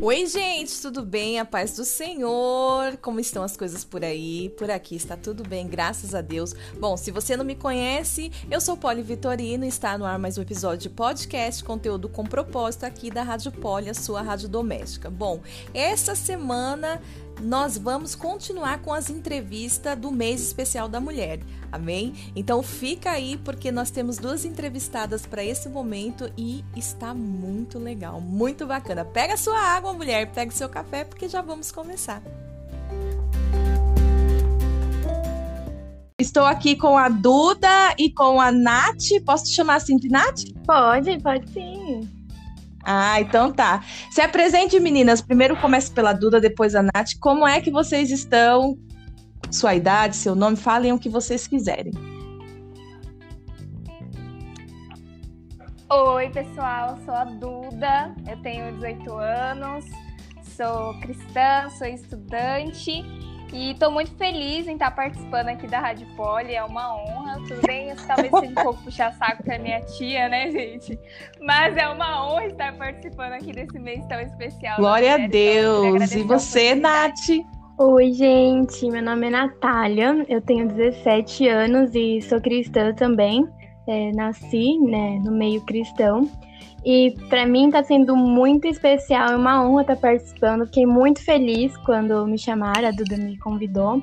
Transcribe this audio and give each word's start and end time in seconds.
Oi, 0.00 0.26
gente, 0.26 0.80
tudo 0.80 1.02
bem? 1.04 1.40
A 1.40 1.44
paz 1.44 1.74
do 1.74 1.84
Senhor. 1.84 2.96
Como 2.98 3.18
estão 3.18 3.42
as 3.42 3.56
coisas 3.56 3.84
por 3.84 4.04
aí? 4.04 4.48
Por 4.50 4.70
aqui 4.70 4.94
está 4.94 5.16
tudo 5.16 5.42
bem, 5.42 5.66
graças 5.66 6.14
a 6.14 6.20
Deus. 6.20 6.54
Bom, 6.78 6.96
se 6.96 7.10
você 7.10 7.36
não 7.36 7.44
me 7.44 7.56
conhece, 7.56 8.30
eu 8.48 8.60
sou 8.60 8.76
Poli 8.76 9.02
Vitorino 9.02 9.64
e 9.64 9.68
está 9.68 9.98
no 9.98 10.04
ar 10.04 10.16
mais 10.16 10.38
um 10.38 10.42
episódio 10.42 10.88
de 10.88 10.90
podcast, 10.90 11.64
conteúdo 11.64 12.08
com 12.08 12.22
propósito 12.22 12.84
aqui 12.84 13.10
da 13.10 13.24
Rádio 13.24 13.50
Poli, 13.50 13.90
a 13.90 13.94
sua 13.94 14.22
rádio 14.22 14.48
doméstica. 14.48 15.10
Bom, 15.10 15.40
essa 15.74 16.14
semana 16.14 17.02
nós 17.40 17.78
vamos 17.78 18.14
continuar 18.14 18.80
com 18.80 18.92
as 18.92 19.10
entrevistas 19.10 19.96
do 19.96 20.10
mês 20.10 20.42
especial 20.42 20.88
da 20.88 21.00
mulher. 21.00 21.40
Amém? 21.70 22.14
Então 22.34 22.62
fica 22.62 23.10
aí 23.10 23.36
porque 23.36 23.70
nós 23.70 23.90
temos 23.90 24.18
duas 24.18 24.44
entrevistadas 24.44 25.26
para 25.26 25.44
esse 25.44 25.68
momento 25.68 26.30
e 26.36 26.64
está 26.76 27.14
muito 27.14 27.78
legal, 27.78 28.20
muito 28.20 28.66
bacana. 28.66 29.04
Pega 29.04 29.36
sua 29.36 29.58
água, 29.58 29.92
mulher, 29.92 30.30
pega 30.32 30.50
seu 30.50 30.68
café 30.68 31.04
porque 31.04 31.28
já 31.28 31.42
vamos 31.42 31.70
começar. 31.70 32.22
Estou 36.20 36.44
aqui 36.44 36.74
com 36.74 36.98
a 36.98 37.08
Duda 37.08 37.94
e 37.96 38.10
com 38.10 38.40
a 38.40 38.50
Nath. 38.50 39.22
Posso 39.24 39.44
te 39.44 39.50
chamar 39.50 39.76
assim 39.76 39.96
de 39.96 40.08
Nath? 40.08 40.42
Pode, 40.66 41.16
pode 41.22 41.48
sim. 41.52 42.17
Ah, 42.90 43.20
então 43.20 43.52
tá. 43.52 43.84
Se 44.10 44.22
apresente, 44.22 44.80
meninas. 44.80 45.20
Primeiro 45.20 45.54
comece 45.60 45.90
pela 45.90 46.14
Duda, 46.14 46.40
depois 46.40 46.74
a 46.74 46.82
Nath. 46.82 47.18
Como 47.20 47.46
é 47.46 47.60
que 47.60 47.70
vocês 47.70 48.10
estão? 48.10 48.78
Sua 49.50 49.74
idade, 49.74 50.16
seu 50.16 50.34
nome, 50.34 50.56
falem 50.56 50.90
o 50.92 50.98
que 50.98 51.10
vocês 51.10 51.46
quiserem. 51.46 51.92
Oi, 55.90 56.30
pessoal, 56.30 56.98
sou 57.04 57.14
a 57.14 57.24
Duda, 57.24 58.14
eu 58.26 58.40
tenho 58.42 58.74
18 58.76 59.12
anos, 59.12 59.84
sou 60.56 60.98
cristã, 61.00 61.68
sou 61.70 61.86
estudante 61.86 63.04
e 63.56 63.72
estou 63.72 63.90
muito 63.90 64.10
feliz 64.16 64.66
em 64.66 64.72
estar 64.72 64.90
participando 64.90 65.48
aqui 65.48 65.66
da 65.66 65.78
Rádio 65.80 66.06
Poli, 66.16 66.54
é 66.54 66.62
uma 66.62 66.94
honra. 66.94 67.36
Tudo 67.46 67.60
bem, 67.66 67.94
talvez 68.06 68.30
seja 68.40 68.50
um 68.50 68.54
pouco 68.54 68.82
puxar 68.84 69.12
saco 69.14 69.42
com 69.42 69.52
a 69.52 69.58
minha 69.58 69.80
tia, 69.82 70.28
né, 70.28 70.50
gente? 70.50 70.98
Mas 71.40 71.76
é 71.76 71.88
uma 71.88 72.26
honra 72.26 72.46
estar 72.46 72.76
participando 72.76 73.32
aqui 73.32 73.52
desse 73.52 73.78
mês 73.78 74.04
tão 74.06 74.20
especial. 74.20 74.76
Glória 74.76 75.14
a 75.14 75.26
Deus! 75.26 76.12
E 76.12 76.22
você, 76.22 76.74
Nath? 76.74 77.28
Oi, 77.78 78.12
gente, 78.12 78.90
meu 78.90 79.02
nome 79.02 79.28
é 79.28 79.30
Natália, 79.30 80.26
eu 80.28 80.40
tenho 80.40 80.66
17 80.66 81.46
anos 81.48 81.94
e 81.94 82.20
sou 82.22 82.40
cristã 82.40 82.92
também. 82.92 83.46
É, 83.86 84.10
nasci 84.12 84.78
né, 84.80 85.20
no 85.24 85.30
meio 85.30 85.60
cristão. 85.62 86.28
E 86.84 87.14
para 87.28 87.44
mim 87.44 87.66
está 87.66 87.82
sendo 87.82 88.16
muito 88.16 88.66
especial, 88.66 89.30
é 89.30 89.36
uma 89.36 89.62
honra 89.64 89.82
estar 89.82 89.96
tá 89.96 90.00
participando. 90.00 90.66
Fiquei 90.66 90.86
muito 90.86 91.22
feliz 91.24 91.76
quando 91.78 92.26
me 92.26 92.38
chamaram, 92.38 92.88
a 92.88 92.90
Duda 92.90 93.16
me 93.16 93.36
convidou. 93.38 94.02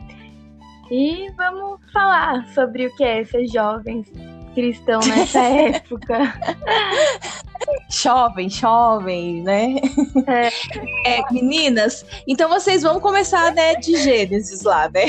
E 0.92 1.32
vamos 1.36 1.80
falar 1.92 2.46
sobre 2.50 2.88
o 2.88 2.96
que 2.96 3.04
é 3.04 3.24
ser 3.24 3.48
jovem 3.48 4.04
cristão 4.56 5.00
nessa 5.02 5.44
época. 5.44 6.34
Jovem, 7.90 8.50
jovem, 8.50 9.44
né? 9.44 9.76
É. 10.28 10.48
É, 11.18 11.22
meninas, 11.32 12.06
então 12.28 12.50
vocês 12.50 12.82
vão 12.84 13.00
começar, 13.00 13.54
né, 13.54 13.76
de 13.76 13.98
Gênesis 13.98 14.64
lá, 14.64 14.90
né? 14.90 15.06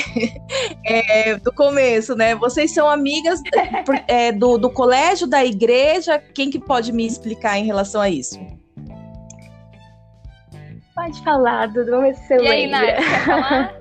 É, 0.84 1.36
do 1.36 1.52
começo, 1.52 2.14
né? 2.14 2.34
Vocês 2.34 2.72
são 2.72 2.88
amigas 2.88 3.40
é, 4.08 4.32
do, 4.32 4.58
do 4.58 4.70
colégio, 4.70 5.26
da 5.26 5.44
igreja? 5.44 6.18
Quem 6.18 6.50
que 6.50 6.58
pode 6.58 6.92
me 6.92 7.06
explicar 7.06 7.58
em 7.58 7.64
relação 7.64 8.00
a 8.00 8.10
isso? 8.10 8.38
Pode 10.94 11.22
falar, 11.22 11.66
Dudu, 11.68 11.90
vamos 11.90 12.06
ver 12.06 12.14
se 12.14 12.26
você 12.26 12.36
e 12.42 12.48
aí, 12.48 12.66
Nath, 12.66 12.96
quer 12.96 13.24
falar? 13.24 13.78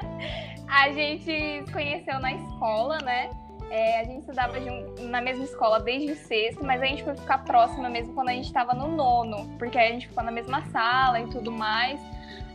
a 0.70 0.92
gente 0.92 1.24
se 1.64 1.72
conheceu 1.72 2.20
na 2.20 2.32
escola, 2.32 2.98
né? 2.98 3.30
É, 3.70 4.00
a 4.00 4.04
gente 4.04 4.20
estudava 4.20 4.58
um, 4.58 5.08
na 5.08 5.20
mesma 5.20 5.44
escola 5.44 5.80
desde 5.80 6.12
o 6.12 6.16
sexto, 6.16 6.64
mas 6.64 6.80
a 6.82 6.86
gente 6.86 7.04
foi 7.04 7.14
ficar 7.14 7.38
próxima 7.38 7.88
mesmo 7.88 8.14
quando 8.14 8.30
a 8.30 8.32
gente 8.32 8.46
estava 8.46 8.72
no 8.74 8.88
nono, 8.88 9.48
porque 9.58 9.78
a 9.78 9.88
gente 9.88 10.08
ficou 10.08 10.24
na 10.24 10.30
mesma 10.30 10.62
sala 10.70 11.20
e 11.20 11.26
tudo 11.28 11.52
mais. 11.52 12.00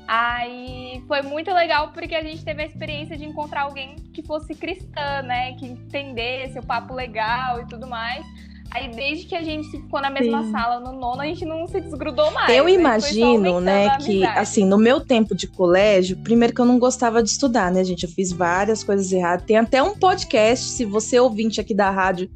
Aí 0.08 1.04
foi 1.08 1.22
muito 1.24 1.52
legal 1.52 1.92
porque 1.92 2.16
a 2.16 2.22
gente 2.22 2.44
teve 2.44 2.62
a 2.64 2.66
experiência 2.66 3.18
de 3.18 3.26
encontrar 3.26 3.64
alguém 3.64 3.96
que 4.14 4.22
fosse 4.24 4.54
cristã, 4.54 5.22
né? 5.24 5.54
Que 5.54 5.66
entendesse 5.66 6.60
o 6.60 6.64
papo 6.64 6.94
legal 6.94 7.62
e 7.62 7.66
tudo 7.66 7.88
mais. 7.88 8.26
Aí 8.72 8.90
desde 8.90 9.26
que 9.26 9.36
a 9.36 9.42
gente 9.42 9.70
ficou 9.72 10.02
na 10.02 10.10
mesma 10.10 10.44
Sim. 10.44 10.52
sala 10.52 10.80
no 10.80 11.00
nono, 11.00 11.22
a 11.22 11.26
gente 11.26 11.46
não 11.46 11.68
se 11.68 11.80
desgrudou 11.80 12.30
mais. 12.32 12.54
Eu 12.54 12.68
imagino, 12.68 13.62
né, 13.62 13.98
que 14.00 14.26
assim, 14.26 14.66
no 14.66 14.78
meu 14.78 15.00
tempo 15.00 15.34
de 15.34 15.48
colégio, 15.48 16.18
primeiro 16.18 16.54
que 16.54 16.60
eu 16.60 16.66
não 16.66 16.78
gostava 16.78 17.24
de 17.24 17.30
estudar, 17.30 17.72
né, 17.72 17.84
gente? 17.84 18.04
Eu 18.04 18.10
fiz 18.10 18.32
várias 18.32 18.84
coisas 18.84 19.12
erradas. 19.12 19.46
Tem 19.46 19.58
até 19.58 19.82
um 19.82 19.98
podcast, 19.98 20.66
se 20.66 20.84
você 20.84 21.20
ouvinte 21.20 21.62
aqui 21.62 21.74
da 21.74 21.90
rádio 21.90 22.30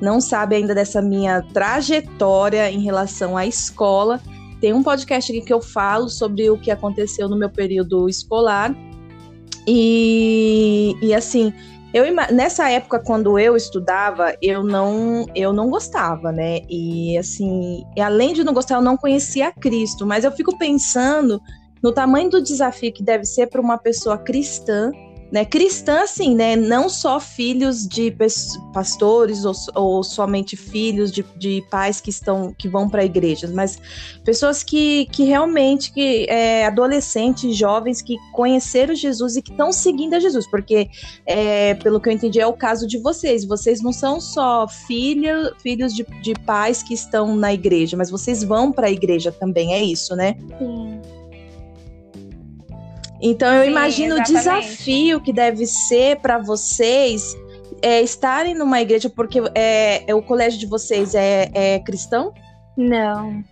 não 0.00 0.20
sabe 0.20 0.56
ainda 0.56 0.74
dessa 0.74 1.02
minha 1.02 1.42
trajetória 1.42 2.70
em 2.70 2.80
relação 2.82 3.36
à 3.36 3.46
escola, 3.46 4.20
tem 4.60 4.74
um 4.74 4.82
podcast 4.82 5.32
aqui 5.32 5.40
que 5.40 5.52
eu 5.52 5.60
falo 5.60 6.08
sobre 6.08 6.50
o 6.50 6.58
que 6.58 6.70
aconteceu 6.70 7.28
no 7.28 7.36
meu 7.36 7.48
período 7.48 8.08
escolar. 8.08 8.74
E, 9.66 10.94
e 11.00 11.14
assim, 11.14 11.52
eu, 11.92 12.04
nessa 12.32 12.70
época, 12.70 13.00
quando 13.00 13.38
eu 13.38 13.56
estudava, 13.56 14.34
eu 14.40 14.62
não, 14.62 15.26
eu 15.34 15.52
não 15.52 15.68
gostava, 15.68 16.30
né? 16.30 16.60
E 16.68 17.18
assim, 17.18 17.84
além 17.98 18.32
de 18.32 18.44
não 18.44 18.54
gostar, 18.54 18.76
eu 18.76 18.82
não 18.82 18.96
conhecia 18.96 19.52
Cristo. 19.52 20.06
Mas 20.06 20.24
eu 20.24 20.30
fico 20.32 20.56
pensando 20.56 21.40
no 21.82 21.92
tamanho 21.92 22.30
do 22.30 22.42
desafio 22.42 22.92
que 22.92 23.02
deve 23.02 23.24
ser 23.24 23.48
para 23.48 23.60
uma 23.60 23.78
pessoa 23.78 24.18
cristã 24.18 24.92
né, 25.30 25.44
cristã, 25.44 26.02
assim, 26.02 26.34
né, 26.34 26.56
não 26.56 26.88
só 26.88 27.20
filhos 27.20 27.86
de 27.86 28.14
pastores 28.72 29.44
ou, 29.44 29.54
ou 29.74 30.02
somente 30.02 30.56
filhos 30.56 31.12
de, 31.12 31.24
de, 31.36 31.64
pais 31.70 32.00
que 32.00 32.10
estão 32.10 32.52
que 32.52 32.68
vão 32.68 32.88
para 32.88 33.04
igrejas, 33.04 33.52
mas 33.52 33.78
pessoas 34.24 34.62
que, 34.62 35.06
que 35.06 35.24
realmente 35.24 35.92
que 35.92 36.26
é, 36.28 36.66
adolescentes, 36.66 37.56
jovens 37.56 38.02
que 38.02 38.16
conheceram 38.32 38.94
Jesus 38.94 39.36
e 39.36 39.42
que 39.42 39.52
estão 39.52 39.72
seguindo 39.72 40.14
a 40.14 40.20
Jesus, 40.20 40.48
porque 40.50 40.90
é, 41.24 41.74
pelo 41.74 42.00
que 42.00 42.08
eu 42.08 42.12
entendi 42.12 42.40
é 42.40 42.46
o 42.46 42.52
caso 42.52 42.86
de 42.86 42.98
vocês. 42.98 43.44
Vocês 43.44 43.80
não 43.80 43.92
são 43.92 44.20
só 44.20 44.66
filho, 44.66 45.54
filhos 45.62 45.94
de, 45.94 46.04
de 46.22 46.34
pais 46.34 46.82
que 46.82 46.94
estão 46.94 47.36
na 47.36 47.52
igreja, 47.52 47.96
mas 47.96 48.10
vocês 48.10 48.42
vão 48.42 48.72
para 48.72 48.88
a 48.88 48.90
igreja 48.90 49.30
também, 49.30 49.74
é 49.74 49.82
isso, 49.82 50.16
né? 50.16 50.36
Sim. 50.58 51.19
Então 53.20 53.52
eu 53.54 53.64
Sim, 53.64 53.70
imagino 53.70 54.14
exatamente. 54.14 54.30
o 54.30 54.38
desafio 54.38 55.20
que 55.20 55.32
deve 55.32 55.66
ser 55.66 56.16
para 56.20 56.38
vocês 56.38 57.36
é, 57.82 58.00
estarem 58.00 58.54
numa 58.54 58.80
igreja, 58.80 59.10
porque 59.10 59.40
é, 59.54 60.04
é, 60.06 60.14
o 60.14 60.22
colégio 60.22 60.58
de 60.58 60.66
vocês 60.66 61.14
é, 61.14 61.50
é 61.52 61.78
cristão? 61.80 62.32
Não. 62.76 63.42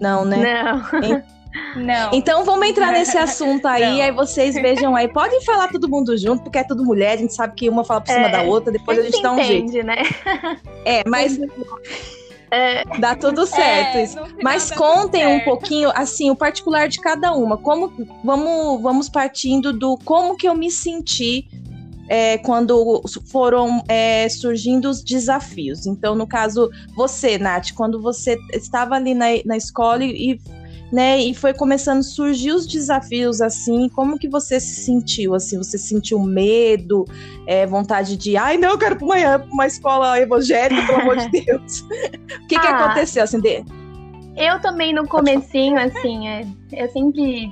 Não, 0.00 0.24
né? 0.24 0.36
Não. 1.00 1.22
Não. 1.76 2.10
Então 2.12 2.44
vamos 2.44 2.66
entrar 2.66 2.90
nesse 2.90 3.16
assunto 3.16 3.66
aí, 3.68 4.02
aí 4.02 4.10
vocês 4.10 4.56
vejam 4.56 4.96
aí. 4.96 5.06
Podem 5.06 5.40
falar 5.42 5.68
todo 5.68 5.88
mundo 5.88 6.16
junto, 6.18 6.42
porque 6.42 6.58
é 6.58 6.64
tudo 6.64 6.84
mulher, 6.84 7.12
a 7.12 7.16
gente 7.16 7.32
sabe 7.32 7.54
que 7.54 7.68
uma 7.68 7.84
fala 7.84 8.00
por 8.00 8.12
cima 8.12 8.26
é, 8.26 8.32
da 8.32 8.42
outra, 8.42 8.72
depois 8.72 8.98
a 8.98 9.02
gente, 9.02 9.12
a 9.12 9.16
gente 9.16 9.22
dá 9.22 9.32
um 9.32 9.38
entende, 9.38 9.72
jeito. 9.74 9.86
né? 9.86 10.02
É, 10.84 11.08
mas 11.08 11.38
é, 12.54 12.84
dá 13.00 13.16
tudo 13.16 13.44
certo. 13.46 13.96
É, 13.96 14.42
Mas 14.42 14.70
contem 14.70 15.26
um 15.26 15.40
pouquinho, 15.40 15.90
assim, 15.92 16.30
o 16.30 16.36
particular 16.36 16.88
de 16.88 17.00
cada 17.00 17.32
uma. 17.32 17.56
Como 17.56 17.92
vamos, 18.22 18.80
vamos 18.80 19.08
partindo 19.08 19.72
do 19.72 19.98
como 20.04 20.36
que 20.36 20.48
eu 20.48 20.54
me 20.54 20.70
senti 20.70 21.48
é, 22.08 22.38
quando 22.38 23.02
foram 23.26 23.82
é, 23.88 24.28
surgindo 24.28 24.88
os 24.88 25.02
desafios. 25.02 25.84
Então, 25.84 26.14
no 26.14 26.28
caso, 26.28 26.70
você, 26.94 27.38
Nath, 27.38 27.72
quando 27.74 28.00
você 28.00 28.38
estava 28.52 28.94
ali 28.94 29.14
na, 29.14 29.26
na 29.44 29.56
escola 29.56 30.04
e 30.04 30.38
né? 30.94 31.18
E 31.18 31.34
foi 31.34 31.52
começando 31.52 31.98
a 31.98 32.02
surgir 32.04 32.52
os 32.52 32.68
desafios 32.68 33.40
assim. 33.40 33.88
Como 33.88 34.16
que 34.16 34.28
você 34.28 34.60
se 34.60 34.84
sentiu? 34.84 35.34
Assim, 35.34 35.58
você 35.58 35.76
sentiu 35.76 36.20
medo, 36.20 37.04
é, 37.48 37.66
vontade 37.66 38.16
de, 38.16 38.36
ai, 38.36 38.56
não, 38.56 38.70
eu 38.70 38.78
quero 38.78 38.94
para 38.94 39.04
uma, 39.04 39.44
uma 39.50 39.66
escola 39.66 40.20
evangélica, 40.20 40.86
pelo 40.86 41.00
amor 41.00 41.16
de 41.16 41.30
Deus. 41.44 41.80
o 41.80 42.46
que, 42.46 42.54
ah, 42.54 42.60
que 42.60 42.66
aconteceu 42.68 43.24
assim? 43.24 43.40
De... 43.40 43.64
Eu 44.36 44.60
também 44.60 44.94
no 44.94 45.04
comecinho, 45.08 45.76
assim, 45.80 46.28
é, 46.28 46.46
eu 46.72 46.88
sempre 46.90 47.50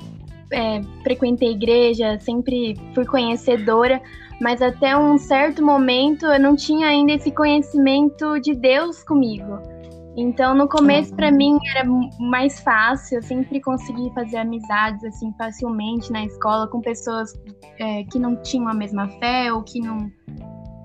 é, 0.53 0.81
frequentei 1.03 1.51
igreja, 1.51 2.21
sempre 2.21 2.77
fui 2.95 3.05
conhecedora, 3.05 4.01
mas 4.41 4.63
até 4.63 4.97
um 4.97 5.19
certo 5.19 5.65
momento 5.65 6.27
eu 6.27 6.39
não 6.39 6.55
tinha 6.55 6.87
ainda 6.87 7.11
esse 7.11 7.33
conhecimento 7.33 8.39
de 8.39 8.55
Deus 8.55 9.03
comigo. 9.03 9.72
Então, 10.17 10.55
no 10.55 10.69
começo, 10.69 11.15
para 11.15 11.31
mim, 11.31 11.59
era 11.75 11.89
mais 12.21 12.61
fácil. 12.61 13.19
Eu 13.19 13.23
sempre 13.23 13.61
consegui 13.61 14.13
fazer 14.15 14.39
amizades, 14.39 15.03
assim, 15.05 15.33
facilmente 15.39 16.13
na 16.13 16.25
escola 16.25 16.69
com 16.69 16.81
pessoas 16.81 17.33
é, 17.79 18.05
que 18.05 18.19
não 18.19 18.37
tinham 18.43 18.69
a 18.69 18.75
mesma 18.75 19.09
fé 19.19 19.53
ou 19.53 19.63
que 19.63 19.81
não... 19.81 20.11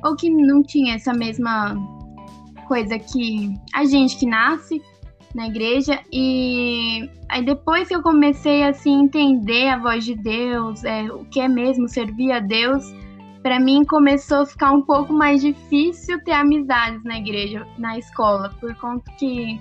Ou 0.05 0.15
que 0.15 0.29
não 0.29 0.63
tinha 0.63 0.95
essa 0.95 1.13
mesma 1.13 1.75
coisa 2.67 2.99
que 2.99 3.53
a 3.73 3.83
gente 3.83 4.17
que 4.17 4.27
nasce, 4.27 4.81
na 5.37 5.47
igreja 5.47 5.99
e 6.11 7.09
aí 7.29 7.45
depois 7.45 7.87
que 7.87 7.95
eu 7.95 8.01
comecei 8.01 8.63
assim 8.63 9.03
entender 9.03 9.67
a 9.69 9.77
voz 9.77 10.03
de 10.03 10.15
Deus, 10.15 10.83
é, 10.83 11.03
o 11.11 11.25
que 11.25 11.39
é 11.39 11.47
mesmo 11.47 11.87
servir 11.87 12.31
a 12.31 12.39
Deus, 12.39 12.83
para 13.41 13.59
mim 13.59 13.83
começou 13.85 14.39
a 14.39 14.45
ficar 14.45 14.71
um 14.71 14.81
pouco 14.81 15.13
mais 15.13 15.41
difícil 15.41 16.23
ter 16.23 16.31
amizades 16.31 17.03
na 17.03 17.17
igreja, 17.17 17.65
na 17.77 17.97
escola, 17.97 18.49
por 18.59 18.75
conta 18.75 19.11
que 19.17 19.59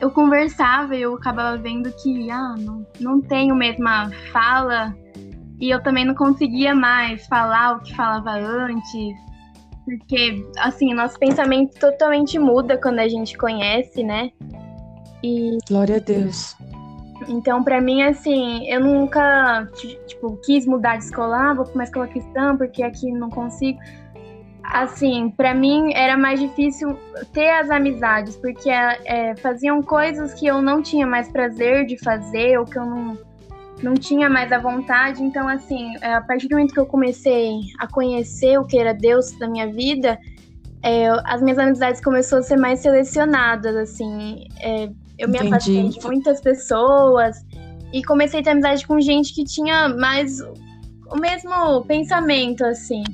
eu 0.00 0.10
conversava 0.10 0.96
e 0.96 1.02
eu 1.02 1.14
acabava 1.14 1.56
vendo 1.56 1.92
que 1.92 2.30
ah, 2.30 2.54
não, 2.58 2.86
não 2.98 3.20
tenho 3.20 3.54
mesma 3.54 4.10
fala 4.32 4.94
e 5.60 5.70
eu 5.70 5.80
também 5.82 6.04
não 6.04 6.14
conseguia 6.14 6.74
mais 6.74 7.24
falar 7.28 7.76
o 7.76 7.80
que 7.80 7.94
falava 7.94 8.32
antes, 8.32 9.14
porque 9.84 10.44
assim, 10.58 10.92
nosso 10.92 11.16
pensamento 11.18 11.78
totalmente 11.78 12.36
muda 12.38 12.76
quando 12.76 12.98
a 12.98 13.08
gente 13.08 13.38
conhece, 13.38 14.02
né? 14.02 14.30
E 15.22 15.56
Glória 15.68 15.96
a 15.96 16.00
Deus. 16.00 16.56
Então, 17.28 17.62
para 17.62 17.80
mim, 17.80 18.02
assim, 18.02 18.66
eu 18.68 18.80
nunca, 18.80 19.68
tipo, 20.06 20.36
quis 20.44 20.66
mudar 20.66 20.96
de 20.96 21.04
escola, 21.04 21.54
vou 21.54 21.64
para 21.64 21.74
uma 21.74 21.84
escola 21.84 22.06
cristã, 22.06 22.56
porque 22.56 22.82
aqui 22.82 23.10
não 23.10 23.30
consigo. 23.30 23.78
Assim, 24.62 25.30
para 25.36 25.54
mim 25.54 25.92
era 25.92 26.16
mais 26.16 26.40
difícil 26.40 26.96
ter 27.32 27.50
as 27.50 27.68
amizades, 27.70 28.36
porque 28.36 28.70
é, 28.70 29.34
faziam 29.36 29.82
coisas 29.82 30.32
que 30.34 30.46
eu 30.46 30.62
não 30.62 30.80
tinha 30.80 31.06
mais 31.06 31.28
prazer 31.28 31.84
de 31.84 31.98
fazer, 31.98 32.58
ou 32.58 32.64
que 32.64 32.78
eu 32.78 32.86
não, 32.86 33.18
não 33.82 33.94
tinha 33.94 34.30
mais 34.30 34.52
a 34.52 34.58
vontade. 34.58 35.22
Então, 35.22 35.48
assim, 35.48 35.94
a 36.02 36.20
partir 36.20 36.48
do 36.48 36.56
momento 36.56 36.72
que 36.72 36.80
eu 36.80 36.86
comecei 36.86 37.60
a 37.78 37.86
conhecer 37.86 38.58
o 38.58 38.64
que 38.64 38.78
era 38.78 38.94
Deus 38.94 39.32
da 39.38 39.48
minha 39.48 39.66
vida, 39.70 40.18
é, 40.82 41.08
as 41.24 41.40
minhas 41.40 41.58
amizades 41.58 42.00
começaram 42.00 42.40
a 42.40 42.46
ser 42.46 42.56
mais 42.56 42.80
selecionadas, 42.80 43.76
assim. 43.76 44.46
É, 44.60 44.90
eu 45.18 45.28
me 45.28 45.36
Entendi. 45.36 45.54
afastei 45.54 45.88
de 45.88 46.06
muitas 46.06 46.40
pessoas 46.40 47.36
e 47.92 48.02
comecei 48.02 48.40
a 48.40 48.42
ter 48.42 48.50
amizade 48.50 48.86
com 48.86 49.00
gente 49.00 49.34
que 49.34 49.44
tinha 49.44 49.88
mais 49.88 50.40
o 50.40 51.16
mesmo 51.20 51.84
pensamento, 51.84 52.64
assim. 52.64 53.04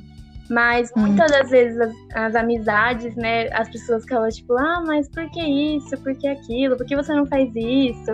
Mas 0.49 0.91
hum. 0.95 1.01
muitas 1.01 1.31
das 1.31 1.49
vezes 1.49 1.79
as, 1.79 1.93
as, 2.15 2.35
amizades, 2.35 3.15
né, 3.15 3.49
as 3.53 3.69
pessoas 3.69 4.03
que 4.03 4.13
elas, 4.13 4.35
tipo, 4.35 4.57
ah, 4.57 4.83
mas 4.85 5.07
por 5.07 5.29
que 5.29 5.41
isso? 5.41 5.95
Por 5.97 6.15
que 6.15 6.27
aquilo? 6.27 6.75
Por 6.75 6.85
que 6.85 6.95
você 6.95 7.13
não 7.13 7.25
faz 7.25 7.49
isso? 7.55 8.13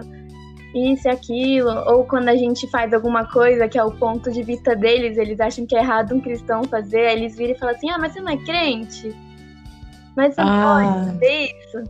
Isso 0.76 1.08
e 1.08 1.12
aquilo. 1.12 1.70
Ou 1.88 2.04
quando 2.04 2.28
a 2.28 2.36
gente 2.36 2.70
faz 2.70 2.94
alguma 2.94 3.26
coisa 3.32 3.70
que 3.70 3.78
é 3.78 3.84
o 3.84 3.92
ponto 3.92 4.30
de 4.32 4.44
vista 4.44 4.76
deles, 4.76 5.18
eles 5.18 5.40
acham 5.40 5.66
que 5.66 5.76
é 5.76 5.80
errado 5.80 6.14
um 6.14 6.20
cristão 6.20 6.64
fazer, 6.66 7.08
aí 7.08 7.18
eles 7.18 7.38
viram 7.38 7.54
e 7.54 7.58
falam 7.58 7.76
assim, 7.76 7.90
ah, 7.90 7.98
mas 7.98 8.12
você 8.12 8.20
não 8.20 8.34
é 8.34 8.38
crente? 8.38 9.16
Mas 10.18 10.36
você 10.36 10.42
ah. 10.42 10.84
pode 10.84 11.12
fazer 11.12 11.44
isso? 11.46 11.84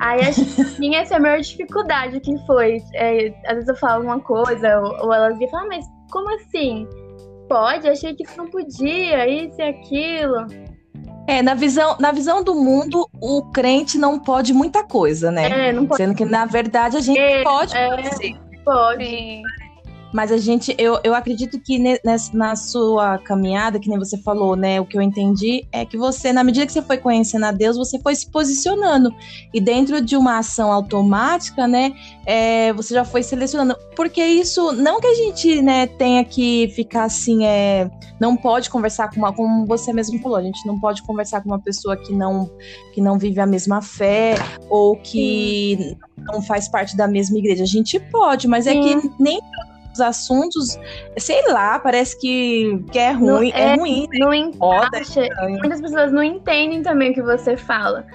Aí 0.00 0.20
a 0.20 0.30
gente 0.30 0.64
tinha 0.76 1.00
essa 1.00 1.18
maior 1.18 1.40
dificuldade 1.40 2.18
que 2.20 2.36
foi. 2.46 2.78
É, 2.94 3.32
às 3.46 3.54
vezes 3.54 3.68
eu 3.68 3.76
falo 3.76 4.04
uma 4.04 4.20
coisa, 4.20 4.80
ou, 4.80 5.06
ou 5.06 5.12
elas 5.14 5.38
iam 5.38 5.50
falar, 5.50 5.64
ah, 5.64 5.68
mas 5.68 5.86
como 6.10 6.34
assim? 6.34 6.88
Pode? 7.48 7.88
Achei 7.88 8.14
que 8.14 8.24
isso 8.24 8.36
não 8.36 8.48
podia, 8.48 9.28
isso 9.28 9.60
e 9.60 9.62
aquilo. 9.62 10.46
É, 11.26 11.42
na 11.42 11.54
visão, 11.54 11.96
na 12.00 12.10
visão 12.10 12.42
do 12.42 12.54
mundo, 12.54 13.08
o 13.20 13.42
crente 13.52 13.98
não 13.98 14.18
pode 14.18 14.52
muita 14.52 14.82
coisa, 14.82 15.30
né? 15.30 15.68
É, 15.68 15.72
não 15.72 15.86
pode. 15.86 16.02
Sendo 16.02 16.14
que, 16.14 16.24
na 16.24 16.44
verdade, 16.44 16.96
a 16.96 17.00
gente 17.00 17.20
é, 17.20 17.42
pode 17.42 17.76
é, 17.76 17.88
Pode. 18.64 19.04
Sim. 19.04 19.42
Mas 20.12 20.32
a 20.32 20.36
gente, 20.36 20.74
eu, 20.76 20.98
eu 21.04 21.14
acredito 21.14 21.60
que 21.60 21.78
nessa, 22.04 22.36
na 22.36 22.56
sua 22.56 23.18
caminhada, 23.18 23.78
que 23.78 23.88
nem 23.88 23.98
você 23.98 24.18
falou, 24.18 24.56
né? 24.56 24.80
O 24.80 24.84
que 24.84 24.96
eu 24.96 25.02
entendi 25.02 25.66
é 25.70 25.84
que 25.84 25.96
você, 25.96 26.32
na 26.32 26.42
medida 26.42 26.66
que 26.66 26.72
você 26.72 26.82
foi 26.82 26.98
conhecendo 26.98 27.46
a 27.46 27.52
Deus, 27.52 27.76
você 27.76 27.98
foi 28.00 28.14
se 28.14 28.28
posicionando. 28.28 29.14
E 29.54 29.60
dentro 29.60 30.00
de 30.00 30.16
uma 30.16 30.38
ação 30.38 30.72
automática, 30.72 31.68
né? 31.68 31.92
É, 32.26 32.72
você 32.72 32.94
já 32.94 33.04
foi 33.04 33.22
selecionando. 33.22 33.76
Porque 33.94 34.24
isso, 34.24 34.72
não 34.72 35.00
que 35.00 35.06
a 35.06 35.14
gente, 35.14 35.62
né, 35.62 35.86
tenha 35.86 36.24
que 36.24 36.68
ficar 36.74 37.04
assim, 37.04 37.44
é, 37.44 37.90
não 38.18 38.36
pode 38.36 38.68
conversar 38.68 39.10
com 39.10 39.16
uma, 39.16 39.32
como 39.32 39.64
você 39.66 39.92
mesmo 39.92 40.18
falou, 40.20 40.38
a 40.38 40.42
gente 40.42 40.66
não 40.66 40.78
pode 40.78 41.02
conversar 41.02 41.40
com 41.40 41.48
uma 41.48 41.58
pessoa 41.58 41.96
que 41.96 42.12
não, 42.12 42.50
que 42.92 43.00
não 43.00 43.18
vive 43.18 43.40
a 43.40 43.46
mesma 43.46 43.80
fé, 43.80 44.34
ou 44.68 44.96
que 44.96 45.76
Sim. 45.78 45.96
não 46.18 46.42
faz 46.42 46.68
parte 46.68 46.96
da 46.96 47.06
mesma 47.06 47.38
igreja. 47.38 47.62
A 47.62 47.66
gente 47.66 47.98
pode, 47.98 48.48
mas 48.48 48.66
é 48.66 48.72
Sim. 48.72 49.00
que 49.00 49.10
nem 49.18 49.40
os 49.92 50.00
assuntos, 50.00 50.78
sei 51.18 51.42
lá, 51.48 51.78
parece 51.78 52.18
que, 52.18 52.84
que 52.90 52.98
é 52.98 53.12
ruim, 53.12 53.50
não, 53.50 53.58
é, 53.58 53.72
é, 53.72 53.74
ruim. 53.76 54.08
Né? 54.12 54.18
Não 54.18 54.34
encaixa. 54.34 55.28
Muitas 55.48 55.80
pessoas 55.80 56.12
não 56.12 56.22
entendem 56.22 56.82
também 56.82 57.10
o 57.10 57.14
que 57.14 57.22
você 57.22 57.56
fala. 57.56 58.06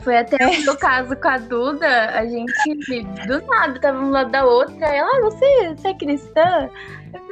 Foi 0.00 0.16
até 0.16 0.42
é. 0.42 0.46
o 0.46 0.62
meu 0.62 0.76
caso 0.76 1.14
com 1.14 1.28
a 1.28 1.38
Duda, 1.38 2.10
a 2.10 2.24
gente 2.26 2.52
do 3.26 3.46
nada 3.46 3.78
tava 3.78 3.98
um 3.98 4.10
lado 4.10 4.30
da 4.30 4.44
outra, 4.44 4.86
ela, 4.86 5.08
ah, 5.08 5.20
você, 5.22 5.74
você 5.76 5.88
é 5.88 5.94
cristã? 5.94 6.70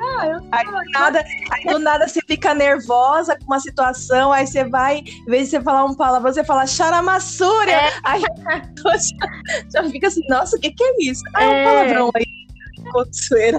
Ah, 0.01 0.27
eu 0.27 0.41
aí, 0.53 0.65
do 0.65 0.91
nada, 0.93 1.25
aí 1.51 1.65
do 1.65 1.79
nada 1.79 2.07
você 2.07 2.21
fica 2.27 2.55
nervosa 2.55 3.37
com 3.37 3.47
uma 3.47 3.59
situação, 3.59 4.33
aí 4.33 4.47
você 4.47 4.65
vai, 4.65 4.99
em 4.99 5.25
vez 5.25 5.45
de 5.45 5.51
você 5.51 5.63
falar 5.63 5.85
um 5.85 5.95
palavra, 5.95 6.33
você 6.33 6.45
fala 6.45 6.67
charamassúria. 6.67 7.73
É. 7.73 7.91
Aí 8.05 8.21
já, 9.73 9.83
já 9.83 9.91
fica 9.91 10.09
assim, 10.09 10.23
nossa, 10.29 10.57
o 10.57 10.61
que, 10.61 10.71
que 10.71 10.85
é 10.85 10.95
isso? 11.01 11.23
Ah, 11.35 11.43
é 11.43 11.49
um 11.49 11.53
é. 11.53 11.65
palavrão 11.65 12.11
aí 12.15 12.42
coceira. 12.93 13.59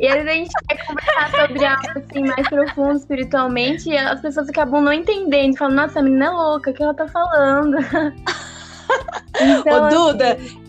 E 0.00 0.06
às 0.06 0.24
vezes 0.24 0.28
a 0.28 0.34
gente 0.34 0.52
quer 0.68 0.86
conversar 0.86 1.30
sobre 1.30 1.64
algo 1.64 1.88
assim 1.96 2.24
mais 2.24 2.48
profundo 2.48 2.96
espiritualmente 2.96 3.90
e 3.90 3.96
as 3.96 4.20
pessoas 4.20 4.48
acabam 4.48 4.82
não 4.82 4.92
entendendo, 4.92 5.56
falam, 5.56 5.76
nossa, 5.76 5.98
a 5.98 6.02
menina 6.02 6.26
é 6.26 6.30
louca, 6.30 6.70
o 6.70 6.74
que 6.74 6.82
ela 6.82 6.94
tá 6.94 7.06
falando? 7.08 7.76
então, 9.40 9.86
Ô, 9.86 9.88
Duda, 9.88 10.32
assim... 10.34 10.60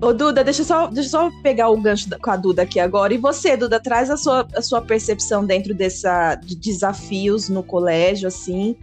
Ô, 0.00 0.12
Duda, 0.12 0.42
deixa 0.42 0.62
eu, 0.62 0.66
só, 0.66 0.86
deixa 0.86 1.08
eu 1.08 1.10
só 1.10 1.30
pegar 1.42 1.68
o 1.68 1.80
gancho 1.80 2.08
com 2.20 2.30
a 2.30 2.36
Duda 2.36 2.62
aqui 2.62 2.80
agora. 2.80 3.12
E 3.12 3.18
você, 3.18 3.56
Duda, 3.56 3.78
traz 3.78 4.10
a 4.10 4.16
sua, 4.16 4.46
a 4.54 4.62
sua 4.62 4.80
percepção 4.80 5.44
dentro 5.44 5.74
dessa, 5.74 6.34
de 6.36 6.56
desafios 6.56 7.48
no 7.48 7.62
colégio, 7.62 8.28
assim, 8.28 8.74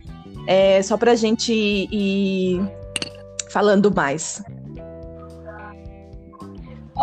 é, 0.48 0.82
só 0.84 0.96
pra 0.96 1.16
gente 1.16 1.52
ir 1.54 2.62
falando 3.50 3.94
mais. 3.94 4.44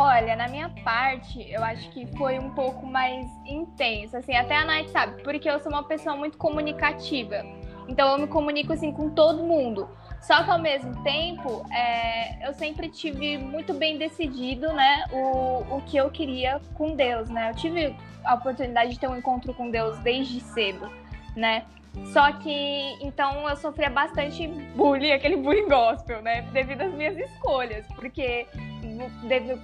Olha, 0.03 0.35
na 0.35 0.49
minha 0.49 0.71
parte, 0.83 1.47
eu 1.53 1.63
acho 1.63 1.91
que 1.91 2.07
foi 2.17 2.39
um 2.39 2.49
pouco 2.55 2.87
mais 2.87 3.27
intenso, 3.45 4.17
assim, 4.17 4.35
até 4.35 4.57
a 4.57 4.65
Nath 4.65 4.89
sabe, 4.89 5.23
porque 5.23 5.47
eu 5.47 5.61
sou 5.61 5.71
uma 5.71 5.83
pessoa 5.83 6.17
muito 6.17 6.39
comunicativa. 6.39 7.45
Então 7.87 8.13
eu 8.13 8.19
me 8.19 8.27
comunico 8.27 8.73
assim 8.73 8.91
com 8.93 9.11
todo 9.11 9.43
mundo. 9.43 9.91
Só 10.23 10.43
que 10.43 10.51
ao 10.51 10.59
mesmo 10.59 11.03
tempo, 11.03 11.67
é, 11.71 12.49
eu 12.49 12.55
sempre 12.55 12.89
tive 12.89 13.37
muito 13.37 13.75
bem 13.75 13.99
decidido, 13.99 14.73
né, 14.73 15.05
o, 15.13 15.77
o 15.77 15.83
que 15.83 15.99
eu 15.99 16.11
queria 16.11 16.63
com 16.73 16.97
Deus, 16.97 17.29
né? 17.29 17.51
Eu 17.51 17.55
tive 17.57 17.95
a 18.25 18.37
oportunidade 18.37 18.93
de 18.93 18.99
ter 18.99 19.07
um 19.07 19.19
encontro 19.19 19.53
com 19.53 19.71
Deus 19.71 19.99
desde 19.99 20.41
cedo, 20.41 20.91
né? 21.37 21.67
Só 22.13 22.33
que, 22.33 22.97
então, 23.01 23.49
eu 23.49 23.57
sofria 23.57 23.91
bastante 23.91 24.47
bullying, 24.77 25.13
aquele 25.13 25.37
bullying 25.37 25.69
gospel, 25.69 26.23
né? 26.23 26.43
Devido 26.53 26.83
às 26.83 26.93
minhas 26.93 27.17
escolhas. 27.17 27.87
Porque 27.95 28.47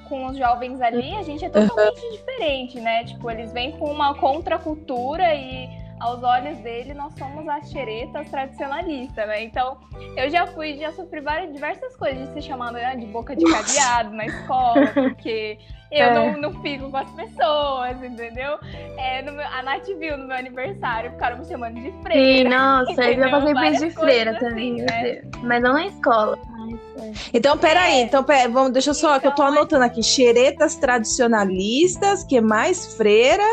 com 0.08 0.26
os 0.26 0.36
jovens 0.36 0.80
ali, 0.80 1.14
a 1.14 1.22
gente 1.22 1.44
é 1.44 1.48
totalmente 1.48 2.04
uhum. 2.04 2.10
diferente, 2.12 2.80
né? 2.80 3.04
Tipo, 3.04 3.30
eles 3.30 3.52
vêm 3.52 3.72
com 3.72 3.90
uma 3.90 4.14
contracultura 4.14 5.34
e 5.34 5.68
aos 6.00 6.22
olhos 6.22 6.58
dele 6.58 6.94
nós 6.94 7.12
somos 7.18 7.48
as 7.48 7.70
xeretas 7.70 8.28
tradicionalistas, 8.28 9.26
né? 9.26 9.44
Então, 9.44 9.78
eu 10.16 10.28
já 10.30 10.46
fui, 10.46 10.76
já 10.76 10.92
sofri 10.92 11.20
várias, 11.20 11.52
diversas 11.52 11.96
coisas 11.96 12.28
de 12.28 12.34
ser 12.34 12.42
chamada 12.42 12.78
né, 12.78 12.96
de 12.96 13.06
boca 13.06 13.34
de 13.34 13.44
cadeado 13.44 14.10
na 14.10 14.26
escola, 14.26 14.86
porque 14.94 15.58
eu 15.90 16.06
é. 16.06 16.14
não, 16.14 16.40
não 16.40 16.62
fico 16.62 16.90
com 16.90 16.96
as 16.96 17.10
pessoas, 17.12 18.02
entendeu? 18.02 18.58
É, 18.98 19.22
no 19.22 19.32
meu, 19.32 19.46
a 19.46 19.62
Nath 19.62 19.86
viu 19.98 20.18
no 20.18 20.26
meu 20.26 20.36
aniversário, 20.36 21.12
ficaram 21.12 21.38
me 21.38 21.46
chamando 21.46 21.74
de 21.74 21.92
freira. 22.02 22.38
Sim, 22.38 22.44
nossa, 22.44 23.04
eu 23.04 23.18
já 23.18 23.30
passei 23.30 23.54
por 23.54 23.64
isso 23.64 23.84
de 23.86 23.90
freira 23.92 24.30
assim, 24.32 24.40
também, 24.40 24.72
né? 24.74 25.22
mas 25.42 25.62
não 25.62 25.72
na 25.74 25.86
escola. 25.86 26.38
Então, 27.32 27.56
peraí, 27.56 28.00
é. 28.00 28.02
então, 28.02 28.24
pera, 28.24 28.48
vamos, 28.48 28.72
deixa 28.72 28.90
eu 28.90 28.94
só, 28.94 29.16
então, 29.16 29.20
que 29.20 29.26
eu 29.28 29.32
tô 29.32 29.42
então, 29.42 29.54
anotando 29.56 29.84
aqui. 29.84 30.02
Xeretas 30.02 30.76
tradicionalistas, 30.76 32.24
que 32.24 32.40
mais 32.40 32.94
freira, 32.96 33.44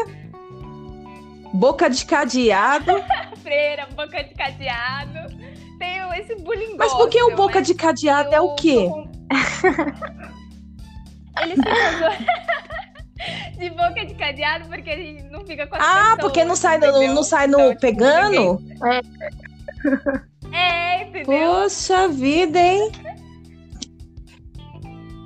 boca 1.53 1.89
de 1.89 2.05
cadeado. 2.05 2.91
freira, 3.41 3.87
boca 3.95 4.23
de 4.23 4.33
cadeado. 4.33 5.19
Tem 5.79 5.99
esse 6.19 6.35
bullying 6.35 6.75
Mas 6.77 6.93
por 6.93 7.09
que 7.09 7.21
o 7.21 7.35
boca 7.35 7.61
de 7.61 7.75
cadeado 7.75 8.33
é 8.33 8.41
o 8.41 8.55
quê? 8.55 8.89
Eles 11.41 11.57
ficam 11.57 12.09
de 13.57 13.69
boca 13.71 14.05
de 14.05 14.13
cadeado 14.15 14.69
porque 14.69 14.89
a 14.89 14.97
gente 14.97 15.23
não 15.23 15.45
fica 15.45 15.67
com 15.67 15.75
as 15.75 15.81
Ah, 15.81 16.15
pessoas, 16.15 16.21
porque 16.21 16.43
não 16.45 16.55
sai, 16.55 16.77
no, 16.77 17.13
não 17.13 17.23
sai 17.23 17.47
no 17.47 17.59
então, 17.59 17.69
tipo, 17.69 17.81
pegando? 17.81 18.61
É. 20.51 20.57
é, 20.57 21.03
entendeu? 21.03 21.25
Poxa 21.25 22.07
vida, 22.07 22.59
hein? 22.59 22.91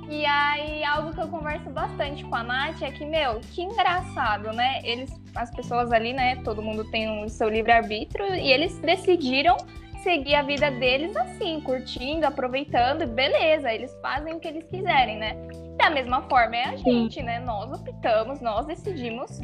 E 0.08 0.24
aí, 0.24 0.82
algo 0.84 1.12
que 1.12 1.20
eu 1.20 1.28
converso 1.28 1.68
bastante 1.68 2.24
com 2.24 2.34
a 2.34 2.42
Nath 2.42 2.80
é 2.80 2.90
que, 2.90 3.04
meu, 3.04 3.40
que 3.52 3.62
engraçado, 3.62 4.52
né? 4.54 4.80
Eles, 4.82 5.10
as 5.34 5.50
pessoas 5.50 5.92
ali, 5.92 6.14
né? 6.14 6.36
Todo 6.36 6.62
mundo 6.62 6.90
tem 6.90 7.22
o 7.22 7.28
seu 7.28 7.48
livre-arbítrio 7.48 8.34
e 8.34 8.50
eles 8.50 8.78
decidiram 8.78 9.56
seguir 10.02 10.34
a 10.34 10.42
vida 10.42 10.70
deles 10.70 11.14
assim, 11.14 11.60
curtindo, 11.60 12.26
aproveitando, 12.26 13.06
beleza, 13.06 13.72
eles 13.72 13.94
fazem 14.00 14.32
o 14.32 14.40
que 14.40 14.48
eles 14.48 14.64
quiserem, 14.66 15.18
né? 15.18 15.36
Da 15.76 15.90
mesma 15.90 16.22
forma 16.22 16.56
é 16.56 16.64
a 16.64 16.76
gente, 16.76 17.22
né? 17.22 17.40
Nós 17.40 17.70
optamos, 17.70 18.40
nós 18.40 18.64
decidimos 18.64 19.38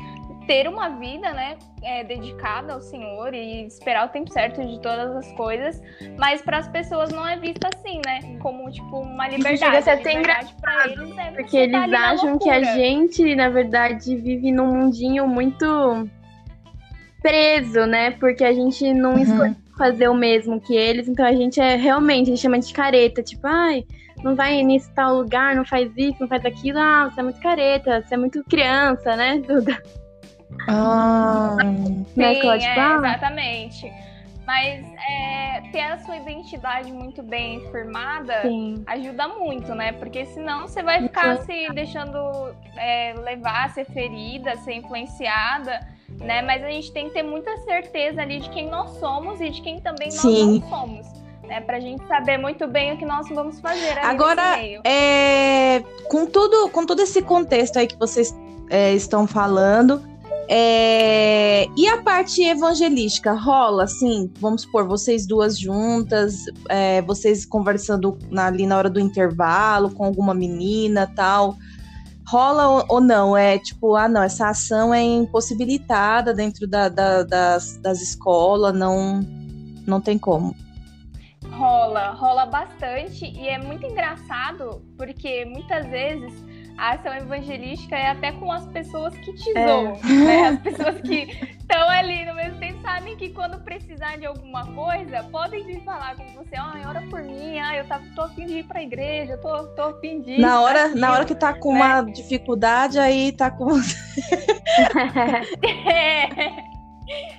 ter 0.47 0.69
uma 0.69 0.89
vida, 0.91 1.33
né, 1.33 1.57
é, 1.83 2.05
dedicada 2.05 2.73
ao 2.73 2.81
Senhor 2.81 3.35
e 3.35 3.67
esperar 3.67 4.07
o 4.07 4.09
tempo 4.11 4.33
certo 4.33 4.65
de 4.65 4.81
todas 4.81 5.15
as 5.17 5.33
coisas, 5.33 5.81
mas 6.19 6.43
para 6.43 6.59
as 6.59 6.69
pessoas 6.69 7.11
não 7.11 7.27
é 7.27 7.37
vista 7.37 7.69
assim, 7.75 8.01
né, 8.05 8.39
como 8.41 8.71
tipo 8.71 9.01
uma 9.01 9.29
liberdade. 9.29 9.55
Isso 9.55 9.65
chega 9.65 9.79
a 9.79 9.83
ser 9.83 9.91
até 9.91 10.13
engraçado, 10.13 11.03
eles 11.03 11.19
é 11.19 11.31
porque 11.33 11.57
eles 11.57 11.91
tá 11.91 12.11
acham 12.11 12.39
que 12.39 12.51
a 12.51 12.63
gente, 12.63 13.35
na 13.35 13.49
verdade, 13.49 14.17
vive 14.17 14.53
num 14.53 14.67
mundinho 14.67 15.27
muito 15.27 16.09
preso, 17.25 17.87
né? 17.87 18.11
Porque 18.11 18.45
a 18.45 18.53
gente 18.53 18.93
não 18.93 19.15
uhum. 19.15 19.19
escolhe 19.19 19.57
fazer 19.79 20.09
o 20.09 20.15
mesmo 20.15 20.61
que 20.61 20.77
eles, 20.77 21.09
então 21.09 21.25
a 21.25 21.33
gente 21.33 21.59
é 21.59 21.75
realmente, 21.75 22.29
a 22.29 22.35
gente 22.35 22.43
chama 22.43 22.59
de 22.59 22.73
careta, 22.73 23.23
tipo, 23.23 23.47
ai, 23.47 23.85
não 24.23 24.37
vai 24.37 24.63
nesse 24.63 24.93
tal 24.95 25.17
lugar, 25.17 25.57
não 25.57 25.65
faz 25.65 25.91
isso, 25.97 26.17
não 26.21 26.29
faz 26.29 26.45
aquilo, 26.45 26.79
ah, 26.79 27.11
você 27.11 27.21
é 27.21 27.23
muito 27.23 27.41
careta, 27.41 28.03
você 28.03 28.15
é 28.15 28.17
muito 28.17 28.45
criança, 28.45 29.17
né, 29.17 29.39
Duda? 29.47 29.83
Ah, 30.69 31.57
né, 32.17 32.35
Sim, 32.35 32.49
é, 32.65 32.81
ah. 32.81 32.97
exatamente. 32.97 33.93
Mas 34.47 34.85
é, 35.09 35.63
ter 35.73 35.81
a 35.81 35.99
sua 36.01 36.17
identidade 36.19 36.93
muito 36.93 37.23
bem 37.23 37.61
firmada 37.71 38.43
Sim. 38.43 38.83
ajuda 38.87 39.29
muito, 39.29 39.75
né? 39.75 39.93
Porque 39.93 40.27
senão 40.27 40.63
você 40.63 40.83
vai 40.83 41.01
ficar 41.03 41.39
se 41.39 41.73
deixando 41.73 42.19
é, 42.77 43.15
levar, 43.25 43.71
ser 43.71 43.87
ferida, 43.87 44.55
ser 44.59 44.75
influenciada, 44.75 45.81
né? 46.21 46.43
Mas 46.43 46.63
a 46.63 46.69
gente 46.69 46.93
tem 46.93 47.09
que 47.09 47.15
ter 47.15 47.23
muita 47.23 47.57
certeza 47.59 48.21
ali 48.21 48.41
de 48.41 48.51
quem 48.51 48.69
nós 48.69 48.91
somos 48.99 49.41
e 49.41 49.49
de 49.49 49.63
quem 49.63 49.81
também 49.81 50.09
nós 50.09 50.21
Sim. 50.21 50.61
não 50.61 50.69
somos. 50.69 51.25
Né, 51.45 51.61
pra 51.61 51.79
gente 51.79 52.03
saber 52.07 52.39
muito 52.39 52.67
bem 52.67 52.95
o 52.95 52.97
que 52.97 53.05
nós 53.05 53.29
vamos 53.29 53.61
fazer. 53.61 53.99
Agora, 53.99 54.59
é, 54.83 55.85
com, 56.09 56.25
tudo, 56.25 56.71
com 56.71 56.87
todo 56.87 57.01
esse 57.01 57.21
contexto 57.21 57.79
aí 57.79 57.87
que 57.87 57.99
vocês 57.99 58.35
é, 58.71 58.95
estão 58.95 59.27
falando, 59.27 60.03
é... 60.49 61.67
E 61.77 61.89
a 61.89 62.03
parte 62.03 62.43
evangelística 62.43 63.33
rola, 63.33 63.85
assim, 63.85 64.31
vamos 64.39 64.63
supor, 64.63 64.87
vocês 64.87 65.27
duas 65.27 65.59
juntas, 65.59 66.45
é, 66.69 67.03
vocês 67.03 67.45
conversando 67.45 68.19
na, 68.31 68.47
ali 68.47 68.67
na 68.67 68.77
hora 68.77 68.91
do 68.91 69.01
intervalo 69.01 69.91
com 69.91 70.05
alguma 70.05 70.35
menina 70.35 71.11
tal. 71.15 71.57
Rola 72.27 72.69
ou, 72.69 72.85
ou, 72.89 73.01
não? 73.01 73.37
É 73.37 73.59
tipo, 73.59 73.97
ah, 73.97 74.09
não, 74.09 74.23
essa 74.23 74.49
ação 74.49 74.95
é 74.95 75.03
impossibilitada 75.03 76.33
dentro 76.33 76.67
da, 76.67 76.89
da, 76.89 77.23
das, 77.23 77.77
das 77.79 78.01
escolas, 78.01 78.75
não, 78.75 79.21
não 79.87 80.01
tem 80.01 80.19
como. 80.19 80.55
Rola, 81.51 82.11
rola 82.13 82.47
bastante 82.47 83.27
e 83.27 83.47
é 83.49 83.59
muito 83.59 83.85
engraçado 83.85 84.83
porque 84.97 85.45
muitas 85.45 85.87
vezes 85.87 86.33
a 86.77 86.93
ação 86.95 87.15
evangelística 87.15 87.97
é 87.97 88.11
até 88.11 88.33
com 88.33 88.51
as 88.51 88.67
pessoas 88.67 89.17
que 89.19 89.33
te 89.35 89.57
é. 89.57 89.67
zoam, 89.67 89.93
né? 90.03 90.49
As 90.49 90.59
pessoas 90.63 91.01
que 91.03 91.29
estão 91.59 91.89
ali 91.89 92.25
no 92.25 92.35
mesmo 92.35 92.59
tempo 92.59 92.83
sabem 92.83 93.17
que 93.17 93.31
quando 93.31 93.63
precisar 93.63 94.17
de 94.17 94.27
alguma 94.27 94.67
coisa, 94.75 95.23
podem 95.25 95.65
vir 95.65 95.83
falar 95.85 96.17
com 96.17 96.27
você, 96.35 96.57
ah, 96.57 96.75
ora 96.87 97.03
por 97.03 97.23
mim, 97.23 97.59
ah, 97.59 97.77
eu 97.77 97.85
tô 98.15 98.23
a 98.23 98.29
fim 98.31 98.47
de 98.47 98.59
ir 98.59 98.65
pra 98.65 98.83
igreja, 98.83 99.37
tô, 99.39 99.65
tô 99.69 99.83
a 99.83 100.01
fim 100.01 100.21
de 100.21 100.39
Na 100.39 100.61
hora, 100.61 100.89
na 100.95 101.13
hora 101.13 101.25
que 101.25 101.35
tá 101.35 101.55
com 101.55 101.75
né? 101.75 101.81
uma 101.81 102.03
dificuldade, 102.03 102.99
aí 102.99 103.31
tá 103.33 103.51
com... 103.51 103.71
é, 105.87 106.65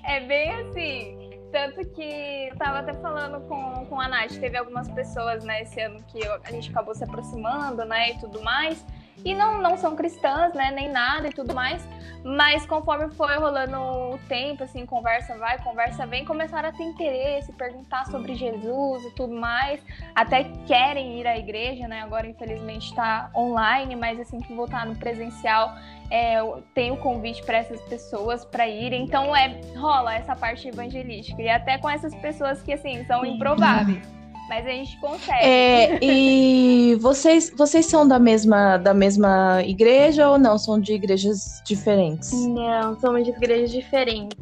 é 0.16 0.20
bem 0.22 0.52
assim... 0.52 1.26
Tanto 1.52 1.90
que 1.92 2.50
eu 2.52 2.56
tava 2.58 2.80
até 2.80 2.94
falando 2.96 3.40
com, 3.48 3.86
com 3.86 4.02
a 4.02 4.10
Nath, 4.10 4.34
teve 4.42 4.58
algumas 4.58 4.90
pessoas, 4.90 5.42
né, 5.46 5.62
esse 5.62 5.80
ano 5.80 6.04
que 6.06 6.20
a 6.44 6.52
gente 6.52 6.70
acabou 6.70 6.94
se 6.94 7.06
aproximando, 7.06 7.86
né, 7.86 8.12
e 8.12 8.20
tudo 8.20 8.44
mais 8.44 8.86
e 9.24 9.34
não, 9.34 9.62
não 9.62 9.78
são 9.78 9.96
cristãs, 9.96 10.54
né, 10.54 10.72
nem 10.72 10.90
nada 10.90 11.28
e 11.28 11.32
tudo 11.32 11.54
mais, 11.54 11.88
mas 12.24 12.66
conforme 12.66 13.10
foi 13.14 13.38
rolando 13.38 13.78
o 13.78 14.20
tempo, 14.28 14.64
assim, 14.64 14.86
conversa 14.86 15.38
vai, 15.38 15.58
conversa 15.60 16.06
vem, 16.06 16.26
começaram 16.26 16.70
a 16.70 16.72
ter 16.72 16.84
interesse, 16.84 17.54
perguntar 17.54 18.06
sobre 18.08 18.36
Jesus 18.36 19.04
e 19.06 19.12
tudo 19.12 19.36
mais, 19.36 19.82
até 20.14 20.44
querem 20.66 21.20
ir 21.20 21.28
à 21.28 21.38
igreja, 21.38 21.88
né, 21.88 22.02
agora 22.02 22.28
infelizmente 22.28 22.90
está 22.90 23.30
online, 23.36 23.96
mas 23.96 24.20
assim 24.20 24.40
que 24.40 24.54
voltar 24.54 24.86
no 24.86 24.96
presencial, 24.96 25.76
é, 26.10 26.38
tem 26.74 26.92
o 26.92 26.98
convite 26.98 27.44
para 27.44 27.58
essas 27.58 27.82
pessoas 27.82 28.46
para 28.46 28.68
irem, 28.68 29.04
então 29.04 29.36
é 29.36 29.60
rola 29.76 30.14
essa 30.14 30.36
parte 30.36 30.68
evangelística. 30.68 31.42
E 31.42 31.50
até 31.50 31.78
com 31.78 31.90
essas 31.90 32.14
pessoas 32.16 32.62
que 32.62 32.74
assim 32.74 33.04
são 33.06 33.26
improváveis. 33.26 34.16
Mas 34.48 34.66
a 34.66 34.70
gente 34.70 34.98
consegue. 34.98 35.44
É, 35.44 36.00
e 36.04 36.96
vocês, 36.96 37.52
vocês 37.56 37.86
são 37.88 38.08
da 38.08 38.20
mesma, 38.20 38.78
da 38.78 38.94
mesma 38.94 39.64
igreja 39.64 40.30
ou 40.30 40.38
não? 40.38 40.58
São 40.58 40.80
de 40.80 40.94
igrejas 40.94 41.62
diferentes? 41.66 42.32
Não, 42.32 43.00
somos 43.00 43.24
de 43.24 43.32
igrejas 43.32 43.72
diferentes. 43.72 44.38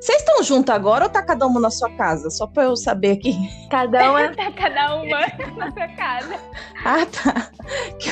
Vocês 0.00 0.18
estão 0.18 0.42
juntos 0.44 0.72
agora 0.72 1.04
ou 1.04 1.10
tá 1.10 1.20
cada 1.20 1.44
uma 1.46 1.58
na 1.58 1.70
sua 1.70 1.90
casa? 1.90 2.30
Só 2.30 2.46
pra 2.46 2.64
eu 2.64 2.76
saber 2.76 3.12
aqui. 3.12 3.34
Cada 3.68 4.10
uma 4.10 4.28
tá 4.34 4.52
cada 4.52 4.96
uma 4.96 5.20
na 5.56 5.72
sua 5.72 5.88
casa. 5.88 6.34
Ah, 6.84 7.04
tá. 7.06 7.50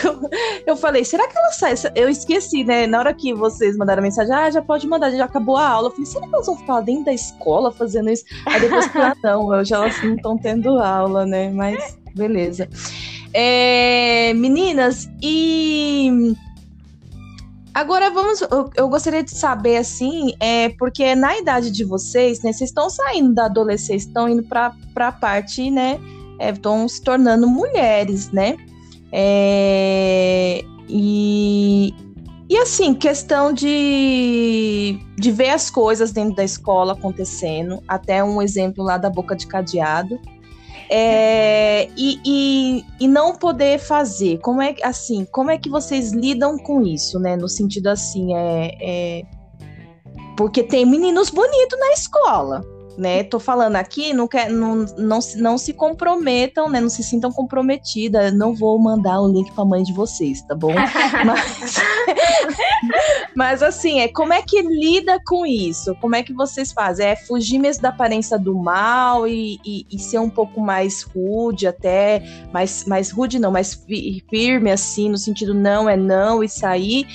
Eu, 0.05 0.31
eu 0.67 0.77
falei, 0.77 1.05
será 1.05 1.29
que 1.29 1.39
ela 1.39 1.53
sai? 1.53 1.75
Eu 1.95 2.09
esqueci, 2.09 2.65
né? 2.65 2.87
Na 2.87 2.99
hora 2.99 3.15
que 3.15 3.33
vocês 3.33 3.77
mandaram 3.77 4.03
mensagem, 4.03 4.35
ah, 4.35 4.51
já 4.51 4.61
pode 4.61 4.87
mandar, 4.87 5.11
já 5.13 5.25
acabou 5.25 5.57
a 5.57 5.69
aula. 5.69 5.89
Eu 5.89 5.93
falei, 5.93 6.07
será 6.07 6.27
que 6.27 6.35
elas 6.35 6.47
vão 6.47 6.57
ficar 6.57 6.81
dentro 6.81 7.05
da 7.05 7.13
escola 7.13 7.71
fazendo 7.73 8.11
isso? 8.11 8.25
Aí 8.47 8.61
depois 8.61 8.87
falei, 8.89 9.09
ah, 9.09 9.17
não, 9.23 9.47
hoje 9.47 9.73
elas 9.73 10.03
não 10.03 10.17
estão 10.17 10.37
tendo 10.37 10.79
aula, 10.81 11.25
né? 11.25 11.51
Mas 11.51 11.97
beleza. 12.15 12.69
É, 13.33 14.33
meninas, 14.35 15.09
e 15.23 16.35
Agora 17.77 18.09
vamos, 18.09 18.41
eu, 18.75 18.89
gostaria 18.89 19.23
de 19.23 19.33
saber 19.33 19.77
assim, 19.77 20.33
é 20.41 20.71
porque 20.71 21.15
na 21.15 21.37
idade 21.37 21.71
de 21.71 21.85
vocês, 21.85 22.41
né, 22.41 22.51
vocês 22.51 22.71
estão 22.71 22.89
saindo 22.89 23.35
da 23.35 23.45
adolescência, 23.45 24.09
estão 24.09 24.27
indo 24.27 24.43
para 24.45 24.73
a 24.97 25.13
parte, 25.13 25.71
né, 25.71 26.01
estão 26.41 26.85
é, 26.85 26.89
se 26.89 27.03
tornando 27.03 27.47
mulheres, 27.47 28.33
né? 28.33 28.57
É, 29.13 30.65
e, 30.89 31.95
e 32.49 32.57
assim, 32.57 32.95
questão 32.95 33.53
de, 33.53 34.99
de 35.19 35.31
ver 35.31 35.51
as 35.51 35.69
coisas 35.69 36.13
dentro 36.13 36.35
da 36.35 36.45
escola 36.45 36.95
acontecendo, 36.95 37.83
até 37.87 38.25
um 38.25 38.41
exemplo 38.41 38.83
lá 38.83 38.97
da 38.97 39.11
boca 39.11 39.37
de 39.37 39.47
cadeado. 39.47 40.19
É, 40.89 41.89
e, 41.97 42.21
e, 42.25 42.85
e, 43.01 43.09
não 43.09 43.35
poder 43.35 43.79
fazer. 43.79 44.39
Como 44.39 44.63
é 44.63 44.75
assim? 44.83 45.25
Como 45.33 45.51
é 45.51 45.59
que 45.59 45.69
vocês 45.69 46.13
lidam 46.13 46.57
com 46.59 46.83
isso, 46.83 47.19
né? 47.19 47.37
No 47.37 47.49
sentido 47.49 47.89
assim, 47.89 48.35
é, 48.35 48.71
é 48.81 49.23
porque 50.37 50.63
tem 50.63 50.87
meninos 50.87 51.31
bonitos 51.31 51.79
na 51.79 51.93
escola 51.93 52.76
né? 52.97 53.23
Tô 53.23 53.39
falando 53.39 53.77
aqui, 53.77 54.13
não, 54.13 54.27
quer, 54.27 54.51
não, 54.51 54.87
não, 54.97 55.19
não 55.37 55.59
se 55.59 55.73
comprometam, 55.73 56.69
né? 56.69 56.81
Não 56.81 56.89
se 56.89 57.03
sintam 57.03 57.31
comprometidas. 57.33 58.33
Não 58.33 58.55
vou 58.55 58.79
mandar 58.79 59.21
o 59.21 59.29
link 59.29 59.53
pra 59.53 59.65
mãe 59.65 59.83
de 59.83 59.93
vocês, 59.93 60.43
tá 60.43 60.55
bom? 60.55 60.75
mas, 61.25 61.77
mas 63.35 63.63
assim, 63.63 64.01
é 64.01 64.09
como 64.09 64.33
é 64.33 64.43
que 64.43 64.63
lida 64.63 65.19
com 65.27 65.45
isso? 65.45 65.95
Como 65.97 66.15
é 66.15 66.23
que 66.23 66.33
vocês 66.33 66.73
fazem? 66.73 67.07
É 67.07 67.17
fugir 67.17 67.59
mesmo 67.59 67.83
da 67.83 67.91
aparência 67.91 68.39
do 68.39 68.55
mal 68.55 69.27
e, 69.27 69.59
e, 69.65 69.87
e 69.91 69.99
ser 69.99 70.19
um 70.19 70.31
pouco 70.31 70.61
mais 70.61 71.03
rude, 71.03 71.67
até 71.67 72.23
mais, 72.53 72.85
mais 72.85 73.11
rude, 73.11 73.39
não, 73.39 73.51
mais 73.51 73.75
firme, 74.29 74.71
assim, 74.71 75.09
no 75.09 75.19
sentido 75.19 75.55
não 75.55 75.89
é 75.89 75.97
não 75.97 76.43
e 76.43 76.49
sair 76.49 77.07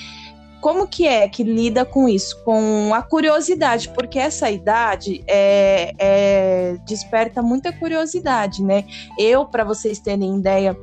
como 0.62 0.86
que 0.86 1.08
é 1.08 1.28
que 1.28 1.42
lida 1.42 1.84
com 1.84 2.08
isso? 2.08 2.40
Com 2.44 2.94
a 2.94 3.02
curiosidade, 3.02 3.88
porque 3.88 4.16
essa 4.16 4.48
idade 4.48 5.22
é, 5.26 5.92
é, 5.98 6.76
desperta 6.86 7.42
muita 7.42 7.72
curiosidade, 7.72 8.62
né? 8.62 8.84
Eu, 9.18 9.44
para 9.44 9.64
vocês 9.64 9.98
terem 9.98 10.38
ideia, 10.38 10.76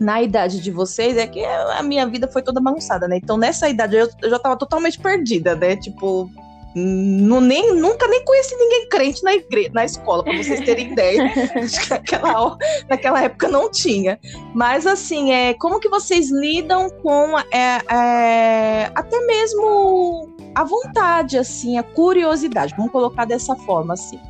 na 0.00 0.22
idade 0.22 0.60
de 0.60 0.70
vocês, 0.70 1.16
é 1.16 1.26
que 1.26 1.44
a 1.44 1.82
minha 1.82 2.06
vida 2.06 2.28
foi 2.28 2.40
toda 2.40 2.60
bagunçada, 2.60 3.08
né? 3.08 3.16
Então, 3.16 3.36
nessa 3.36 3.68
idade, 3.68 3.96
eu, 3.96 4.08
eu 4.22 4.30
já 4.30 4.38
tava 4.38 4.56
totalmente 4.56 4.98
perdida, 5.00 5.56
né? 5.56 5.74
Tipo, 5.74 6.30
não, 6.74 7.40
nem, 7.40 7.74
nunca 7.74 8.06
nem 8.06 8.24
conheci 8.24 8.54
ninguém 8.56 8.88
crente 8.88 9.22
na, 9.24 9.34
igreja, 9.34 9.70
na 9.72 9.84
escola, 9.84 10.22
para 10.22 10.36
vocês 10.36 10.60
terem 10.60 10.92
ideia. 10.92 11.32
Acho 11.56 11.80
que 11.80 11.90
naquela, 11.90 12.56
naquela 12.88 13.22
época 13.22 13.48
não 13.48 13.70
tinha. 13.70 14.18
Mas 14.54 14.86
assim, 14.86 15.32
é, 15.32 15.54
como 15.54 15.80
que 15.80 15.88
vocês 15.88 16.30
lidam 16.30 16.88
com 17.02 17.38
é, 17.52 17.80
é, 17.90 18.90
até 18.94 19.20
mesmo 19.26 20.28
a 20.54 20.62
vontade, 20.64 21.38
assim, 21.38 21.76
a 21.78 21.82
curiosidade? 21.82 22.74
Vamos 22.76 22.92
colocar 22.92 23.24
dessa 23.24 23.56
forma, 23.56 23.94
assim. 23.94 24.20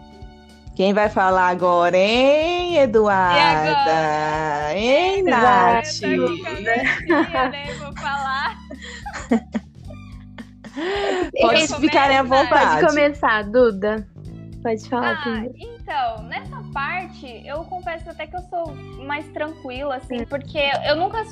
Quem 0.74 0.94
vai 0.94 1.10
falar 1.10 1.48
agora, 1.48 1.96
hein, 1.96 2.78
Eduarda? 2.78 4.72
Hein, 4.74 5.22
Nath? 5.24 6.00
Né? 6.00 7.74
Vou 7.78 7.92
falar. 7.96 8.56
Pode 11.40 11.68
ficarem 11.80 12.16
à 12.16 12.22
vontade. 12.22 12.80
Pode 12.80 12.86
começar, 12.86 13.42
Duda. 13.44 14.06
Pode 14.62 14.88
falar. 14.88 15.22
Ah, 15.24 15.46
então, 15.56 16.22
nessa 16.24 16.62
parte, 16.72 17.42
eu 17.46 17.64
confesso 17.64 18.10
até 18.10 18.26
que 18.26 18.36
eu 18.36 18.42
sou 18.42 18.74
mais 19.06 19.26
tranquila, 19.28 19.96
assim, 19.96 20.24
porque 20.26 20.58
eu 20.86 20.96
nunca 20.96 21.24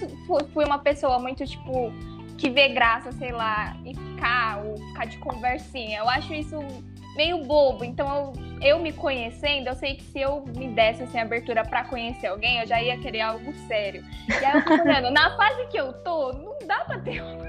fui 0.52 0.64
uma 0.64 0.78
pessoa 0.78 1.18
muito, 1.18 1.44
tipo, 1.44 1.92
que 2.38 2.48
vê 2.48 2.68
graça, 2.68 3.12
sei 3.12 3.32
lá, 3.32 3.76
e 3.84 3.94
ficar, 3.94 4.64
ou 4.64 4.76
ficar 4.76 5.06
de 5.06 5.18
conversinha. 5.18 5.98
Eu 5.98 6.08
acho 6.08 6.32
isso 6.32 6.58
meio 7.18 7.44
bobo. 7.44 7.84
Então, 7.84 8.32
eu, 8.62 8.76
eu 8.76 8.78
me 8.78 8.92
conhecendo, 8.92 9.66
eu 9.66 9.74
sei 9.74 9.96
que 9.96 10.04
se 10.04 10.20
eu 10.20 10.44
me 10.56 10.68
desse 10.68 11.02
assim, 11.02 11.18
abertura 11.18 11.64
para 11.64 11.84
conhecer 11.84 12.28
alguém, 12.28 12.60
eu 12.60 12.66
já 12.66 12.80
ia 12.80 12.96
querer 12.96 13.20
algo 13.20 13.52
sério. 13.66 14.02
E 14.28 14.44
aí 14.44 14.54
eu 14.54 14.62
fico 14.62 14.82
olhando, 14.82 15.10
na 15.10 15.36
fase 15.36 15.66
que 15.66 15.76
eu 15.76 15.92
tô, 15.92 16.32
não 16.32 16.56
dá 16.66 16.78
pra 16.84 16.98
ter 17.00 17.18
algo 17.18 17.44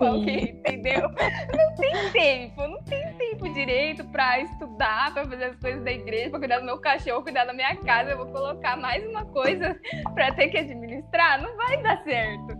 alguém, 0.00 0.50
entendeu? 0.50 1.02
Não 1.56 1.74
tem 1.76 2.10
tempo, 2.12 2.62
não 2.62 2.82
tem 2.84 3.12
tempo 3.14 3.52
direito 3.52 4.04
pra 4.04 4.40
estudar, 4.40 5.12
pra 5.12 5.24
fazer 5.24 5.44
as 5.44 5.56
coisas 5.56 5.82
da 5.82 5.92
igreja, 5.92 6.30
pra 6.30 6.38
cuidar 6.38 6.58
do 6.60 6.64
meu 6.64 6.78
cachorro, 6.78 7.22
cuidar 7.22 7.44
da 7.44 7.52
minha 7.52 7.74
casa. 7.76 8.10
Eu 8.10 8.18
vou 8.18 8.26
colocar 8.26 8.76
mais 8.76 9.04
uma 9.06 9.24
coisa 9.26 9.78
pra 10.14 10.32
ter 10.32 10.48
que 10.48 10.58
administrar? 10.58 11.42
Não 11.42 11.56
vai 11.56 11.82
dar 11.82 12.02
certo. 12.04 12.56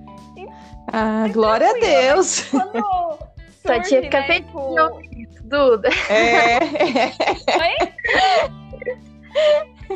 Ah, 0.93 1.27
glória 1.33 1.71
a 1.71 1.73
Deus! 1.75 2.49
Quando 2.51 3.19
Sua 3.63 3.81
tia 3.81 4.03
fica 4.03 4.21
né, 4.21 4.27
feliz 4.27 4.51
com... 4.51 4.75
Duda. 5.45 5.89
É. 6.11 6.59
Oi? 7.61 7.77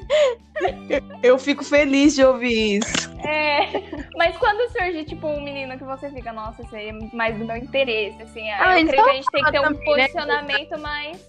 Eu 1.23 1.39
fico 1.39 1.65
feliz 1.65 2.15
de 2.15 2.25
ouvir 2.25 2.79
isso. 2.79 3.11
É, 3.27 3.69
mas 4.17 4.37
quando 4.37 4.71
surge, 4.73 5.05
tipo, 5.05 5.27
um 5.27 5.43
menino 5.43 5.77
que 5.77 5.85
você 5.85 6.11
fica, 6.11 6.33
nossa, 6.33 6.63
esse 6.63 6.77
aí 6.77 6.89
é 6.89 6.93
mais 7.15 7.37
do 7.37 7.45
meu 7.45 7.57
interesse, 7.57 8.23
assim, 8.23 8.49
ah, 8.51 8.81
eu 8.81 8.87
creio 8.87 9.05
que 9.05 9.11
a 9.11 9.15
gente 9.15 9.31
tem 9.31 9.45
que 9.45 9.51
ter 9.51 9.61
um 9.61 9.65
também, 9.65 9.79
né? 9.79 9.85
posicionamento 9.85 10.71
né? 10.71 10.77
mais. 10.79 11.29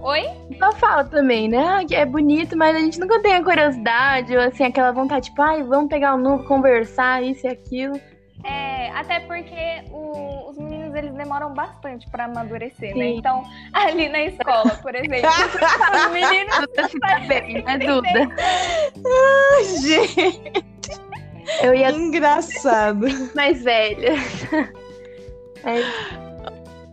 Oi? 0.00 0.22
Só 0.58 0.72
fala 0.72 1.04
também, 1.04 1.48
né? 1.48 1.58
Ah, 1.58 1.84
é 1.94 2.06
bonito, 2.06 2.56
mas 2.56 2.76
a 2.76 2.78
gente 2.78 3.00
nunca 3.00 3.20
tem 3.20 3.34
a 3.34 3.42
curiosidade, 3.42 4.36
ou 4.36 4.42
assim, 4.42 4.64
aquela 4.64 4.92
vontade, 4.92 5.26
tipo, 5.26 5.42
ai, 5.42 5.62
vamos 5.62 5.88
pegar 5.88 6.14
um 6.14 6.18
número, 6.18 6.44
conversar, 6.44 7.22
isso 7.22 7.46
e 7.46 7.50
aquilo. 7.50 8.00
É, 8.44 8.90
até 8.90 9.20
porque 9.20 9.82
o, 9.90 10.37
eles 10.98 11.14
demoram 11.14 11.52
bastante 11.54 12.08
para 12.10 12.24
amadurecer, 12.24 12.90
né? 12.90 12.92
Sim. 12.94 12.98
né? 12.98 13.06
Então, 13.10 13.44
ali 13.72 14.08
na 14.08 14.24
escola, 14.24 14.70
por 14.82 14.94
exemplo, 14.94 15.28
os 16.06 16.12
meninos. 16.12 16.56
Tá 17.00 17.20
bem, 17.26 17.62
né, 17.62 17.78
Duda? 17.78 18.08
Ai, 19.56 19.64
gente. 19.64 20.64
Eu 21.62 21.74
ia. 21.74 21.90
Engraçado. 21.90 23.06
Mais 23.34 23.62
velha. 23.62 24.14
É. 25.64 26.28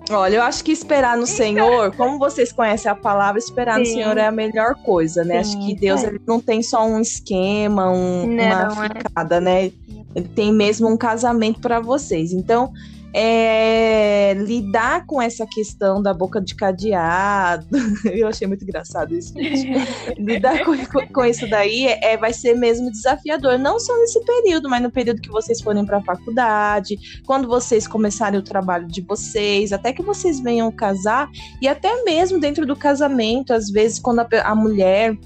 Olha, 0.10 0.36
eu 0.36 0.44
acho 0.44 0.64
que 0.64 0.72
esperar 0.72 1.18
no 1.18 1.24
então... 1.24 1.36
Senhor, 1.36 1.96
como 1.96 2.20
vocês 2.20 2.52
conhecem 2.52 2.92
a 2.92 2.96
palavra, 2.96 3.40
esperar 3.40 3.76
Sim. 3.76 3.80
no 3.80 3.86
Senhor 3.88 4.18
é 4.18 4.28
a 4.28 4.32
melhor 4.32 4.76
coisa, 4.76 5.24
né? 5.24 5.44
Sim, 5.44 5.58
acho 5.58 5.66
que 5.66 5.76
Deus 5.76 6.04
é. 6.04 6.14
não 6.28 6.40
tem 6.40 6.62
só 6.62 6.86
um 6.86 7.00
esquema, 7.00 7.90
um, 7.90 8.28
não, 8.28 8.74
uma 8.74 8.86
é. 8.86 8.90
ficada, 8.90 9.36
é. 9.38 9.42
né? 9.42 9.72
Ele 10.16 10.28
tem 10.36 10.54
mesmo 10.54 10.88
um 10.88 10.96
casamento 10.96 11.60
para 11.60 11.80
vocês. 11.80 12.32
Então, 12.34 12.72
é, 13.18 14.34
lidar 14.34 15.06
com 15.06 15.22
essa 15.22 15.48
questão 15.48 16.04
da 16.04 16.14
boca 16.14 16.42
de 16.42 16.54
cadeado, 16.54 17.66
eu 18.12 18.28
achei 18.28 18.46
muito 18.46 18.64
engraçado 18.64 19.16
isso. 19.16 19.34
lidar 20.20 20.66
com, 20.66 20.76
com, 21.08 21.24
isso 21.24 21.50
daí 21.50 21.88
é, 21.88 22.12
é, 22.12 22.18
vai 22.18 22.34
ser 22.34 22.56
mesmo 22.56 22.92
desafiador, 22.92 23.58
não 23.58 23.80
só 23.80 23.98
nesse 24.00 24.20
período, 24.26 24.70
mas 24.70 24.84
no 24.84 24.92
período 24.92 25.22
que 25.22 25.30
vocês 25.30 25.62
forem 25.62 25.86
para 25.86 26.00
a 26.00 26.04
faculdade, 26.04 26.98
quando 27.26 27.48
vocês 27.48 27.88
começarem 27.88 28.38
o 28.38 28.44
trabalho 28.44 28.86
de 28.86 29.02
vocês, 29.02 29.72
até 29.72 29.94
que 29.94 30.04
vocês 30.04 30.42
venham 30.42 30.70
casar, 30.70 31.30
e 31.62 31.70
até 31.70 32.04
mesmo 32.04 32.38
dentro 32.38 32.66
do 32.66 32.76
casamento, 32.76 33.54
às 33.54 33.70
vezes, 33.70 33.98
quando 33.98 34.20
a, 34.20 34.28
a 34.44 34.54
mulher 34.54 35.18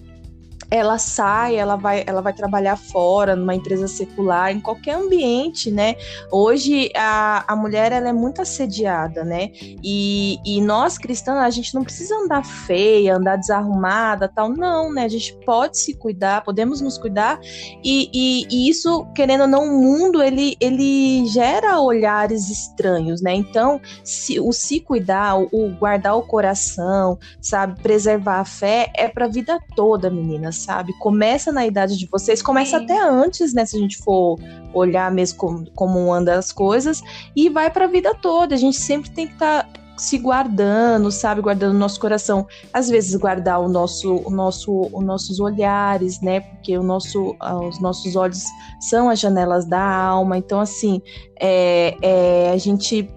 ela 0.72 0.98
sai, 0.98 1.56
ela 1.56 1.76
vai, 1.76 2.04
ela 2.06 2.22
vai 2.22 2.34
trabalhar 2.34 2.78
fora, 2.78 3.36
numa 3.36 3.56
empresa 3.56 3.88
secular, 3.88 4.52
em 4.52 4.60
qualquer 4.60 4.96
ambiente, 4.96 5.72
né? 5.72 5.96
Hoje 6.32 6.92
a, 6.96 7.44
a 7.52 7.56
mulher 7.56 7.92
ela 7.92 8.10
é 8.10 8.14
muito 8.14 8.42
assediada, 8.42 9.24
né? 9.24 9.52
E, 9.84 10.38
e 10.46 10.62
nós 10.62 10.98
cristãos, 10.98 11.40
a 11.40 11.50
gente 11.50 11.74
não 11.74 11.84
precisa 11.84 12.16
andar 12.16 12.46
feia, 12.46 13.16
andar 13.16 13.38
desarrumada, 13.38 14.28
tal, 14.28 14.50
não, 14.50 14.94
né? 14.94 15.06
A 15.06 15.08
gente 15.08 15.36
pode 15.46 15.80
se 15.80 15.96
cuidar, 15.96 16.44
podemos 16.44 16.82
nos 16.82 16.98
cuidar, 16.98 17.40
e, 17.84 18.10
e, 18.14 18.48
e 18.50 18.70
isso, 18.70 19.06
querendo 19.16 19.42
ou 19.42 19.48
não, 19.48 19.64
o 19.64 19.82
mundo 19.82 20.22
ele, 20.22 20.56
ele 20.60 21.26
gera 21.28 21.82
olhares 21.82 22.50
estranhos, 22.50 23.22
né? 23.22 23.34
Então, 23.34 23.82
se, 24.04 24.40
o 24.40 24.52
se 24.52 24.80
cuidar, 24.80 25.36
o, 25.36 25.50
o 25.52 25.70
guardar 25.76 26.16
o 26.16 26.22
coração, 26.22 27.18
sabe, 27.42 27.82
preservar 27.82 28.42
a 28.42 28.46
fé, 28.46 28.92
é 28.96 29.08
para 29.08 29.26
a 29.26 29.30
vida 29.30 29.60
toda, 29.76 30.10
meninas 30.12 30.59
sabe? 30.60 30.94
Começa 31.00 31.52
na 31.52 31.66
idade 31.66 31.98
de 31.98 32.08
vocês, 32.08 32.42
começa 32.42 32.78
Sim. 32.78 32.84
até 32.84 33.02
antes, 33.02 33.54
né? 33.54 33.66
Se 33.66 33.78
a 33.78 33.80
gente 33.80 33.98
for 33.98 34.40
olhar 34.74 35.12
mesmo 35.12 35.38
como, 35.38 35.72
como 35.72 36.14
anda 36.14 36.38
as 36.38 36.52
coisas, 36.52 37.02
e 37.36 37.50
vai 37.50 37.70
para 37.70 37.86
a 37.86 37.88
vida 37.88 38.14
toda. 38.16 38.56
A 38.56 38.58
gente 38.58 38.78
sempre 38.78 39.10
tem 39.12 39.28
que 39.28 39.34
estar 39.34 39.64
tá 39.64 39.80
se 40.00 40.18
guardando, 40.18 41.12
sabe, 41.12 41.42
guardando 41.42 41.76
o 41.76 41.80
nosso 41.80 42.00
coração. 42.00 42.48
Às 42.72 42.90
vezes 42.90 43.16
guardar 43.16 43.60
o 43.60 43.68
nosso, 43.68 44.16
o 44.26 44.30
nosso, 44.30 44.90
os 44.94 45.04
nossos 45.04 45.40
olhares, 45.40 46.22
né? 46.22 46.40
Porque 46.40 46.78
o 46.78 46.84
nosso, 46.84 47.36
os 47.68 47.82
nossos 47.82 48.16
olhos 48.16 48.44
são 48.80 49.10
as 49.10 49.20
janelas 49.20 49.66
da 49.66 49.82
alma. 49.82 50.38
Então, 50.38 50.60
assim, 50.60 51.02
é, 51.40 51.98
é 52.02 52.52
a 52.52 52.58
gente 52.58 53.10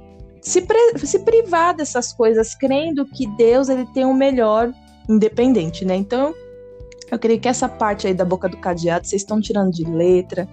se, 0.42 0.66
se 0.96 1.18
privar 1.20 1.74
dessas 1.74 2.12
coisas, 2.12 2.54
crendo 2.54 3.06
que 3.06 3.26
Deus 3.36 3.68
ele 3.68 3.86
tem 3.94 4.04
o 4.04 4.12
melhor 4.12 4.72
independente, 5.08 5.84
né? 5.84 5.94
Então, 5.94 6.34
eu 7.12 7.18
creio 7.18 7.38
que 7.38 7.46
essa 7.46 7.68
parte 7.68 8.06
aí 8.06 8.14
da 8.14 8.24
boca 8.24 8.48
do 8.48 8.56
cadeado 8.56 9.06
vocês 9.06 9.20
estão 9.20 9.38
tirando 9.38 9.70
de 9.70 9.84
letra. 9.84 10.48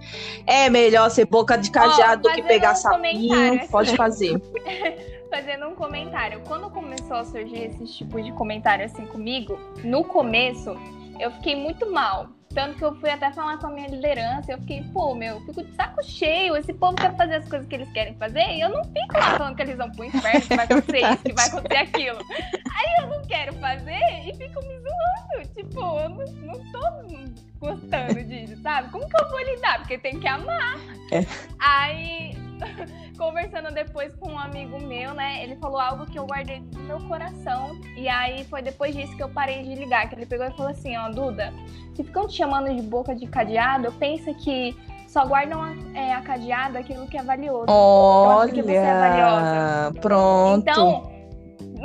É 0.45 0.69
melhor 0.69 1.09
ser 1.09 1.23
boca 1.25 1.57
de 1.57 1.71
cadeado 1.71 2.23
oh, 2.25 2.29
do 2.29 2.35
que 2.35 2.43
pegar 2.43 2.73
um 2.73 2.75
sapinho. 2.75 3.67
Pode 3.69 3.95
fazer. 3.95 4.41
fazendo 5.31 5.67
um 5.67 5.75
comentário. 5.75 6.41
Quando 6.45 6.69
começou 6.69 7.15
a 7.15 7.23
surgir 7.23 7.63
esse 7.63 7.85
tipo 7.85 8.21
de 8.21 8.33
comentário 8.33 8.83
assim 8.83 9.05
comigo, 9.05 9.57
no 9.85 10.03
começo, 10.03 10.75
eu 11.17 11.31
fiquei 11.31 11.55
muito 11.55 11.89
mal. 11.89 12.27
Tanto 12.59 12.75
que 12.75 12.83
eu 12.83 12.93
fui 12.95 13.09
até 13.09 13.31
falar 13.31 13.57
com 13.57 13.67
a 13.67 13.69
minha 13.69 13.87
liderança, 13.87 14.51
eu 14.51 14.57
fiquei, 14.57 14.83
pô, 14.91 15.15
meu, 15.15 15.35
eu 15.35 15.41
fico 15.45 15.63
de 15.63 15.73
saco 15.75 16.03
cheio, 16.03 16.57
esse 16.57 16.73
povo 16.73 16.93
quer 16.93 17.15
fazer 17.15 17.35
as 17.35 17.47
coisas 17.47 17.65
que 17.65 17.73
eles 17.73 17.89
querem 17.93 18.13
fazer, 18.15 18.51
e 18.51 18.59
eu 18.59 18.67
não 18.67 18.83
fico 18.83 19.13
lá 19.13 19.37
falando 19.37 19.55
que 19.55 19.61
eles 19.61 19.77
vão 19.77 19.89
pro 19.89 20.03
inferno, 20.03 20.41
que 20.41 20.55
vai 20.57 20.65
acontecer 20.67 20.97
é 20.97 21.13
isso, 21.13 21.23
que 21.23 21.33
vai 21.33 21.47
acontecer 21.47 21.77
aquilo. 21.77 22.19
Aí 22.29 23.01
eu 23.01 23.07
não 23.07 23.21
quero 23.27 23.53
fazer 23.53 24.01
e 24.25 24.35
fico 24.35 24.59
me 24.65 24.77
zoando, 24.77 25.49
tipo, 25.55 25.79
eu 25.79 26.09
não, 26.09 26.25
não 26.47 26.71
tô 26.73 27.58
gostando 27.59 28.23
disso, 28.23 28.55
sabe? 28.61 28.89
Como 28.89 29.07
que 29.07 29.21
eu 29.21 29.29
vou 29.29 29.39
lidar? 29.39 29.79
Porque 29.79 29.97
tem 29.97 30.19
que 30.19 30.27
amar. 30.27 30.77
É. 31.11 31.25
Aí 31.59 32.35
conversando 33.17 33.73
depois 33.73 34.15
com 34.15 34.31
um 34.31 34.39
amigo 34.39 34.79
meu, 34.81 35.13
né? 35.13 35.43
Ele 35.43 35.55
falou 35.57 35.79
algo 35.79 36.05
que 36.05 36.17
eu 36.17 36.25
guardei 36.25 36.61
no 36.73 36.81
meu 36.81 36.99
coração. 37.07 37.79
E 37.95 38.07
aí 38.07 38.43
foi 38.45 38.61
depois 38.61 38.95
disso 38.95 39.15
que 39.15 39.23
eu 39.23 39.29
parei 39.29 39.63
de 39.63 39.75
ligar. 39.75 40.07
Que 40.09 40.15
ele 40.15 40.25
pegou 40.25 40.45
e 40.45 40.51
falou 40.51 40.71
assim: 40.71 40.95
Ó, 40.97 41.09
Duda, 41.09 41.53
se 41.95 42.03
ficam 42.03 42.27
te 42.27 42.35
chamando 42.35 42.73
de 42.73 42.81
boca 42.81 43.15
de 43.15 43.27
cadeado, 43.27 43.91
pensa 43.93 44.33
que 44.33 44.75
só 45.07 45.25
guardam 45.25 45.61
a, 45.61 45.73
é, 45.93 46.13
a 46.13 46.21
cadeado 46.21 46.77
aquilo 46.77 47.07
que 47.07 47.17
é 47.17 47.23
valioso. 47.23 47.65
Olha, 47.67 48.51
que 48.51 48.61
você 48.61 48.75
é 48.75 48.99
valiosa. 48.99 49.99
Pronto. 49.99 50.61
Então, 50.61 51.18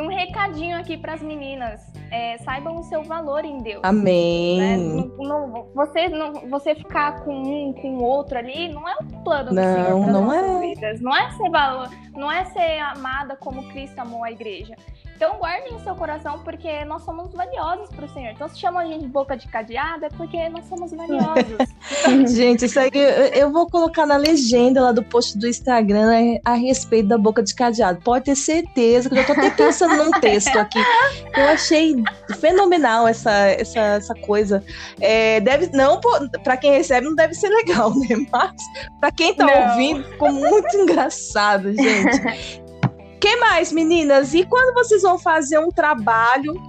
um 0.02 0.09
recadinho 0.09 0.76
aqui 0.78 0.96
para 0.96 1.14
as 1.14 1.22
meninas 1.22 1.80
é, 2.11 2.38
saibam 2.38 2.76
o 2.76 2.83
seu 2.85 3.02
valor 3.02 3.44
em 3.44 3.59
Deus. 3.59 3.80
Amém. 3.83 4.59
Né? 4.59 4.76
Não, 4.76 5.48
não, 5.48 5.68
você, 5.74 6.09
não, 6.09 6.33
você 6.48 6.74
ficar 6.74 7.24
com 7.24 7.35
um, 7.35 7.72
com 7.72 7.96
o 7.96 8.02
outro 8.02 8.38
ali, 8.38 8.72
não 8.72 8.88
é 8.88 8.94
o 8.94 9.24
plano 9.24 9.50
do 9.50 9.57
Senhor 9.57 10.07
não 10.07 10.33
é. 10.33 10.61
vidas. 10.61 11.00
Não 11.00 11.14
é 11.14 11.30
ser 11.33 11.50
valor, 11.50 11.88
não 12.12 12.30
é 12.30 12.44
ser 12.46 12.78
amada 12.78 13.37
como 13.37 13.68
Cristo 13.68 13.98
amou 13.98 14.22
a 14.24 14.30
igreja. 14.30 14.76
Então 15.16 15.38
guardem 15.38 15.74
o 15.74 15.81
seu 15.81 15.94
coração, 15.94 16.40
porque 16.40 16.85
nós 16.85 17.03
somos 17.05 17.33
valiosos 17.33 17.88
para 17.88 18.05
o 18.05 18.09
Senhor. 18.12 18.33
Então 18.33 18.48
se 18.48 18.59
chamam 18.59 18.81
a 18.81 18.85
gente 18.85 19.03
de 19.03 19.09
boca 19.09 19.37
de 19.37 19.46
cadeada, 19.46 20.07
é 20.07 20.09
porque 20.11 20.48
nós 20.48 20.64
somos 20.68 20.90
valiosos. 20.92 21.57
gente, 22.35 22.64
isso 22.64 22.79
aí 22.79 22.90
eu 23.33 23.50
vou 23.53 23.68
colocar 23.68 24.07
na 24.07 24.16
legenda 24.16 24.83
lá 24.83 24.92
do 24.92 25.03
post 25.03 25.38
do 25.38 25.46
Instagram 25.46 26.07
né, 26.07 26.38
a 26.44 26.55
respeito 26.55 27.09
da 27.09 27.16
boca 27.16 27.42
de 27.42 27.55
cadeado. 27.55 28.00
Pode 28.03 28.24
ter 28.24 28.37
certeza 28.37 29.09
que 29.09 29.16
eu 29.16 29.27
tô 29.27 29.33
até 29.33 29.50
pensando 29.50 29.96
num 29.96 30.11
texto 30.20 30.57
aqui. 30.59 30.81
Eu 31.37 31.44
achei 31.48 31.94
fenomenal 32.40 33.07
essa, 33.07 33.31
essa, 33.31 33.81
essa 33.81 34.14
coisa. 34.14 34.64
É, 35.00 35.40
deve, 35.40 35.70
não, 35.77 36.00
para 36.42 36.57
quem 36.57 36.72
recebe 36.72 37.07
não 37.07 37.14
deve 37.14 37.35
ser 37.35 37.48
legal, 37.48 37.90
né? 37.90 38.16
Mas 38.33 38.62
para 38.98 39.12
quem 39.12 39.35
tá 39.35 39.46
não. 39.46 39.70
ouvindo, 39.70 40.05
ficou 40.05 40.33
muito 40.33 40.77
engraçado, 40.77 41.72
gente 41.72 42.63
que 43.24 43.37
mais, 43.37 43.72
meninas? 43.72 44.34
E 44.34 44.44
quando 44.44 44.74
vocês 44.74 45.00
vão 45.00 45.18
fazer 45.18 45.58
um 45.58 45.70
trabalho 45.70 46.60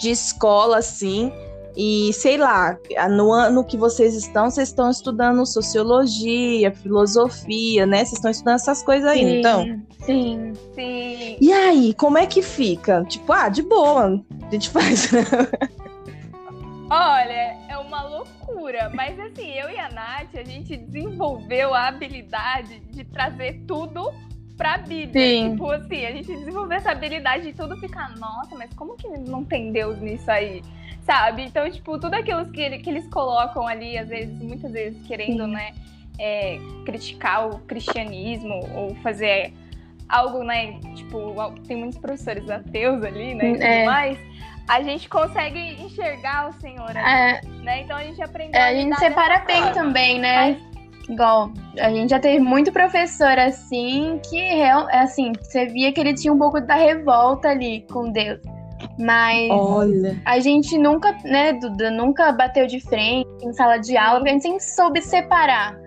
de 0.00 0.10
escola 0.10 0.78
assim? 0.78 1.32
E 1.76 2.12
sei 2.12 2.36
lá, 2.36 2.76
no 3.08 3.30
ano 3.30 3.62
que 3.62 3.76
vocês 3.76 4.16
estão, 4.16 4.50
vocês 4.50 4.70
estão 4.70 4.90
estudando 4.90 5.46
sociologia, 5.46 6.72
filosofia, 6.72 7.86
né? 7.86 7.98
Vocês 7.98 8.14
estão 8.14 8.32
estudando 8.32 8.56
essas 8.56 8.82
coisas 8.82 9.08
aí, 9.08 9.20
sim, 9.20 9.38
então? 9.38 9.80
Sim, 10.04 10.52
sim. 10.74 11.36
E 11.40 11.52
aí, 11.52 11.94
como 11.94 12.18
é 12.18 12.26
que 12.26 12.42
fica? 12.42 13.04
Tipo, 13.04 13.32
ah, 13.32 13.48
de 13.48 13.62
boa, 13.62 14.20
a 14.48 14.50
gente 14.50 14.70
faz. 14.70 15.08
Olha, 16.90 17.56
é 17.68 17.78
uma 17.78 18.02
loucura, 18.02 18.90
mas 18.92 19.16
assim, 19.20 19.52
eu 19.52 19.70
e 19.70 19.78
a 19.78 19.88
Nath, 19.88 20.34
a 20.34 20.42
gente 20.42 20.76
desenvolveu 20.76 21.72
a 21.72 21.86
habilidade 21.86 22.80
de 22.90 23.04
trazer 23.04 23.62
tudo 23.68 24.12
pra 24.60 24.76
Bíblia. 24.76 25.26
Sim. 25.26 25.50
Tipo 25.52 25.70
assim, 25.70 26.04
a 26.04 26.10
gente 26.12 26.26
desenvolveu 26.26 26.76
essa 26.76 26.90
habilidade 26.90 27.44
de 27.44 27.52
tudo 27.54 27.76
ficar, 27.78 28.10
nossa, 28.18 28.54
mas 28.54 28.70
como 28.74 28.94
que 28.94 29.08
não 29.08 29.42
tem 29.42 29.72
Deus 29.72 29.98
nisso 30.00 30.30
aí? 30.30 30.62
Sabe? 31.02 31.44
Então, 31.44 31.68
tipo, 31.70 31.98
tudo 31.98 32.12
aquilo 32.14 32.44
que, 32.52 32.60
ele- 32.60 32.78
que 32.78 32.90
eles 32.90 33.08
colocam 33.08 33.66
ali, 33.66 33.96
às 33.96 34.08
vezes, 34.08 34.38
muitas 34.42 34.70
vezes 34.70 35.02
querendo, 35.06 35.44
Sim. 35.46 35.52
né, 35.52 35.72
é, 36.18 36.58
criticar 36.84 37.48
o 37.48 37.58
cristianismo 37.60 38.60
ou 38.76 38.94
fazer 38.96 39.54
algo, 40.06 40.44
né, 40.44 40.78
tipo, 40.94 41.34
tem 41.66 41.78
muitos 41.78 41.96
professores 41.98 42.48
ateus 42.50 43.02
ali, 43.02 43.34
né, 43.34 43.48
e 43.48 43.52
tudo 43.54 43.62
É. 43.64 43.84
mais, 43.86 44.18
a 44.68 44.82
gente 44.82 45.08
consegue 45.08 45.58
enxergar 45.82 46.50
o 46.50 46.52
Senhor 46.60 46.94
ali, 46.94 46.98
É, 46.98 47.40
né? 47.64 47.80
Então 47.82 47.96
a 47.96 48.04
gente 48.04 48.22
aprendeu 48.22 48.60
é, 48.60 48.64
a 48.64 48.68
a 48.68 48.74
gente 48.74 48.98
separa 48.98 49.38
bem 49.46 49.56
forma. 49.62 49.72
também, 49.72 50.18
né? 50.20 50.60
Igual, 51.08 51.50
a 51.78 51.90
gente 51.90 52.10
já 52.10 52.18
teve 52.18 52.40
muito 52.40 52.72
professor 52.72 53.38
assim 53.38 54.20
que 54.28 54.36
real, 54.36 54.86
assim, 54.90 55.32
você 55.40 55.66
via 55.66 55.92
que 55.92 56.00
ele 56.00 56.14
tinha 56.14 56.32
um 56.32 56.38
pouco 56.38 56.60
da 56.60 56.74
revolta 56.74 57.48
ali 57.48 57.86
com 57.90 58.10
Deus. 58.10 58.40
Mas 58.98 59.50
Olha. 59.50 60.20
a 60.24 60.40
gente 60.40 60.78
nunca, 60.78 61.12
né, 61.24 61.52
Duda, 61.52 61.90
nunca 61.90 62.32
bateu 62.32 62.66
de 62.66 62.80
frente 62.80 63.28
em 63.42 63.52
sala 63.52 63.76
de 63.76 63.96
aula, 63.96 64.18
porque 64.18 64.30
a 64.30 64.32
gente 64.32 64.42
sempre 64.42 64.62
soube 64.62 65.02
separar. 65.02 65.78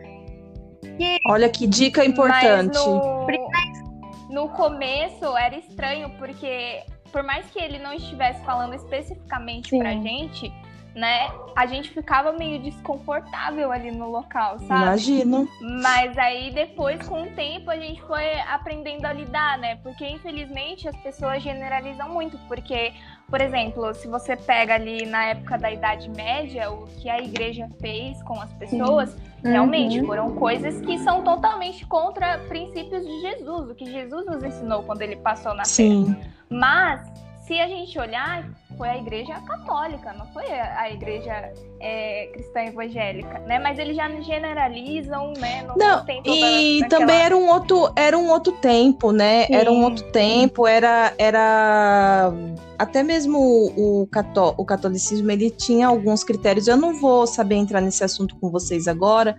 Olha 1.28 1.50
que 1.50 1.65
dica 1.65 2.06
importante. 2.06 2.78
Mas 2.78 3.84
no, 4.30 4.43
no 4.43 4.50
começo 4.50 5.36
era 5.38 5.58
estranho, 5.58 6.12
porque 6.19 6.84
por 7.12 7.24
mais 7.24 7.46
que 7.52 7.60
ele 7.60 7.80
não 7.80 7.93
estivesse 7.93 8.43
falando 8.43 8.74
especificamente 8.76 9.69
Sim. 9.69 9.80
pra 9.80 9.91
gente, 9.91 10.52
né, 10.95 11.32
a 11.56 11.65
gente 11.65 11.89
ficava 11.89 12.32
meio 12.34 12.62
desconfortável 12.62 13.71
ali 13.71 13.91
no 13.91 14.10
local, 14.12 14.60
sabe? 14.60 14.84
Imagino. 14.84 15.47
Mas 15.82 16.15
aí 16.17 16.51
depois, 16.51 17.01
com 17.08 17.23
o 17.23 17.27
tempo, 17.32 17.71
a 17.71 17.75
gente 17.77 18.01
foi 18.03 18.39
aprendendo 18.41 19.06
a 19.06 19.13
lidar, 19.13 19.58
né? 19.58 19.75
Porque 19.77 20.08
infelizmente 20.08 20.88
as 20.88 20.95
pessoas 20.97 21.41
generalizam 21.41 22.10
muito. 22.10 22.38
Porque, 22.47 22.93
por 23.27 23.41
exemplo, 23.41 23.93
se 23.95 24.08
você 24.08 24.36
pega 24.36 24.75
ali 24.75 25.06
na 25.06 25.25
época 25.25 25.58
da 25.58 25.71
Idade 25.71 26.10
Média, 26.10 26.71
o 26.71 26.86
que 27.01 27.10
a 27.10 27.19
igreja 27.19 27.67
fez 27.82 28.21
com 28.23 28.39
as 28.39 28.53
pessoas, 28.53 29.17
realmente 29.43 29.99
Uhum. 29.99 30.06
foram 30.06 30.36
coisas 30.36 30.79
que 30.82 30.97
são 30.99 31.23
totalmente 31.23 31.86
contra 31.88 32.38
princípios 32.47 33.03
de 33.03 33.21
Jesus, 33.21 33.69
o 33.71 33.75
que 33.75 33.86
Jesus 33.91 34.25
nos 34.27 34.43
ensinou 34.43 34.84
quando 34.84 35.01
ele 35.01 35.15
passou 35.17 35.53
na 35.53 35.63
Terra. 35.63 35.65
Sim. 35.65 36.15
Mas, 36.49 37.01
se 37.45 37.60
a 37.60 37.67
gente 37.67 37.97
olhar, 37.99 38.45
foi 38.77 38.88
a 38.89 38.97
igreja 38.97 39.34
católica, 39.41 40.13
não 40.13 40.25
foi 40.34 40.45
a 40.51 40.89
igreja 40.91 41.51
é, 41.79 42.27
cristã 42.34 42.62
evangélica, 42.62 43.39
né? 43.39 43.60
Mas 43.60 43.77
eles 43.77 43.95
já 43.95 44.10
generalizam, 44.21 45.34
né? 45.38 45.63
Não, 45.67 45.75
Não, 45.75 46.06
tem 46.06 46.23
toda 46.23 46.36
e 46.38 46.84
aquela- 46.84 46.89
também 46.89 47.17
era 47.21 47.36
um 47.38 47.47
outro, 47.49 47.91
era 47.95 48.17
um 48.17 48.29
outro 48.29 48.53
tempo, 48.53 49.12
né? 49.12 49.45
Era 49.51 49.69
um 49.71 49.75
Sim. 49.75 49.84
outro 49.84 50.12
tempo, 50.12 50.65
era, 50.67 51.13
era 51.17 52.32
até 52.79 53.03
mesmo 53.03 53.38
o, 53.39 54.01
o, 54.03 54.08
cató- 54.08 54.56
o 54.58 54.65
catolicismo 54.65 55.29
ele 55.32 55.49
tinha 55.49 55.88
alguns 55.88 56.23
critérios. 56.23 56.67
Eu 56.67 56.77
não 56.77 56.93
vou 56.99 57.27
saber 57.27 57.56
entrar 57.56 57.82
nesse 57.82 58.03
assunto 58.03 58.36
com 58.38 58.49
vocês 58.49 58.88
agora, 58.88 59.36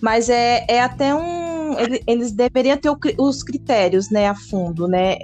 mas 0.00 0.28
é, 0.28 0.64
é 0.68 0.80
até 0.80 1.14
um, 1.14 1.51
ele- 1.78 2.02
eles 2.06 2.32
deveriam 2.32 2.76
ter 2.76 2.90
o 2.90 2.98
os 3.18 3.42
critérios, 3.42 4.10
né, 4.10 4.28
a 4.28 4.34
fundo, 4.34 4.86
né, 4.88 5.16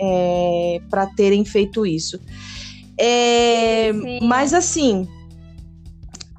para 0.90 1.06
terem 1.06 1.44
feito 1.44 1.84
isso. 1.87 2.20
É, 2.98 3.92
mas 4.22 4.52
assim, 4.52 5.06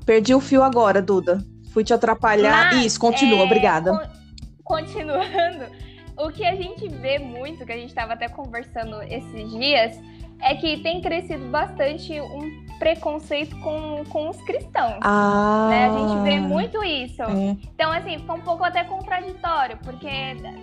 perdi 0.05 0.33
o 0.33 0.39
fio 0.41 0.61
agora, 0.63 1.01
Duda. 1.01 1.43
Fui 1.71 1.83
te 1.83 1.93
atrapalhar. 1.93 2.69
Mas, 2.73 2.85
Isso, 2.85 2.99
continua, 2.99 3.39
é, 3.41 3.43
obrigada. 3.43 3.91
con- 3.91 4.19
Continuando, 4.63 5.65
o 6.17 6.29
que 6.31 6.45
a 6.45 6.55
gente 6.55 6.87
vê 6.89 7.17
muito, 7.17 7.65
que 7.65 7.71
a 7.71 7.77
gente 7.77 7.89
estava 7.89 8.13
até 8.13 8.27
conversando 8.27 9.01
esses 9.03 9.49
dias, 9.51 9.97
é 10.41 10.55
que 10.55 10.77
tem 10.81 11.01
crescido 11.01 11.45
bastante 11.49 12.19
um 12.21 12.67
preconceito 12.79 13.59
com, 13.59 14.03
com 14.05 14.29
os 14.29 14.41
cristãos. 14.43 14.99
Ah, 15.01 15.67
né? 15.69 15.85
A 15.87 15.91
gente 15.91 16.19
vê 16.23 16.39
muito 16.39 16.81
isso. 16.83 17.21
é. 17.21 17.57
Então, 17.73 17.91
assim, 17.91 18.17
fica 18.19 18.33
um 18.33 18.41
pouco 18.41 18.63
até 18.63 18.83
contraditório, 18.85 19.77
porque 19.83 20.07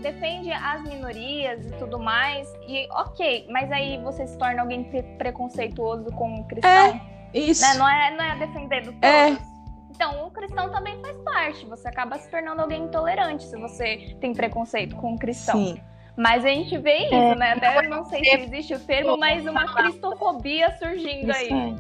defende 0.01 0.51
as 0.51 0.83
minorias 0.83 1.67
e 1.67 1.71
tudo 1.73 1.99
mais, 1.99 2.49
e 2.67 2.89
ok, 2.91 3.47
mas 3.51 3.71
aí 3.71 3.99
você 4.03 4.27
se 4.27 4.39
torna 4.39 4.63
alguém 4.63 4.85
pre- 4.85 5.03
preconceituoso 5.19 6.11
com 6.13 6.41
o 6.41 6.45
cristão, 6.45 7.01
Isso. 7.35 7.61
né? 7.63 7.75
Não 7.75 7.89
é, 7.89 8.17
não 8.17 8.25
é 8.25 8.37
defendendo 8.39 8.87
todos. 8.87 9.03
É. 9.03 9.57
Então, 9.91 10.27
o 10.27 10.31
cristão 10.31 10.71
também 10.71 10.99
faz 11.01 11.17
parte, 11.23 11.65
você 11.67 11.89
acaba 11.89 12.19
se 12.19 12.31
tornando 12.31 12.61
alguém 12.61 12.83
intolerante 12.83 13.45
se 13.45 13.57
você 13.59 14.15
tem 14.21 14.33
preconceito 14.35 14.95
com 14.97 15.15
o 15.15 15.19
cristão. 15.19 15.57
Sim. 15.57 15.81
Mas 16.17 16.45
a 16.45 16.49
gente 16.49 16.77
vê 16.79 17.05
isso, 17.05 17.15
É. 17.15 17.35
né? 17.35 17.53
Até 17.53 17.85
eu 17.85 17.91
não 17.91 18.05
sei 18.05 18.25
se 18.25 18.37
existe 18.37 18.75
o 18.75 18.81
termo, 18.81 19.19
mas 19.19 19.47
uma 19.47 19.67
cristofobia 19.75 20.75
surgindo 20.79 21.31
Isso 21.31 21.39
aí. 21.39 21.53
aí. 21.53 21.77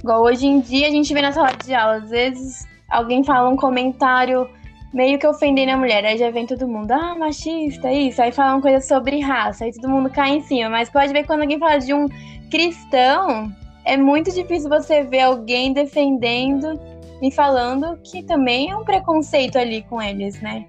Igual 0.00 0.22
hoje 0.22 0.46
em 0.46 0.60
dia 0.60 0.88
a 0.88 0.90
gente 0.90 1.12
vê 1.12 1.20
na 1.22 1.32
sala 1.32 1.52
de 1.64 1.74
aula, 1.74 1.96
às 1.96 2.10
vezes 2.10 2.66
alguém 2.90 3.22
fala 3.22 3.48
um 3.48 3.56
comentário 3.56 4.48
meio 4.92 5.18
que 5.18 5.26
ofendendo 5.26 5.72
a 5.72 5.76
mulher, 5.76 6.04
aí 6.04 6.18
já 6.18 6.30
vem 6.30 6.46
todo 6.46 6.66
mundo, 6.68 6.90
ah, 6.92 7.14
machista, 7.14 7.90
isso, 7.90 8.20
aí 8.20 8.30
fala 8.32 8.54
uma 8.54 8.60
coisa 8.60 8.80
sobre 8.80 9.20
raça, 9.20 9.64
aí 9.64 9.72
todo 9.72 9.88
mundo 9.88 10.10
cai 10.10 10.36
em 10.36 10.42
cima, 10.42 10.68
mas 10.68 10.90
pode 10.90 11.12
ver 11.12 11.24
quando 11.24 11.42
alguém 11.42 11.58
fala 11.58 11.78
de 11.78 11.94
um 11.94 12.06
cristão, 12.50 13.50
é 13.84 13.96
muito 13.96 14.30
difícil 14.32 14.68
você 14.68 15.02
ver 15.02 15.20
alguém 15.20 15.72
defendendo 15.72 16.78
e 17.22 17.30
falando 17.30 17.98
que 18.02 18.22
também 18.22 18.70
é 18.70 18.76
um 18.76 18.84
preconceito 18.84 19.56
ali 19.56 19.82
com 19.88 20.02
eles, 20.02 20.40
né? 20.42 20.66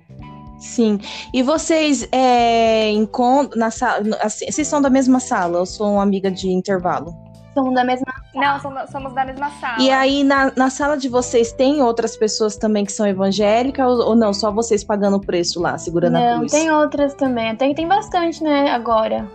Sim. 0.63 0.97
E 1.33 1.43
vocês 1.43 2.07
é, 2.11 2.89
encontram 2.91 3.59
na 3.59 3.69
sala. 3.69 4.01
Assim, 4.21 4.49
vocês 4.49 4.65
são 4.67 4.81
da 4.81 4.89
mesma 4.89 5.19
sala? 5.19 5.57
Eu 5.59 5.65
sou 5.65 5.91
uma 5.93 6.03
amiga 6.03 6.31
de 6.31 6.49
intervalo. 6.49 7.13
Somos 7.53 7.75
da 7.75 7.83
mesma. 7.83 8.05
Não, 8.33 8.59
somos, 8.61 8.89
somos 8.89 9.13
da 9.13 9.25
mesma 9.25 9.51
sala. 9.59 9.79
E 9.79 9.91
aí, 9.91 10.23
na, 10.23 10.51
na 10.55 10.69
sala 10.69 10.97
de 10.97 11.09
vocês, 11.09 11.51
tem 11.51 11.81
outras 11.81 12.15
pessoas 12.15 12.55
também 12.55 12.85
que 12.85 12.91
são 12.93 13.05
evangélicas 13.05 13.85
ou, 13.85 14.07
ou 14.07 14.15
não? 14.15 14.33
Só 14.33 14.51
vocês 14.51 14.83
pagando 14.85 15.17
o 15.17 15.21
preço 15.21 15.59
lá, 15.61 15.77
segurando 15.77 16.15
a 16.15 16.19
Não, 16.19 16.37
cruz? 16.39 16.51
tem 16.53 16.71
outras 16.71 17.13
também, 17.13 17.51
até 17.51 17.67
que 17.67 17.75
tem 17.75 17.87
bastante, 17.87 18.41
né, 18.41 18.71
agora. 18.71 19.29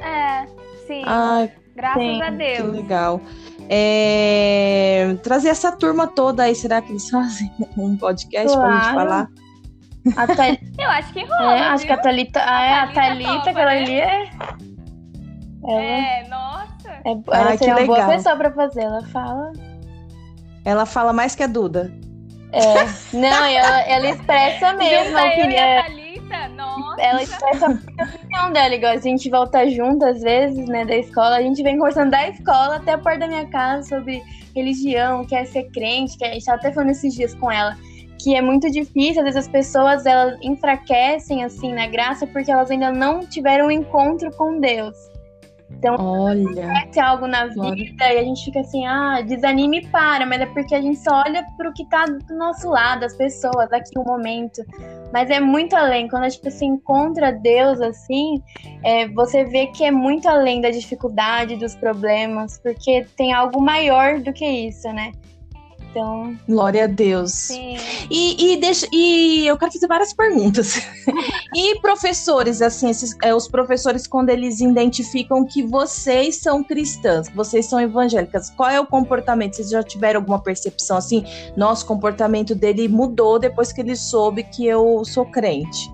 É, 0.00 0.46
sim. 0.86 1.02
Ai, 1.06 1.50
graças 1.74 2.02
sim, 2.02 2.22
a 2.22 2.30
que 2.30 2.36
Deus. 2.36 2.72
legal. 2.72 3.20
É, 3.68 5.16
trazer 5.22 5.48
essa 5.48 5.72
turma 5.72 6.06
toda 6.06 6.44
aí, 6.44 6.54
será 6.54 6.80
que 6.82 6.92
eles 6.92 7.08
fazem 7.10 7.50
um 7.76 7.96
podcast 7.96 8.56
pra 8.56 8.70
gente 8.72 8.82
Claro. 8.82 8.94
falar? 8.98 9.28
A 10.16 10.26
Thal- 10.34 10.56
Eu 10.78 10.90
acho 10.90 11.12
que 11.12 11.24
rola. 11.24 11.56
É, 11.56 11.60
acho 11.68 11.86
que 11.86 11.92
a? 11.92 11.96
Thalita, 11.98 12.40
ah, 12.44 12.62
é, 12.64 12.72
a 12.74 12.86
Thalita 12.92 13.50
aquela 13.50 13.70
né? 13.72 13.78
ali 13.78 14.00
é. 14.00 14.30
Ela 15.64 15.80
é, 15.82 16.20
É, 16.24 16.28
nossa. 16.28 16.88
ela 17.04 17.22
Ai, 17.48 17.52
que 17.52 17.58
seria 17.58 17.74
uma 17.76 17.86
boa 17.86 17.98
legal. 17.98 18.10
pessoa 18.16 18.36
pra 18.36 18.50
fazer. 18.52 18.82
Ela 18.82 19.02
fala. 19.08 19.52
Ela 20.64 20.86
fala 20.86 21.12
mais 21.12 21.34
que 21.34 21.42
a 21.42 21.46
Duda. 21.46 21.92
É. 22.52 23.16
Não, 23.16 23.44
ela, 23.44 23.80
ela 23.82 24.08
expressa 24.10 24.72
mesmo 24.74 25.16
a 25.18 25.22
Junta 25.22 25.26
eu 25.26 25.38
e 25.38 25.40
opinião. 25.42 25.78
a 25.78 25.82
Thalita, 25.82 26.48
nossa. 26.56 27.00
Ela 27.02 27.22
expressa 27.22 27.66
a 27.66 27.70
opinião 28.04 28.52
dela, 28.52 28.74
igual 28.74 28.92
a 28.92 28.96
gente 28.96 29.28
volta 29.28 29.68
junto 29.68 30.04
às 30.06 30.20
vezes, 30.22 30.66
né, 30.68 30.84
da 30.84 30.96
escola. 30.96 31.36
A 31.36 31.42
gente 31.42 31.62
vem 31.62 31.76
conversando 31.76 32.10
da 32.12 32.28
escola 32.28 32.76
até 32.76 32.92
a 32.92 32.98
porta 32.98 33.18
da 33.20 33.26
minha 33.28 33.46
casa 33.48 33.82
sobre 33.88 34.22
religião, 34.54 35.24
quer 35.26 35.44
ser 35.46 35.64
crente, 35.70 36.16
que 36.16 36.24
a 36.24 36.32
gente 36.32 36.44
tava 36.44 36.58
até 36.58 36.72
falando 36.72 36.90
esses 36.90 37.12
dias 37.14 37.34
com 37.34 37.50
ela. 37.50 37.76
Que 38.18 38.34
é 38.34 38.42
muito 38.42 38.70
difícil, 38.70 39.20
às 39.20 39.24
vezes 39.24 39.36
as 39.36 39.48
pessoas 39.48 40.06
elas 40.06 40.38
enfraquecem 40.42 41.44
assim 41.44 41.72
na 41.72 41.86
graça 41.86 42.26
porque 42.26 42.50
elas 42.50 42.70
ainda 42.70 42.90
não 42.90 43.20
tiveram 43.20 43.66
um 43.66 43.70
encontro 43.70 44.30
com 44.36 44.58
Deus. 44.60 44.96
Olha. 45.98 46.70
acontece 46.70 47.00
algo 47.00 47.26
na 47.26 47.46
vida 47.46 48.12
e 48.12 48.18
a 48.18 48.22
gente 48.22 48.44
fica 48.44 48.60
assim, 48.60 48.86
ah, 48.86 49.20
desanime 49.20 49.78
e 49.78 49.86
para, 49.88 50.24
mas 50.24 50.40
é 50.40 50.46
porque 50.46 50.74
a 50.74 50.80
gente 50.80 50.98
só 50.98 51.22
olha 51.26 51.44
pro 51.56 51.72
que 51.72 51.84
tá 51.88 52.04
do 52.06 52.36
nosso 52.36 52.68
lado, 52.68 53.04
as 53.04 53.16
pessoas, 53.16 53.72
aqui 53.72 53.90
no 53.96 54.04
momento. 54.04 54.62
Mas 55.12 55.28
é 55.28 55.40
muito 55.40 55.74
além. 55.74 56.08
Quando 56.08 56.28
tipo, 56.30 56.50
você 56.50 56.64
encontra 56.64 57.32
Deus 57.32 57.80
assim, 57.80 58.42
é, 58.84 59.08
você 59.08 59.44
vê 59.44 59.66
que 59.66 59.84
é 59.84 59.90
muito 59.90 60.28
além 60.28 60.60
da 60.60 60.70
dificuldade, 60.70 61.56
dos 61.56 61.74
problemas, 61.74 62.58
porque 62.58 63.06
tem 63.16 63.32
algo 63.32 63.60
maior 63.60 64.20
do 64.20 64.32
que 64.32 64.46
isso, 64.46 64.88
né? 64.92 65.12
Então, 65.90 66.38
Glória 66.46 66.84
a 66.84 66.86
Deus. 66.86 67.32
Sim. 67.32 67.76
E, 68.10 68.52
e, 68.52 68.56
deixa, 68.58 68.86
e 68.92 69.46
eu 69.46 69.56
quero 69.56 69.72
fazer 69.72 69.86
várias 69.86 70.12
perguntas. 70.12 70.74
e 71.54 71.80
professores, 71.80 72.60
assim, 72.60 72.90
esses, 72.90 73.16
é, 73.22 73.34
os 73.34 73.48
professores, 73.48 74.06
quando 74.06 74.28
eles 74.28 74.60
identificam 74.60 75.44
que 75.46 75.62
vocês 75.62 76.36
são 76.36 76.62
cristãs, 76.62 77.28
que 77.28 77.36
vocês 77.36 77.66
são 77.66 77.80
evangélicas, 77.80 78.50
qual 78.50 78.68
é 78.68 78.78
o 78.78 78.86
comportamento? 78.86 79.56
Vocês 79.56 79.70
já 79.70 79.82
tiveram 79.82 80.20
alguma 80.20 80.38
percepção 80.38 80.98
assim? 80.98 81.24
Nosso 81.56 81.86
comportamento 81.86 82.54
dele 82.54 82.88
mudou 82.88 83.38
depois 83.38 83.72
que 83.72 83.80
ele 83.80 83.96
soube 83.96 84.42
que 84.42 84.66
eu 84.66 85.02
sou 85.04 85.24
crente. 85.24 85.90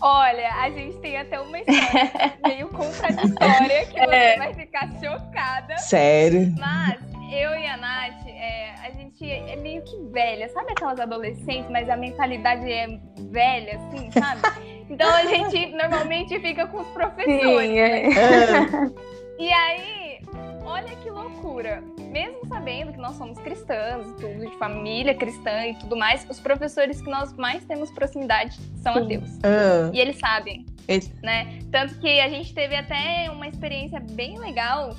Olha, 0.00 0.52
a 0.60 0.70
gente 0.70 0.98
tem 0.98 1.16
até 1.16 1.40
uma 1.40 1.58
história 1.58 2.34
meio 2.46 2.68
contraditória 2.68 3.86
que 3.86 3.98
você 3.98 4.14
É. 4.14 4.36
vai 4.38 4.54
ficar 4.54 4.90
chocada. 5.02 5.78
Sério? 5.78 6.54
Mas 6.58 6.98
eu 7.32 7.50
e 7.58 7.66
a 7.66 7.76
Nath, 7.76 8.26
é, 8.26 8.74
a 8.82 8.90
gente 8.90 9.28
é 9.28 9.56
meio 9.56 9.82
que 9.82 9.96
velha. 10.10 10.48
Sabe 10.48 10.72
aquelas 10.72 11.00
adolescentes, 11.00 11.70
mas 11.70 11.88
a 11.88 11.96
mentalidade 11.96 12.70
é 12.70 12.86
velha, 13.30 13.76
assim, 13.76 14.10
sabe? 14.10 14.42
Então 14.88 15.12
a 15.12 15.24
gente 15.24 15.66
normalmente 15.72 16.38
fica 16.38 16.64
com 16.68 16.80
os 16.80 16.86
professores. 16.90 17.42
Sim, 17.42 17.76
é. 17.76 18.08
né? 18.08 18.92
E 19.36 19.52
aí, 19.52 20.20
olha 20.64 20.96
que 20.96 21.10
loucura. 21.10 21.82
Mesmo 22.10 22.46
sabendo 22.46 22.92
que 22.92 22.98
nós 22.98 23.16
somos 23.16 23.36
cristãs, 23.38 24.06
tudo 24.18 24.48
de 24.48 24.56
família 24.58 25.14
cristã 25.14 25.66
e 25.66 25.74
tudo 25.74 25.96
mais, 25.96 26.24
os 26.30 26.40
professores 26.40 27.02
que 27.02 27.10
nós 27.10 27.34
mais 27.34 27.62
temos 27.64 27.90
proximidade 27.90 28.56
são 28.82 28.94
Sim. 28.94 29.00
ateus. 29.02 29.30
Uh. 29.38 29.92
E 29.92 30.00
eles 30.00 30.18
sabem. 30.18 30.64
Esse. 30.88 31.12
Né? 31.22 31.58
Tanto 31.70 31.98
que 31.98 32.20
a 32.20 32.28
gente 32.28 32.54
teve 32.54 32.76
até 32.76 33.28
uma 33.30 33.46
experiência 33.46 34.00
bem 34.00 34.38
legal 34.38 34.94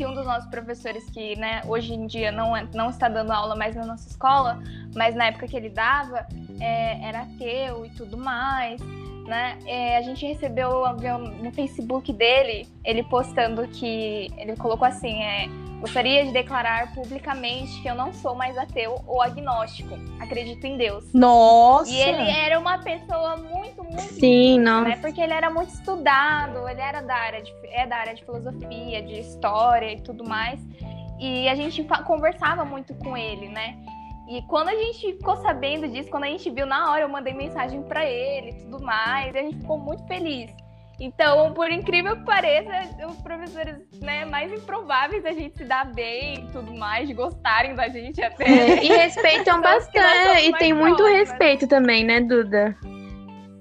que 0.00 0.06
um 0.06 0.14
dos 0.14 0.24
nossos 0.24 0.48
professores 0.48 1.04
que, 1.10 1.36
né, 1.36 1.60
hoje 1.66 1.92
em 1.92 2.06
dia 2.06 2.32
não, 2.32 2.56
é, 2.56 2.66
não 2.72 2.88
está 2.88 3.06
dando 3.06 3.32
aula 3.32 3.54
mais 3.54 3.76
na 3.76 3.84
nossa 3.84 4.08
escola, 4.08 4.58
mas 4.96 5.14
na 5.14 5.26
época 5.26 5.46
que 5.46 5.54
ele 5.54 5.68
dava, 5.68 6.26
é, 6.58 7.06
era 7.06 7.20
ateu 7.20 7.84
e 7.84 7.90
tudo 7.90 8.16
mais 8.16 8.80
né? 9.26 9.58
É, 9.64 9.98
a 9.98 10.02
gente 10.02 10.26
recebeu 10.26 10.82
no 11.42 11.52
Facebook 11.52 12.12
dele, 12.12 12.66
ele 12.84 13.02
postando 13.04 13.68
que 13.68 14.28
ele 14.36 14.56
colocou 14.56 14.88
assim, 14.88 15.22
é, 15.22 15.46
gostaria 15.80 16.24
de 16.24 16.32
declarar 16.32 16.92
publicamente 16.94 17.80
que 17.80 17.88
eu 17.88 17.94
não 17.94 18.12
sou 18.12 18.34
mais 18.34 18.56
ateu 18.56 19.02
ou 19.06 19.22
agnóstico, 19.22 19.98
acredito 20.20 20.64
em 20.66 20.76
Deus. 20.76 21.12
Nossa. 21.12 21.90
E 21.90 21.96
ele 21.96 22.30
era 22.30 22.58
uma 22.58 22.78
pessoa 22.78 23.36
muito, 23.36 23.82
muito 23.82 24.00
Sim, 24.00 24.60
não. 24.60 24.82
Né? 24.84 24.96
Porque 24.96 25.20
ele 25.20 25.32
era 25.32 25.50
muito 25.50 25.70
estudado, 25.70 26.68
ele 26.68 26.80
era 26.80 27.00
da 27.00 27.14
área 27.14 27.42
de, 27.42 27.52
é 27.70 27.86
da 27.86 27.96
área 27.96 28.14
de 28.14 28.24
filosofia, 28.24 29.02
de 29.02 29.20
história 29.20 29.92
e 29.92 30.00
tudo 30.02 30.22
mais. 30.22 30.60
E 31.18 31.48
a 31.48 31.54
gente 31.54 31.84
conversava 32.06 32.64
muito 32.64 32.94
com 32.94 33.16
ele, 33.16 33.48
né? 33.48 33.76
E 34.28 34.42
quando 34.42 34.68
a 34.68 34.74
gente 34.76 35.14
ficou 35.14 35.36
sabendo 35.38 35.88
disso, 35.88 36.08
quando 36.08 36.24
a 36.24 36.28
gente 36.28 36.48
viu 36.50 36.64
na 36.64 36.90
hora, 36.90 37.02
eu 37.02 37.08
mandei 37.08 37.34
mensagem 37.34 37.82
para 37.82 38.06
ele 38.06 38.50
e 38.50 38.54
tudo 38.60 38.80
mais, 38.80 39.34
e 39.34 39.38
a 39.38 39.42
gente 39.42 39.56
ficou 39.56 39.76
muito 39.76 40.06
feliz. 40.06 40.54
Então, 41.00 41.54
por 41.54 41.70
incrível 41.70 42.14
que 42.14 42.24
pareça, 42.26 42.70
os 43.08 43.16
professores 43.22 43.76
né, 44.02 44.26
mais 44.26 44.52
improváveis 44.52 45.24
a 45.24 45.32
gente 45.32 45.56
se 45.56 45.64
dar 45.64 45.90
bem 45.94 46.34
e 46.34 46.52
tudo 46.52 46.74
mais, 46.74 47.08
de 47.08 47.14
gostarem 47.14 47.74
da 47.74 47.88
gente 47.88 48.22
até. 48.22 48.44
É, 48.44 48.84
e 48.84 48.88
respeitam 48.88 49.60
bastante. 49.62 50.48
E 50.48 50.52
tem 50.58 50.74
muito 50.74 51.02
respeito 51.02 51.66
também, 51.66 52.04
né, 52.04 52.20
Duda? 52.20 52.76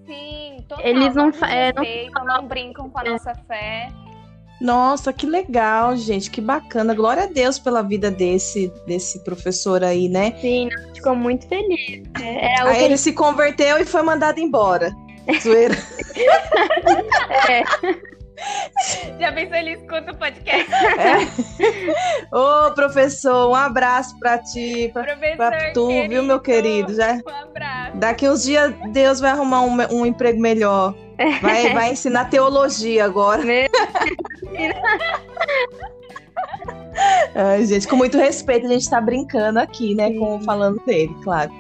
Sim, 0.06 0.58
total. 0.68 0.86
Eles 0.86 1.16
não, 1.16 1.32
é, 1.48 1.72
não... 1.74 2.26
não 2.26 2.46
brincam 2.46 2.90
com 2.90 3.00
a 3.00 3.04
nossa 3.06 3.34
fé. 3.48 3.90
Nossa, 4.60 5.14
que 5.14 5.26
legal, 5.26 5.96
gente, 5.96 6.30
que 6.30 6.42
bacana. 6.42 6.94
Glória 6.94 7.24
a 7.24 7.28
Deus 7.28 7.58
pela 7.58 7.82
vida 7.82 8.12
desse, 8.12 8.68
desse 8.86 9.24
professor 9.24 9.82
aí, 9.82 10.10
né? 10.10 10.34
Sim, 10.42 10.68
ficou 10.94 11.16
muito 11.16 11.48
feliz. 11.48 12.04
É, 12.22 12.62
aí 12.62 12.84
ele 12.84 12.98
se 12.98 13.14
converteu 13.14 13.78
e 13.78 13.86
foi 13.86 14.02
mandado 14.02 14.40
embora. 14.42 14.92
Zoeira. 15.42 15.76
é. 17.50 17.64
Já 19.20 19.32
pensou 19.34 19.56
ele 19.58 19.72
escuta 19.72 20.12
o 20.12 20.18
podcast? 20.18 20.66
É. 20.74 22.36
Ô, 22.36 22.72
professor, 22.74 23.50
um 23.50 23.56
abraço 23.56 24.18
pra 24.20 24.38
ti, 24.38 24.90
pra, 24.94 25.18
pra 25.36 25.72
tu, 25.74 25.88
querido, 25.88 26.10
viu, 26.10 26.24
meu 26.24 26.40
querido? 26.40 26.94
Já... 26.94 27.16
Um 27.16 27.30
abraço. 27.30 27.98
Daqui 27.98 28.30
uns 28.30 28.44
dias 28.44 28.74
Deus 28.92 29.20
vai 29.20 29.32
arrumar 29.32 29.62
um, 29.62 29.76
um 29.92 30.06
emprego 30.06 30.40
melhor. 30.40 30.96
Vai, 31.42 31.74
vai 31.74 31.92
ensinar 31.92 32.30
teologia 32.30 33.04
agora. 33.04 33.44
Ai, 37.36 37.66
gente, 37.66 37.88
com 37.88 37.96
muito 37.96 38.18
respeito, 38.18 38.66
a 38.66 38.70
gente 38.70 38.90
tá 38.90 39.02
brincando 39.02 39.60
aqui, 39.60 39.94
né? 39.96 40.14
Com, 40.14 40.42
falando 40.42 40.82
dele, 40.86 41.14
claro. 41.24 41.52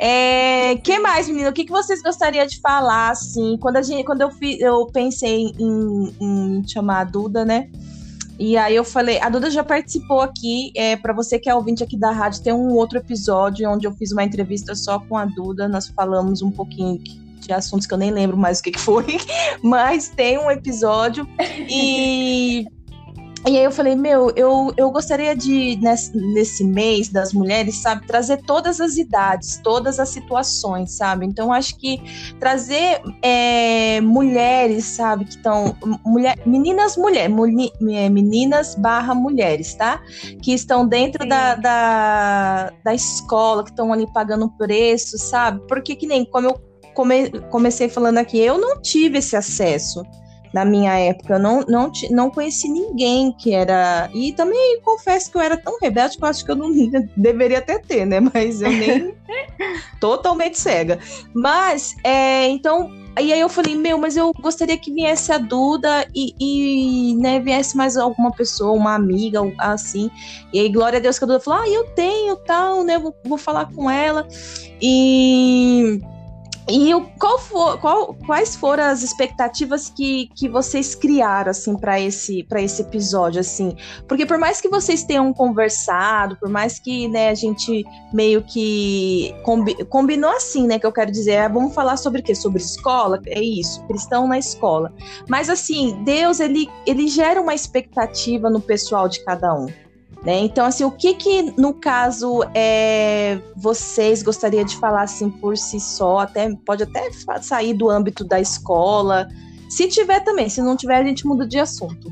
É, 0.00 0.76
que 0.76 0.98
mais, 0.98 1.28
menina? 1.28 1.50
O 1.50 1.52
que, 1.52 1.64
que 1.64 1.72
vocês 1.72 2.02
gostariam 2.02 2.46
de 2.46 2.60
falar, 2.60 3.10
assim? 3.10 3.56
Quando, 3.60 3.76
a 3.76 3.82
gente, 3.82 4.04
quando 4.04 4.20
eu, 4.20 4.30
fiz, 4.30 4.60
eu 4.60 4.86
pensei 4.86 5.52
em, 5.58 6.14
em 6.20 6.68
chamar 6.68 7.00
a 7.00 7.04
Duda, 7.04 7.44
né? 7.44 7.68
E 8.38 8.56
aí 8.56 8.76
eu 8.76 8.84
falei, 8.84 9.20
a 9.20 9.28
Duda 9.28 9.50
já 9.50 9.64
participou 9.64 10.20
aqui, 10.20 10.70
é, 10.76 10.94
para 10.96 11.12
você 11.12 11.40
que 11.40 11.50
é 11.50 11.54
ouvinte 11.54 11.82
aqui 11.82 11.96
da 11.96 12.12
rádio, 12.12 12.40
tem 12.40 12.52
um 12.52 12.72
outro 12.72 12.98
episódio 12.98 13.68
onde 13.68 13.84
eu 13.84 13.92
fiz 13.92 14.12
uma 14.12 14.22
entrevista 14.22 14.76
só 14.76 15.00
com 15.00 15.16
a 15.16 15.24
Duda, 15.24 15.66
nós 15.66 15.88
falamos 15.88 16.40
um 16.40 16.50
pouquinho 16.50 16.98
de 17.40 17.52
assuntos 17.52 17.84
que 17.84 17.92
eu 17.92 17.98
nem 17.98 18.12
lembro 18.12 18.36
mais 18.36 18.60
o 18.60 18.62
que, 18.62 18.70
que 18.70 18.78
foi, 18.78 19.04
mas 19.60 20.08
tem 20.08 20.38
um 20.38 20.48
episódio 20.48 21.26
e 21.68 22.64
e 23.48 23.56
aí 23.56 23.64
eu 23.64 23.70
falei, 23.70 23.96
meu, 23.96 24.30
eu, 24.36 24.72
eu 24.76 24.90
gostaria 24.90 25.34
de, 25.34 25.78
nesse, 25.80 26.14
nesse 26.34 26.62
mês 26.62 27.08
das 27.08 27.32
mulheres, 27.32 27.76
sabe, 27.76 28.06
trazer 28.06 28.42
todas 28.42 28.78
as 28.78 28.98
idades, 28.98 29.58
todas 29.64 29.98
as 29.98 30.10
situações, 30.10 30.96
sabe? 30.98 31.24
Então, 31.24 31.50
acho 31.50 31.78
que 31.78 31.98
trazer 32.38 33.00
é, 33.22 34.02
mulheres, 34.02 34.84
sabe, 34.84 35.24
que 35.24 35.30
estão. 35.30 35.74
Mulher, 36.04 36.38
meninas, 36.44 36.98
mulher, 36.98 37.30
muli, 37.30 37.72
é, 37.90 38.10
meninas 38.10 38.74
barra 38.74 39.14
mulheres, 39.14 39.74
tá? 39.74 40.02
Que 40.42 40.52
estão 40.52 40.86
dentro 40.86 41.26
da, 41.26 41.54
da, 41.54 42.72
da 42.84 42.94
escola, 42.94 43.64
que 43.64 43.70
estão 43.70 43.92
ali 43.94 44.06
pagando 44.12 44.50
preço, 44.58 45.16
sabe? 45.16 45.62
Porque 45.66 45.96
que 45.96 46.06
nem 46.06 46.24
como 46.26 46.48
eu 46.48 46.60
come, 46.94 47.30
comecei 47.50 47.88
falando 47.88 48.18
aqui, 48.18 48.38
eu 48.38 48.58
não 48.58 48.82
tive 48.82 49.18
esse 49.18 49.34
acesso 49.36 50.02
na 50.52 50.64
minha 50.64 50.98
época. 50.98 51.34
Eu 51.34 51.38
não, 51.38 51.60
não, 51.68 51.90
não 52.10 52.30
conheci 52.30 52.68
ninguém 52.68 53.32
que 53.32 53.52
era. 53.52 54.08
E 54.14 54.32
também 54.32 54.80
confesso 54.82 55.30
que 55.30 55.36
eu 55.36 55.42
era 55.42 55.56
tão 55.56 55.78
rebelde 55.80 56.16
que 56.16 56.24
eu 56.24 56.28
acho 56.28 56.44
que 56.44 56.50
eu 56.50 56.56
não 56.56 56.70
deveria 57.16 57.58
até 57.58 57.78
ter, 57.78 58.04
né? 58.04 58.20
Mas 58.20 58.60
eu 58.60 58.70
nem. 58.70 59.14
totalmente 60.00 60.58
cega. 60.58 60.98
Mas, 61.34 61.96
é, 62.04 62.48
então. 62.48 62.90
E 63.20 63.32
aí 63.32 63.40
eu 63.40 63.48
falei, 63.48 63.74
meu, 63.74 63.98
mas 63.98 64.16
eu 64.16 64.32
gostaria 64.40 64.78
que 64.78 64.92
viesse 64.92 65.32
a 65.32 65.38
Duda 65.38 66.06
e, 66.14 66.34
e 66.38 67.16
né, 67.16 67.40
viesse 67.40 67.76
mais 67.76 67.96
alguma 67.96 68.30
pessoa, 68.30 68.78
uma 68.78 68.94
amiga, 68.94 69.40
assim. 69.58 70.08
E 70.52 70.60
aí, 70.60 70.68
glória 70.68 71.00
a 71.00 71.02
Deus 71.02 71.18
que 71.18 71.24
a 71.24 71.26
Duda 71.26 71.40
falou, 71.40 71.60
ah, 71.60 71.68
eu 71.68 71.84
tenho, 71.96 72.36
tal, 72.36 72.84
né? 72.84 72.96
Vou, 72.96 73.12
vou 73.24 73.36
falar 73.36 73.72
com 73.74 73.90
ela. 73.90 74.24
E 74.80 76.00
e 76.70 76.92
qual 77.18 77.38
for, 77.38 77.80
qual, 77.80 78.14
quais 78.26 78.54
foram 78.54 78.84
as 78.84 79.02
expectativas 79.02 79.88
que, 79.88 80.28
que 80.34 80.48
vocês 80.50 80.94
criaram 80.94 81.50
assim 81.50 81.74
para 81.74 81.98
esse 81.98 82.44
para 82.44 82.60
esse 82.60 82.82
episódio 82.82 83.40
assim? 83.40 83.74
Porque 84.06 84.26
por 84.26 84.36
mais 84.36 84.60
que 84.60 84.68
vocês 84.68 85.02
tenham 85.02 85.32
conversado, 85.32 86.36
por 86.36 86.50
mais 86.50 86.78
que 86.78 87.08
né, 87.08 87.30
a 87.30 87.34
gente 87.34 87.86
meio 88.12 88.42
que 88.42 89.34
combi, 89.44 89.82
combinou 89.86 90.30
assim, 90.30 90.66
né, 90.66 90.78
que 90.78 90.86
eu 90.86 90.92
quero 90.92 91.10
dizer, 91.10 91.32
é, 91.32 91.48
vamos 91.48 91.74
falar 91.74 91.96
sobre 91.96 92.20
o 92.20 92.24
quê? 92.24 92.34
Sobre 92.34 92.60
escola, 92.60 93.18
é 93.26 93.40
isso, 93.40 93.82
cristão 93.86 94.28
na 94.28 94.38
escola. 94.38 94.92
Mas 95.26 95.48
assim, 95.48 96.02
Deus 96.04 96.38
ele 96.38 96.68
ele 96.86 97.08
gera 97.08 97.40
uma 97.40 97.54
expectativa 97.54 98.50
no 98.50 98.60
pessoal 98.60 99.08
de 99.08 99.24
cada 99.24 99.54
um. 99.54 99.68
Né? 100.24 100.40
Então, 100.40 100.66
assim, 100.66 100.84
o 100.84 100.90
que 100.90 101.14
que, 101.14 101.42
no 101.58 101.72
caso, 101.72 102.42
é, 102.54 103.38
vocês 103.54 104.22
gostariam 104.22 104.64
de 104.64 104.76
falar, 104.76 105.02
assim, 105.02 105.30
por 105.30 105.56
si 105.56 105.78
só, 105.78 106.18
até, 106.18 106.52
pode 106.66 106.82
até 106.82 107.08
sair 107.40 107.72
do 107.72 107.88
âmbito 107.88 108.24
da 108.24 108.40
escola, 108.40 109.28
se 109.68 109.86
tiver 109.86 110.20
também, 110.20 110.48
se 110.48 110.60
não 110.60 110.76
tiver, 110.76 110.96
a 110.96 111.04
gente 111.04 111.26
muda 111.26 111.46
de 111.46 111.58
assunto. 111.58 112.08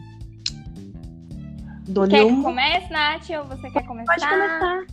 Quer 2.10 2.26
que 2.26 2.42
comece, 2.42 2.92
Nath, 2.92 3.30
ou 3.30 3.44
você 3.44 3.70
quer 3.70 3.86
começar? 3.86 4.14
Pode 4.14 4.28
começar. 4.28 4.84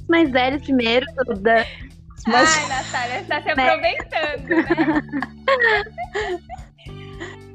Os 0.00 0.06
mais 0.08 0.30
velhos 0.30 0.62
primeiro, 0.62 1.06
Duda. 1.26 1.66
Mas... 2.26 2.56
Ai, 2.56 2.68
Natália, 2.68 3.18
você 3.20 3.24
tá 3.24 3.42
se 3.42 3.54
né? 3.54 3.68
aproveitando, 3.68 4.48
né? 4.48 4.66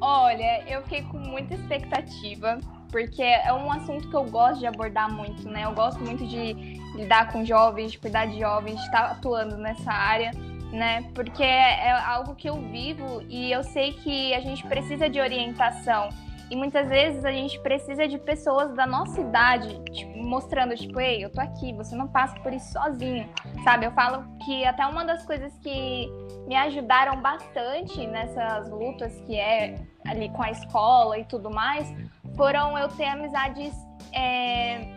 Olha, 0.00 0.62
eu 0.68 0.82
fiquei 0.82 1.02
com 1.02 1.18
muita 1.18 1.54
expectativa 1.54 2.58
porque 2.90 3.22
é 3.22 3.52
um 3.52 3.70
assunto 3.70 4.08
que 4.08 4.16
eu 4.16 4.24
gosto 4.24 4.60
de 4.60 4.66
abordar 4.66 5.12
muito, 5.12 5.48
né? 5.48 5.64
Eu 5.64 5.72
gosto 5.72 6.00
muito 6.00 6.26
de 6.26 6.54
lidar 6.94 7.32
com 7.32 7.44
jovens, 7.44 7.92
de 7.92 7.98
cuidar 7.98 8.26
de 8.26 8.38
jovens, 8.38 8.76
de 8.76 8.84
estar 8.84 9.10
atuando 9.12 9.56
nessa 9.56 9.92
área, 9.92 10.30
né? 10.72 11.10
Porque 11.14 11.42
é 11.42 11.90
algo 11.90 12.34
que 12.34 12.48
eu 12.48 12.56
vivo 12.70 13.22
e 13.28 13.52
eu 13.52 13.62
sei 13.62 13.92
que 13.92 14.34
a 14.34 14.40
gente 14.40 14.66
precisa 14.66 15.08
de 15.08 15.20
orientação. 15.20 16.08
E 16.48 16.54
muitas 16.54 16.88
vezes 16.88 17.24
a 17.24 17.32
gente 17.32 17.58
precisa 17.60 18.06
de 18.06 18.18
pessoas 18.18 18.72
da 18.74 18.86
nossa 18.86 19.20
idade, 19.20 19.82
tipo, 19.90 20.16
mostrando, 20.16 20.76
tipo, 20.76 21.00
ei, 21.00 21.24
eu 21.24 21.30
tô 21.30 21.40
aqui, 21.40 21.72
você 21.72 21.96
não 21.96 22.06
passa 22.06 22.38
por 22.38 22.52
isso 22.52 22.72
sozinho, 22.72 23.28
sabe? 23.64 23.86
Eu 23.86 23.90
falo 23.90 24.24
que 24.44 24.64
até 24.64 24.86
uma 24.86 25.04
das 25.04 25.26
coisas 25.26 25.52
que 25.58 26.08
me 26.46 26.54
ajudaram 26.54 27.20
bastante 27.20 28.06
nessas 28.06 28.70
lutas 28.70 29.20
que 29.22 29.36
é 29.36 29.74
ali 30.06 30.28
com 30.28 30.42
a 30.42 30.52
escola 30.52 31.18
e 31.18 31.24
tudo 31.24 31.50
mais, 31.50 31.92
foram 32.36 32.76
eu 32.78 32.88
ter 32.88 33.06
amizades 33.06 33.74
é, 34.12 34.96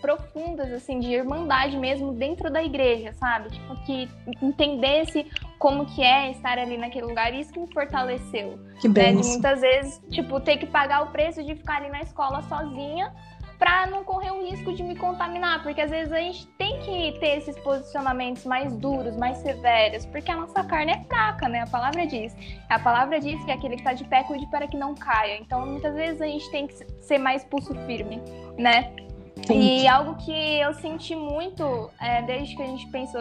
profundas, 0.00 0.72
assim, 0.72 0.98
de 0.98 1.12
irmandade 1.12 1.76
mesmo 1.76 2.12
dentro 2.12 2.50
da 2.50 2.62
igreja, 2.62 3.12
sabe? 3.14 3.50
Tipo, 3.50 3.76
que 3.84 4.08
entendesse 4.42 5.26
como 5.58 5.86
que 5.86 6.02
é 6.02 6.30
estar 6.30 6.58
ali 6.58 6.76
naquele 6.76 7.06
lugar. 7.06 7.32
Isso 7.34 7.52
que 7.52 7.60
me 7.60 7.72
fortaleceu. 7.72 8.58
Que 8.80 8.88
bem. 8.88 9.14
Né? 9.14 9.20
De 9.20 9.28
muitas 9.28 9.60
vezes, 9.60 10.00
tipo, 10.10 10.40
ter 10.40 10.56
que 10.56 10.66
pagar 10.66 11.02
o 11.02 11.10
preço 11.10 11.42
de 11.44 11.54
ficar 11.54 11.76
ali 11.76 11.90
na 11.90 12.00
escola 12.00 12.42
sozinha, 12.42 13.12
para 13.60 13.86
não 13.86 14.02
correr 14.02 14.30
o 14.30 14.42
risco 14.42 14.72
de 14.72 14.82
me 14.82 14.96
contaminar, 14.96 15.62
porque 15.62 15.82
às 15.82 15.90
vezes 15.90 16.10
a 16.10 16.18
gente 16.18 16.46
tem 16.56 16.80
que 16.80 17.18
ter 17.20 17.36
esses 17.36 17.58
posicionamentos 17.58 18.46
mais 18.46 18.74
duros, 18.74 19.14
mais 19.18 19.36
severos, 19.38 20.06
porque 20.06 20.30
a 20.30 20.36
nossa 20.36 20.64
carne 20.64 20.92
é 20.92 21.04
fraca, 21.04 21.46
né? 21.46 21.60
A 21.60 21.66
palavra 21.66 22.06
diz. 22.06 22.34
A 22.70 22.78
palavra 22.78 23.20
diz 23.20 23.44
que 23.44 23.52
aquele 23.52 23.74
que 23.74 23.82
está 23.82 23.92
de 23.92 24.04
pé 24.04 24.24
cuide 24.24 24.46
para 24.46 24.66
que 24.66 24.78
não 24.78 24.94
caia. 24.94 25.36
Então, 25.36 25.66
muitas 25.66 25.94
vezes 25.94 26.22
a 26.22 26.26
gente 26.26 26.50
tem 26.50 26.66
que 26.66 26.74
ser 27.02 27.18
mais 27.18 27.44
pulso 27.44 27.74
firme, 27.84 28.22
né? 28.56 28.94
Entendi. 29.36 29.82
E 29.82 29.88
algo 29.88 30.16
que 30.16 30.32
eu 30.58 30.72
senti 30.74 31.14
muito 31.14 31.90
é, 32.00 32.22
desde 32.22 32.56
que 32.56 32.62
a 32.62 32.66
gente 32.66 32.86
pensou, 32.86 33.20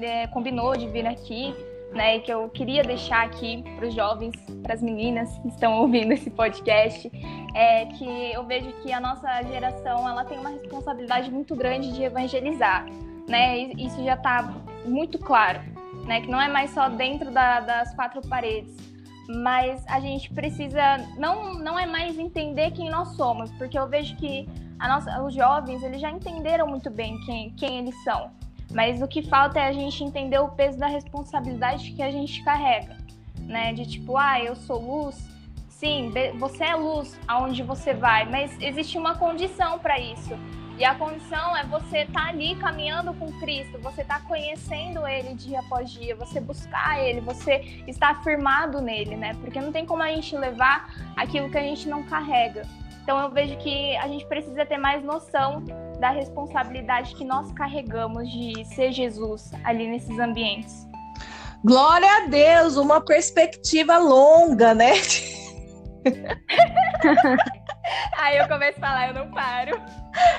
é, 0.00 0.28
combinou 0.28 0.76
de 0.76 0.88
vir 0.88 1.06
aqui, 1.06 1.52
né, 1.92 2.20
que 2.20 2.32
eu 2.32 2.48
queria 2.48 2.82
deixar 2.82 3.24
aqui 3.24 3.62
para 3.76 3.88
os 3.88 3.94
jovens, 3.94 4.34
para 4.62 4.74
as 4.74 4.82
meninas 4.82 5.36
que 5.38 5.48
estão 5.48 5.78
ouvindo 5.78 6.12
esse 6.12 6.30
podcast, 6.30 7.10
é 7.54 7.86
que 7.86 8.32
eu 8.32 8.44
vejo 8.44 8.72
que 8.82 8.92
a 8.92 9.00
nossa 9.00 9.42
geração 9.42 10.08
ela 10.08 10.24
tem 10.24 10.38
uma 10.38 10.50
responsabilidade 10.50 11.30
muito 11.30 11.54
grande 11.56 11.92
de 11.92 12.02
evangelizar, 12.02 12.86
né? 13.28 13.58
Isso 13.58 14.02
já 14.04 14.14
está 14.14 14.54
muito 14.84 15.18
claro, 15.18 15.60
né? 16.06 16.20
Que 16.20 16.30
não 16.30 16.40
é 16.40 16.48
mais 16.48 16.70
só 16.70 16.88
dentro 16.88 17.30
da, 17.30 17.60
das 17.60 17.94
quatro 17.94 18.20
paredes, 18.28 18.76
mas 19.42 19.84
a 19.88 20.00
gente 20.00 20.32
precisa 20.32 20.98
não 21.16 21.54
não 21.54 21.78
é 21.78 21.86
mais 21.86 22.18
entender 22.18 22.70
quem 22.72 22.88
nós 22.88 23.08
somos, 23.16 23.50
porque 23.52 23.78
eu 23.78 23.88
vejo 23.88 24.16
que 24.16 24.48
nossa, 24.88 25.22
os 25.22 25.34
jovens 25.34 25.82
eles 25.82 26.00
já 26.00 26.10
entenderam 26.10 26.66
muito 26.66 26.88
bem 26.88 27.18
quem, 27.26 27.50
quem 27.50 27.78
eles 27.78 27.94
são. 28.02 28.30
Mas 28.70 29.02
o 29.02 29.08
que 29.08 29.22
falta 29.22 29.58
é 29.58 29.68
a 29.68 29.72
gente 29.72 30.04
entender 30.04 30.38
o 30.38 30.48
peso 30.48 30.78
da 30.78 30.86
responsabilidade 30.86 31.92
que 31.92 32.02
a 32.02 32.10
gente 32.10 32.42
carrega, 32.44 32.96
né? 33.40 33.72
De 33.72 33.86
tipo, 33.86 34.16
ah, 34.16 34.40
eu 34.40 34.54
sou 34.54 34.80
luz. 34.80 35.28
Sim, 35.68 36.12
você 36.38 36.64
é 36.64 36.74
luz 36.74 37.18
aonde 37.26 37.62
você 37.62 37.94
vai, 37.94 38.28
mas 38.28 38.56
existe 38.60 38.98
uma 38.98 39.16
condição 39.16 39.78
para 39.78 39.98
isso. 39.98 40.38
E 40.80 40.84
a 40.84 40.94
condição 40.94 41.54
é 41.54 41.62
você 41.64 41.98
estar 41.98 42.22
tá 42.22 42.28
ali 42.28 42.54
caminhando 42.54 43.12
com 43.12 43.30
Cristo, 43.38 43.78
você 43.80 44.00
estar 44.00 44.20
tá 44.20 44.26
conhecendo 44.26 45.06
Ele 45.06 45.34
dia 45.34 45.60
após 45.60 45.90
dia, 45.90 46.16
você 46.16 46.40
buscar 46.40 46.98
Ele, 46.98 47.20
você 47.20 47.82
estar 47.86 48.22
firmado 48.22 48.80
nele, 48.80 49.14
né? 49.14 49.34
Porque 49.34 49.60
não 49.60 49.72
tem 49.72 49.84
como 49.84 50.02
a 50.02 50.08
gente 50.08 50.34
levar 50.34 50.90
aquilo 51.16 51.50
que 51.50 51.58
a 51.58 51.62
gente 51.62 51.86
não 51.86 52.02
carrega. 52.04 52.62
Então 53.02 53.20
eu 53.20 53.30
vejo 53.30 53.56
que 53.58 53.96
a 53.96 54.08
gente 54.08 54.26
precisa 54.26 54.64
ter 54.64 54.78
mais 54.78 55.02
noção 55.02 55.64
da 55.98 56.10
responsabilidade 56.10 57.14
que 57.14 57.24
nós 57.24 57.52
carregamos 57.52 58.30
de 58.30 58.64
ser 58.64 58.92
Jesus 58.92 59.50
ali 59.64 59.88
nesses 59.88 60.18
ambientes. 60.18 60.88
Glória 61.64 62.08
a 62.08 62.26
Deus, 62.26 62.76
uma 62.76 63.04
perspectiva 63.04 63.98
longa, 63.98 64.74
né? 64.74 64.92
Aí 68.16 68.38
eu 68.38 68.48
começo 68.48 68.78
a 68.78 68.80
falar, 68.80 69.08
eu 69.08 69.14
não 69.14 69.30
paro. 69.30 69.78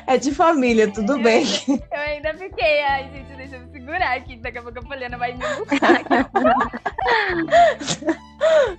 É 0.07 0.17
de 0.17 0.33
família, 0.33 0.91
tudo 0.91 1.17
eu 1.17 1.23
bem. 1.23 1.45
Ainda, 1.45 1.87
eu 1.91 1.99
ainda 1.99 2.33
fiquei, 2.35 2.83
ai 2.83 3.11
gente, 3.11 3.35
deixa 3.35 3.57
eu 3.57 3.67
segurar 3.81 4.15
aqui, 4.15 4.35
daqui 4.37 4.59
a 4.59 4.61
pouco 4.61 4.79
a 4.79 4.81
Poliana 4.83 5.17
vai 5.17 5.33
me 5.33 5.43
multar. 5.55 6.01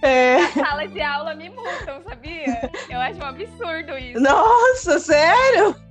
é. 0.03 0.39
Na 0.39 0.67
sala 0.67 0.87
de 0.87 1.03
aula 1.03 1.35
me 1.35 1.51
multam, 1.51 2.01
sabia? 2.09 2.71
Eu 2.89 3.01
acho 3.01 3.19
um 3.19 3.25
absurdo 3.25 3.99
isso. 3.99 4.21
Nossa, 4.21 4.99
sério? 4.99 5.77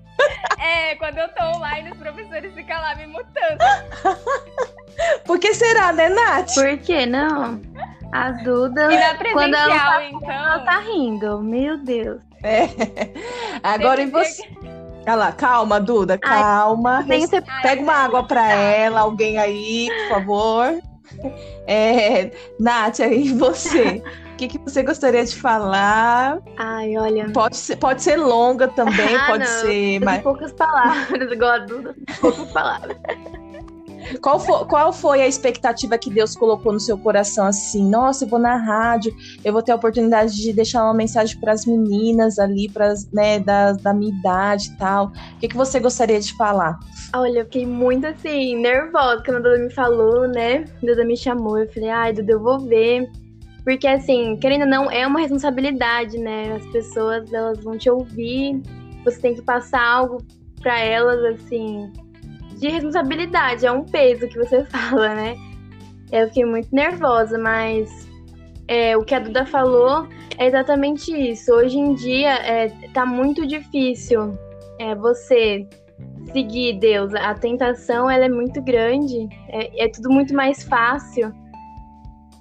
É, 0.60 0.96
quando 0.98 1.18
eu 1.18 1.28
tô 1.30 1.44
online, 1.44 1.90
os 1.90 1.98
professores 1.98 2.54
ficam 2.54 2.80
lá 2.80 2.94
me 2.94 3.08
mutando. 3.08 3.58
Por 5.26 5.40
que 5.40 5.52
será, 5.56 5.92
né, 5.92 6.10
Nath? 6.10 6.54
Por 6.54 6.78
que 6.78 7.08
não? 7.08 7.60
A 8.12 8.32
Duda, 8.44 8.88
quando 9.34 9.56
ela 9.56 9.80
tá, 9.80 10.04
então... 10.04 10.32
ela 10.32 10.60
tá 10.60 10.80
rindo. 10.82 11.42
Meu 11.42 11.84
Deus. 11.84 12.22
É. 12.44 12.66
Agora 13.64 14.04
em 14.04 14.12
você. 14.12 14.44
Olha 15.06 15.16
lá, 15.16 15.32
calma, 15.32 15.80
Duda, 15.80 16.18
calma. 16.18 17.06
Ai, 17.10 17.42
Pega 17.62 17.82
uma 17.82 17.94
água 17.94 18.24
para 18.24 18.52
ela, 18.52 19.02
alguém 19.02 19.38
aí, 19.38 19.90
por 19.90 20.16
favor. 20.16 20.82
É, 21.68 22.32
Nath, 22.60 23.00
e 23.00 23.34
você? 23.34 24.04
O 24.34 24.36
que, 24.38 24.48
que 24.48 24.58
você 24.60 24.82
gostaria 24.82 25.24
de 25.24 25.36
falar? 25.36 26.40
Ai, 26.58 26.98
olha. 26.98 27.30
Pode 27.32 27.58
ser, 27.58 27.76
pode 27.78 28.02
ser 28.02 28.18
longa 28.18 28.68
também, 28.68 29.16
ah, 29.16 29.28
pode 29.28 29.44
não. 29.44 29.62
ser. 29.62 30.00
Mas... 30.00 30.22
Poucas 30.24 30.52
palavras, 30.54 31.32
igual 31.32 31.52
a 31.52 31.58
Duda. 31.60 31.96
Poucas 32.20 32.52
palavras. 32.52 32.98
Qual 34.20 34.40
foi, 34.40 34.66
qual 34.66 34.92
foi 34.92 35.22
a 35.22 35.28
expectativa 35.28 35.98
que 35.98 36.10
Deus 36.10 36.36
colocou 36.36 36.74
no 36.74 36.80
seu 36.80 36.98
coração 36.98 37.46
assim? 37.46 37.90
Nossa, 37.90 38.26
eu 38.26 38.30
vou 38.30 38.40
na 38.40 38.56
rádio, 38.56 39.16
eu 39.44 39.54
vou 39.54 39.62
ter 39.62 39.72
a 39.72 39.76
oportunidade 39.76 40.36
de 40.36 40.52
deixar 40.52 40.84
uma 40.84 40.94
mensagem 40.94 41.40
para 41.40 41.52
as 41.52 41.66
meninas 41.66 42.40
ali, 42.40 42.70
para 42.70 42.94
né, 43.14 43.40
da, 43.40 43.74
da 43.74 43.94
minha 43.94 44.14
idade 44.14 44.70
e 44.70 44.78
tal. 44.78 45.08
O 45.08 45.40
que, 45.40 45.48
que 45.48 45.58
você 45.58 45.80
gostaria 45.80 46.20
de 46.20 46.36
falar? 46.36 46.80
Olha, 47.14 47.40
eu 47.40 47.46
fiquei 47.46 47.66
muito 47.66 48.08
assim, 48.08 48.56
nervosa 48.56 49.22
quando 49.24 49.38
a 49.38 49.40
Duda 49.40 49.58
me 49.60 49.70
falou, 49.70 50.28
né? 50.28 50.66
A 50.82 50.86
Duda 50.86 51.06
me 51.06 51.16
chamou, 51.18 51.58
eu 51.58 51.72
falei, 51.72 51.90
ai, 51.90 52.14
Duda, 52.14 52.32
eu 52.32 52.40
vou 52.40 52.60
ver. 52.60 53.10
Porque, 53.64 53.88
assim, 53.88 54.38
querendo 54.38 54.64
ou 54.64 54.68
não, 54.68 54.92
é 54.92 55.06
uma 55.06 55.20
responsabilidade, 55.20 56.18
né? 56.18 56.54
As 56.56 56.66
pessoas, 56.72 57.32
elas 57.32 57.64
vão 57.64 57.78
te 57.78 57.90
ouvir, 57.90 58.62
você 59.04 59.20
tem 59.20 59.36
que 59.36 59.42
passar 59.42 59.84
algo 59.84 60.18
para 60.62 60.80
elas, 60.80 61.36
assim, 61.36 61.92
de 62.62 62.70
responsabilidade, 62.70 63.66
é 63.66 63.72
um 63.72 63.84
peso 63.84 64.28
que 64.28 64.38
você 64.38 64.64
fala, 64.70 65.16
né? 65.16 65.36
Eu 66.12 66.28
fiquei 66.28 66.46
muito 66.46 66.70
nervosa, 66.72 67.38
mas 67.38 68.08
é, 68.68 68.96
o 68.96 69.04
que 69.04 69.16
a 69.16 69.20
Duda 69.20 69.46
falou 69.46 70.08
é 70.38 70.46
exatamente 70.46 71.12
isso. 71.12 71.52
Hoje 71.52 71.80
em 71.80 71.96
dia 71.96 72.30
é, 72.30 72.70
tá 72.94 73.06
muito 73.06 73.48
difícil 73.48 74.38
é, 74.80 74.94
você 74.94 75.68
seguir 76.32 76.78
Deus. 76.78 77.16
A 77.16 77.34
tentação 77.34 78.10
ela 78.10 78.26
é 78.26 78.30
muito 78.30 78.62
grande, 78.62 79.28
é, 79.50 79.86
é 79.86 79.88
tudo 79.90 80.12
muito 80.12 80.36
mais 80.36 80.64
fácil. 80.64 81.34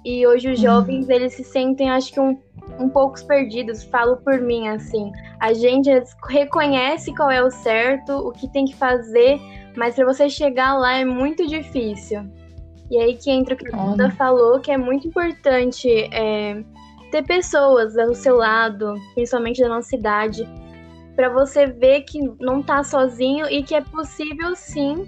E 0.05 0.27
hoje 0.27 0.51
os 0.51 0.59
uhum. 0.59 0.65
jovens 0.65 1.09
eles 1.09 1.33
se 1.33 1.43
sentem, 1.43 1.89
acho 1.89 2.13
que 2.13 2.19
um, 2.19 2.37
um 2.79 2.89
pouco 2.89 3.25
perdidos. 3.25 3.83
Falo 3.83 4.17
por 4.17 4.39
mim 4.39 4.67
assim. 4.67 5.11
A 5.39 5.53
gente 5.53 5.89
reconhece 6.29 7.11
qual 7.15 7.31
é 7.31 7.41
o 7.43 7.49
certo, 7.49 8.13
o 8.17 8.31
que 8.31 8.47
tem 8.51 8.65
que 8.65 8.75
fazer, 8.75 9.39
mas 9.75 9.95
para 9.95 10.05
você 10.05 10.29
chegar 10.29 10.77
lá 10.77 10.97
é 10.97 11.05
muito 11.05 11.47
difícil. 11.47 12.23
E 12.89 12.99
aí 12.99 13.15
que 13.15 13.31
entra 13.31 13.55
o 13.55 13.57
que 13.57 13.73
a 13.73 13.85
Duda 13.85 14.11
falou, 14.11 14.59
que 14.59 14.71
é 14.71 14.77
muito 14.77 15.07
importante 15.07 15.89
é, 16.11 16.61
ter 17.09 17.23
pessoas 17.23 17.97
ao 17.97 18.13
seu 18.13 18.35
lado, 18.35 18.95
principalmente 19.13 19.61
da 19.61 19.69
nossa 19.69 19.89
cidade, 19.89 20.47
para 21.15 21.29
você 21.29 21.67
ver 21.67 22.01
que 22.01 22.19
não 22.39 22.61
tá 22.61 22.83
sozinho 22.83 23.47
e 23.49 23.63
que 23.63 23.75
é 23.75 23.81
possível 23.81 24.55
sim 24.55 25.07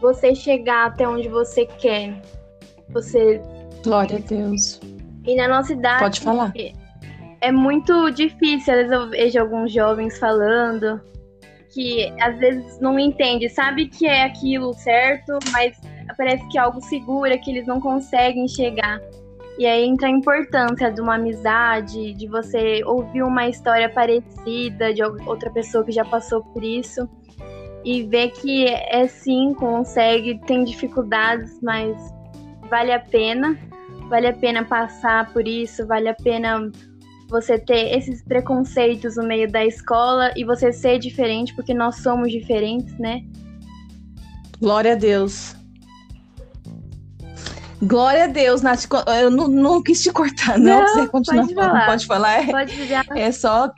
você 0.00 0.34
chegar 0.34 0.86
até 0.86 1.08
onde 1.08 1.28
você 1.28 1.66
quer. 1.66 2.20
Você. 2.90 3.40
Glória 3.84 4.16
a 4.16 4.20
Deus. 4.20 4.80
E 5.24 5.36
na 5.36 5.48
nossa 5.48 5.72
idade. 5.72 6.00
Pode 6.00 6.20
falar. 6.20 6.52
É 7.40 7.52
muito 7.52 8.10
difícil, 8.10 8.74
às 8.74 8.80
vezes 8.80 8.92
eu 8.92 9.08
vejo 9.10 9.38
alguns 9.38 9.72
jovens 9.72 10.18
falando 10.18 11.00
que 11.70 12.12
às 12.20 12.38
vezes 12.38 12.80
não 12.80 12.98
entende, 12.98 13.48
sabe 13.48 13.86
que 13.86 14.06
é 14.06 14.24
aquilo 14.24 14.72
certo, 14.74 15.38
mas 15.52 15.78
parece 16.16 16.46
que 16.48 16.58
é 16.58 16.60
algo 16.60 16.80
segura 16.80 17.38
que 17.38 17.50
eles 17.50 17.66
não 17.66 17.80
conseguem 17.80 18.48
chegar. 18.48 19.00
E 19.58 19.66
aí 19.66 19.84
entra 19.84 20.06
a 20.06 20.10
importância 20.10 20.90
de 20.90 21.00
uma 21.00 21.16
amizade, 21.16 22.14
de 22.14 22.28
você 22.28 22.82
ouvir 22.84 23.24
uma 23.24 23.48
história 23.48 23.88
parecida 23.88 24.94
de 24.94 25.02
outra 25.02 25.50
pessoa 25.50 25.84
que 25.84 25.90
já 25.90 26.04
passou 26.04 26.42
por 26.42 26.62
isso 26.62 27.08
e 27.84 28.04
ver 28.04 28.30
que 28.30 28.66
é 28.66 29.06
sim, 29.08 29.54
consegue, 29.54 30.38
tem 30.46 30.62
dificuldades, 30.62 31.58
mas 31.60 31.96
vale 32.68 32.92
a 32.92 33.00
pena. 33.00 33.58
Vale 34.08 34.28
a 34.28 34.32
pena 34.32 34.64
passar 34.64 35.30
por 35.32 35.46
isso, 35.46 35.86
vale 35.86 36.08
a 36.08 36.14
pena 36.14 36.70
você 37.28 37.58
ter 37.58 37.96
esses 37.96 38.22
preconceitos 38.22 39.16
no 39.16 39.24
meio 39.24 39.50
da 39.50 39.64
escola 39.64 40.32
e 40.34 40.44
você 40.44 40.72
ser 40.72 40.98
diferente, 40.98 41.54
porque 41.54 41.74
nós 41.74 41.96
somos 41.96 42.32
diferentes, 42.32 42.98
né? 42.98 43.22
Glória 44.58 44.92
a 44.92 44.96
Deus. 44.96 45.54
Glória 47.80 48.24
a 48.24 48.26
Deus, 48.26 48.62
Nath. 48.62 48.86
Eu 49.20 49.30
não, 49.30 49.46
não 49.46 49.82
quis 49.82 50.02
te 50.02 50.10
cortar, 50.10 50.58
não. 50.58 50.80
não 50.80 50.88
você 50.88 51.06
continua 51.06 51.44
pode 51.44 51.54
falando. 51.54 51.70
Falar. 51.70 51.86
Pode 51.86 52.06
falar? 52.06 52.46
Pode 52.46 52.76
dizer. 52.76 53.06
É 53.14 53.30
só, 53.30 53.70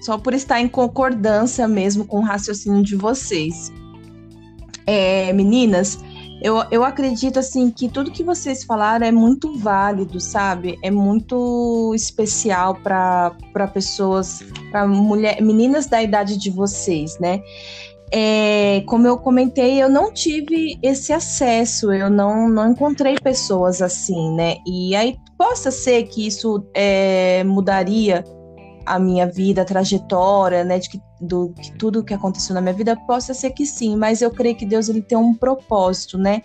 só 0.00 0.18
por 0.18 0.34
estar 0.34 0.60
em 0.60 0.66
concordância 0.66 1.68
mesmo 1.68 2.04
com 2.04 2.18
o 2.18 2.22
raciocínio 2.22 2.82
de 2.82 2.96
vocês. 2.96 3.72
É, 4.86 5.32
meninas, 5.32 5.98
eu, 6.42 6.62
eu 6.70 6.84
acredito 6.84 7.38
assim 7.38 7.70
que 7.70 7.88
tudo 7.88 8.10
que 8.10 8.22
vocês 8.22 8.64
falaram 8.64 9.06
é 9.06 9.12
muito 9.12 9.56
válido, 9.58 10.20
sabe? 10.20 10.78
É 10.82 10.90
muito 10.90 11.92
especial 11.94 12.74
para 12.74 13.32
pessoas, 13.72 14.44
para 14.70 14.86
meninas 14.86 15.86
da 15.86 16.02
idade 16.02 16.36
de 16.36 16.50
vocês, 16.50 17.18
né? 17.18 17.40
É, 18.12 18.84
como 18.86 19.06
eu 19.06 19.18
comentei, 19.18 19.82
eu 19.82 19.88
não 19.88 20.12
tive 20.12 20.78
esse 20.82 21.12
acesso, 21.12 21.92
eu 21.92 22.08
não, 22.08 22.48
não 22.48 22.70
encontrei 22.70 23.16
pessoas 23.20 23.82
assim, 23.82 24.32
né? 24.34 24.56
E 24.66 24.94
aí 24.94 25.16
possa 25.36 25.70
ser 25.70 26.04
que 26.04 26.26
isso 26.26 26.64
é, 26.74 27.42
mudaria 27.44 28.22
a 28.84 28.98
minha 29.00 29.26
vida, 29.26 29.62
a 29.62 29.64
trajetória, 29.64 30.62
né? 30.62 30.78
De 30.78 30.88
que 30.88 31.00
do 31.20 31.50
que 31.50 31.72
tudo 31.72 32.04
que 32.04 32.14
aconteceu 32.14 32.54
na 32.54 32.60
minha 32.60 32.74
vida, 32.74 32.96
possa 33.06 33.32
ser 33.32 33.50
que 33.50 33.64
sim, 33.64 33.96
mas 33.96 34.22
eu 34.22 34.30
creio 34.30 34.56
que 34.56 34.66
Deus 34.66 34.88
ele 34.88 35.02
tem 35.02 35.16
um 35.16 35.34
propósito, 35.34 36.18
né? 36.18 36.42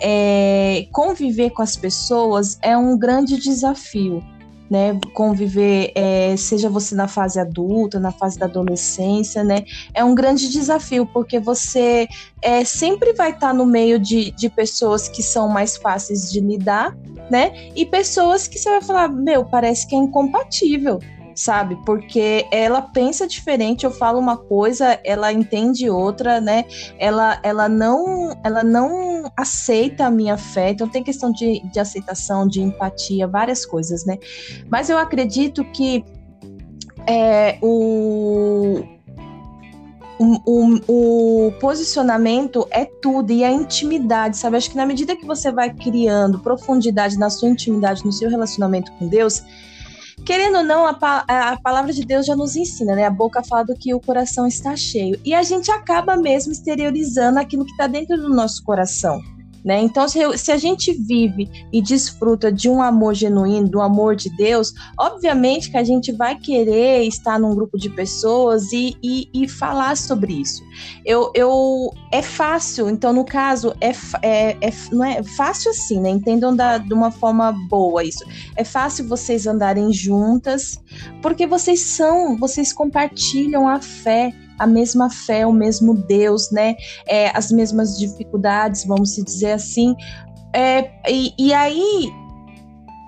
É, 0.00 0.86
conviver 0.92 1.50
com 1.50 1.62
as 1.62 1.76
pessoas 1.76 2.58
é 2.62 2.76
um 2.76 2.98
grande 2.98 3.36
desafio 3.36 4.22
né? 4.70 4.98
Conviver, 5.14 5.92
é, 5.94 6.36
seja 6.36 6.68
você 6.68 6.94
na 6.94 7.08
fase 7.08 7.40
adulta, 7.40 7.98
na 7.98 8.10
fase 8.10 8.38
da 8.38 8.46
adolescência, 8.46 9.42
né? 9.42 9.64
É 9.94 10.04
um 10.04 10.14
grande 10.14 10.48
desafio, 10.48 11.06
porque 11.06 11.38
você 11.38 12.06
é, 12.42 12.64
sempre 12.64 13.12
vai 13.14 13.30
estar 13.30 13.54
no 13.54 13.64
meio 13.64 13.98
de, 13.98 14.30
de 14.32 14.48
pessoas 14.48 15.08
que 15.08 15.22
são 15.22 15.48
mais 15.48 15.76
fáceis 15.76 16.30
de 16.30 16.40
lidar, 16.40 16.94
né? 17.30 17.70
E 17.74 17.86
pessoas 17.86 18.46
que 18.46 18.58
você 18.58 18.68
vai 18.68 18.82
falar, 18.82 19.08
meu, 19.08 19.44
parece 19.44 19.86
que 19.86 19.94
é 19.94 19.98
incompatível 19.98 21.00
sabe? 21.38 21.76
Porque 21.86 22.46
ela 22.50 22.82
pensa 22.82 23.26
diferente, 23.26 23.84
eu 23.84 23.90
falo 23.90 24.18
uma 24.18 24.36
coisa, 24.36 24.98
ela 25.04 25.32
entende 25.32 25.88
outra, 25.88 26.40
né? 26.40 26.64
Ela, 26.98 27.38
ela 27.42 27.68
não 27.68 28.36
ela 28.44 28.64
não 28.64 29.30
aceita 29.36 30.06
a 30.06 30.10
minha 30.10 30.36
fé, 30.36 30.70
então 30.70 30.88
tem 30.88 31.02
questão 31.02 31.30
de, 31.30 31.60
de 31.70 31.78
aceitação, 31.78 32.46
de 32.46 32.60
empatia, 32.60 33.26
várias 33.26 33.64
coisas, 33.64 34.04
né? 34.04 34.18
Mas 34.68 34.90
eu 34.90 34.98
acredito 34.98 35.64
que 35.66 36.04
é, 37.06 37.56
o, 37.62 38.82
o, 40.18 40.40
o, 40.44 41.46
o, 41.46 41.52
posicionamento 41.52 42.66
é 42.70 42.84
tudo 42.84 43.32
e 43.32 43.44
a 43.44 43.50
intimidade, 43.50 44.36
sabe? 44.36 44.56
Acho 44.56 44.70
que 44.70 44.76
na 44.76 44.84
medida 44.84 45.16
que 45.16 45.24
você 45.24 45.52
vai 45.52 45.72
criando 45.72 46.40
profundidade 46.40 47.16
na 47.16 47.30
sua 47.30 47.48
intimidade, 47.48 48.04
no 48.04 48.12
seu 48.12 48.28
relacionamento 48.28 48.92
com 48.92 49.06
Deus, 49.06 49.42
querendo 50.24 50.58
ou 50.58 50.64
não, 50.64 50.86
a, 50.86 50.90
a, 51.50 51.56
palavra 51.60 51.92
de 51.92 52.04
Deus 52.04 52.26
já 52.26 52.36
nos 52.36 52.56
ensina, 52.56 52.94
né? 52.94 53.04
A 53.04 53.10
boca 53.10 53.42
fala 53.42 53.64
do 53.64 53.74
que 53.74 53.94
o 53.94 54.00
coração 54.00 54.46
está 54.46 54.76
cheio. 54.76 55.18
E 55.24 55.34
a 55.34 55.42
gente 55.42 55.70
acaba 55.70 56.16
mesmo 56.16 56.52
exteriorizando 56.52 57.38
aquilo 57.38 57.64
que 57.64 57.72
está 57.72 57.86
dentro 57.86 58.16
do 58.16 58.28
nosso 58.28 58.62
coração. 58.62 59.20
Né? 59.68 59.82
Então, 59.82 60.08
se, 60.08 60.18
se, 60.38 60.50
a 60.50 60.56
gente 60.56 60.94
vive 60.94 61.46
e 61.70 61.82
desfruta 61.82 62.50
de 62.50 62.70
um 62.70 62.80
amor 62.80 63.12
genuíno, 63.12 63.68
do 63.68 63.82
amor 63.82 64.16
de 64.16 64.34
Deus, 64.34 64.72
obviamente 64.98 65.70
que 65.70 65.76
a 65.76 65.84
gente 65.84 66.10
vai 66.10 66.36
querer 66.36 67.02
estar 67.02 67.38
num 67.38 67.54
grupo 67.54 67.76
de 67.76 67.90
pessoas 67.90 68.72
e, 68.72 68.96
e, 69.02 69.28
e 69.34 69.46
falar 69.46 69.94
sobre 69.98 70.32
isso. 70.32 70.62
Eu, 71.04 71.30
eu, 71.34 71.92
é 72.10 72.22
fácil, 72.22 72.88
então, 72.88 73.12
no 73.12 73.26
caso, 73.26 73.74
é, 73.78 73.90
é, 74.22 74.56
é, 74.58 74.72
não 74.90 75.04
é 75.04 75.22
fácil 75.22 75.70
assim, 75.70 76.00
né? 76.00 76.08
Entendam 76.08 76.56
da, 76.56 76.78
de 76.78 76.94
uma 76.94 77.10
forma 77.10 77.52
boa 77.68 78.02
isso. 78.02 78.24
É 78.56 78.64
fácil 78.64 79.06
vocês 79.06 79.46
andarem 79.46 79.92
juntas, 79.92 80.82
porque 81.20 81.46
vocês 81.46 81.80
são, 81.80 82.38
vocês 82.38 82.72
compartilham 82.72 83.68
a 83.68 83.82
fé 83.82 84.32
a 84.58 84.66
mesma 84.66 85.10
fé, 85.10 85.46
o 85.46 85.52
mesmo 85.52 85.94
Deus, 85.94 86.50
né? 86.50 86.74
É, 87.06 87.36
as 87.36 87.50
mesmas 87.50 87.98
dificuldades, 87.98 88.84
vamos 88.84 89.14
dizer 89.14 89.52
assim. 89.52 89.94
É, 90.54 90.90
e, 91.08 91.32
e 91.38 91.52
aí 91.52 92.10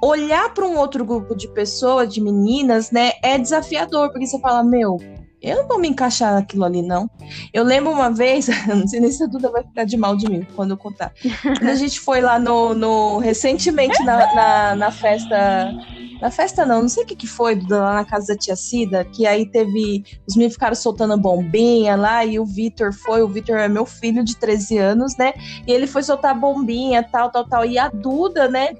olhar 0.02 0.52
para 0.54 0.66
um 0.66 0.78
outro 0.78 1.04
grupo 1.04 1.34
de 1.34 1.48
pessoas, 1.52 2.12
de 2.12 2.20
meninas, 2.20 2.90
né, 2.90 3.12
é 3.22 3.38
desafiador, 3.38 4.10
porque 4.10 4.26
você 4.26 4.40
fala, 4.40 4.64
meu, 4.64 4.96
eu 5.42 5.56
não 5.56 5.68
vou 5.68 5.78
me 5.78 5.88
encaixar 5.88 6.34
naquilo 6.34 6.64
ali, 6.64 6.82
não. 6.82 7.08
Eu 7.52 7.64
lembro 7.64 7.90
uma 7.92 8.10
vez, 8.10 8.48
não 8.68 8.86
sei 8.86 9.00
nem 9.00 9.10
se 9.10 9.22
a 9.22 9.26
Duda 9.26 9.50
vai 9.50 9.62
ficar 9.62 9.84
de 9.84 9.96
mal 9.96 10.16
de 10.16 10.28
mim 10.28 10.46
quando 10.54 10.72
eu 10.72 10.76
contar. 10.76 11.12
Quando 11.42 11.68
a 11.68 11.74
gente 11.74 12.00
foi 12.00 12.20
lá 12.20 12.38
no. 12.38 12.74
no 12.74 13.18
recentemente 13.18 14.02
na, 14.04 14.34
na, 14.34 14.76
na 14.76 14.90
festa 14.90 15.72
na 16.20 16.30
festa 16.30 16.66
não, 16.66 16.82
não 16.82 16.88
sei 16.88 17.04
o 17.04 17.06
que, 17.06 17.16
que 17.16 17.26
foi, 17.26 17.58
lá 17.68 17.94
na 17.94 18.04
casa 18.04 18.34
da 18.34 18.38
tia 18.38 18.54
Cida, 18.54 19.04
que 19.04 19.26
aí 19.26 19.46
teve. 19.46 20.04
Os 20.28 20.36
meninos 20.36 20.54
ficaram 20.54 20.74
soltando 20.74 21.16
bombinha 21.16 21.96
lá, 21.96 22.24
e 22.24 22.38
o 22.38 22.44
Vitor 22.44 22.92
foi, 22.92 23.22
o 23.22 23.28
Vitor 23.28 23.56
é 23.56 23.68
meu 23.68 23.86
filho 23.86 24.22
de 24.22 24.36
13 24.36 24.76
anos, 24.78 25.16
né? 25.16 25.32
E 25.66 25.72
ele 25.72 25.86
foi 25.86 26.02
soltar 26.02 26.38
bombinha, 26.38 27.02
tal, 27.02 27.30
tal, 27.30 27.48
tal. 27.48 27.64
E 27.64 27.78
a 27.78 27.88
Duda, 27.88 28.48
né? 28.48 28.74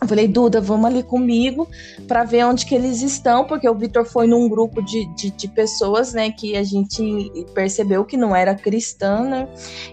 Eu 0.00 0.08
falei, 0.08 0.28
Duda, 0.28 0.60
vamos 0.60 0.84
ali 0.86 1.02
comigo 1.02 1.68
para 2.06 2.22
ver 2.22 2.44
onde 2.44 2.66
que 2.66 2.74
eles 2.74 3.02
estão, 3.02 3.44
porque 3.44 3.68
o 3.68 3.74
Vitor 3.74 4.04
foi 4.04 4.26
num 4.26 4.48
grupo 4.48 4.82
de, 4.82 5.06
de, 5.14 5.30
de, 5.30 5.48
pessoas, 5.48 6.12
né, 6.12 6.30
que 6.30 6.56
a 6.56 6.62
gente 6.62 7.32
percebeu 7.54 8.04
que 8.04 8.16
não 8.16 8.36
era 8.36 8.54
cristã, 8.54 9.22
né? 9.22 9.48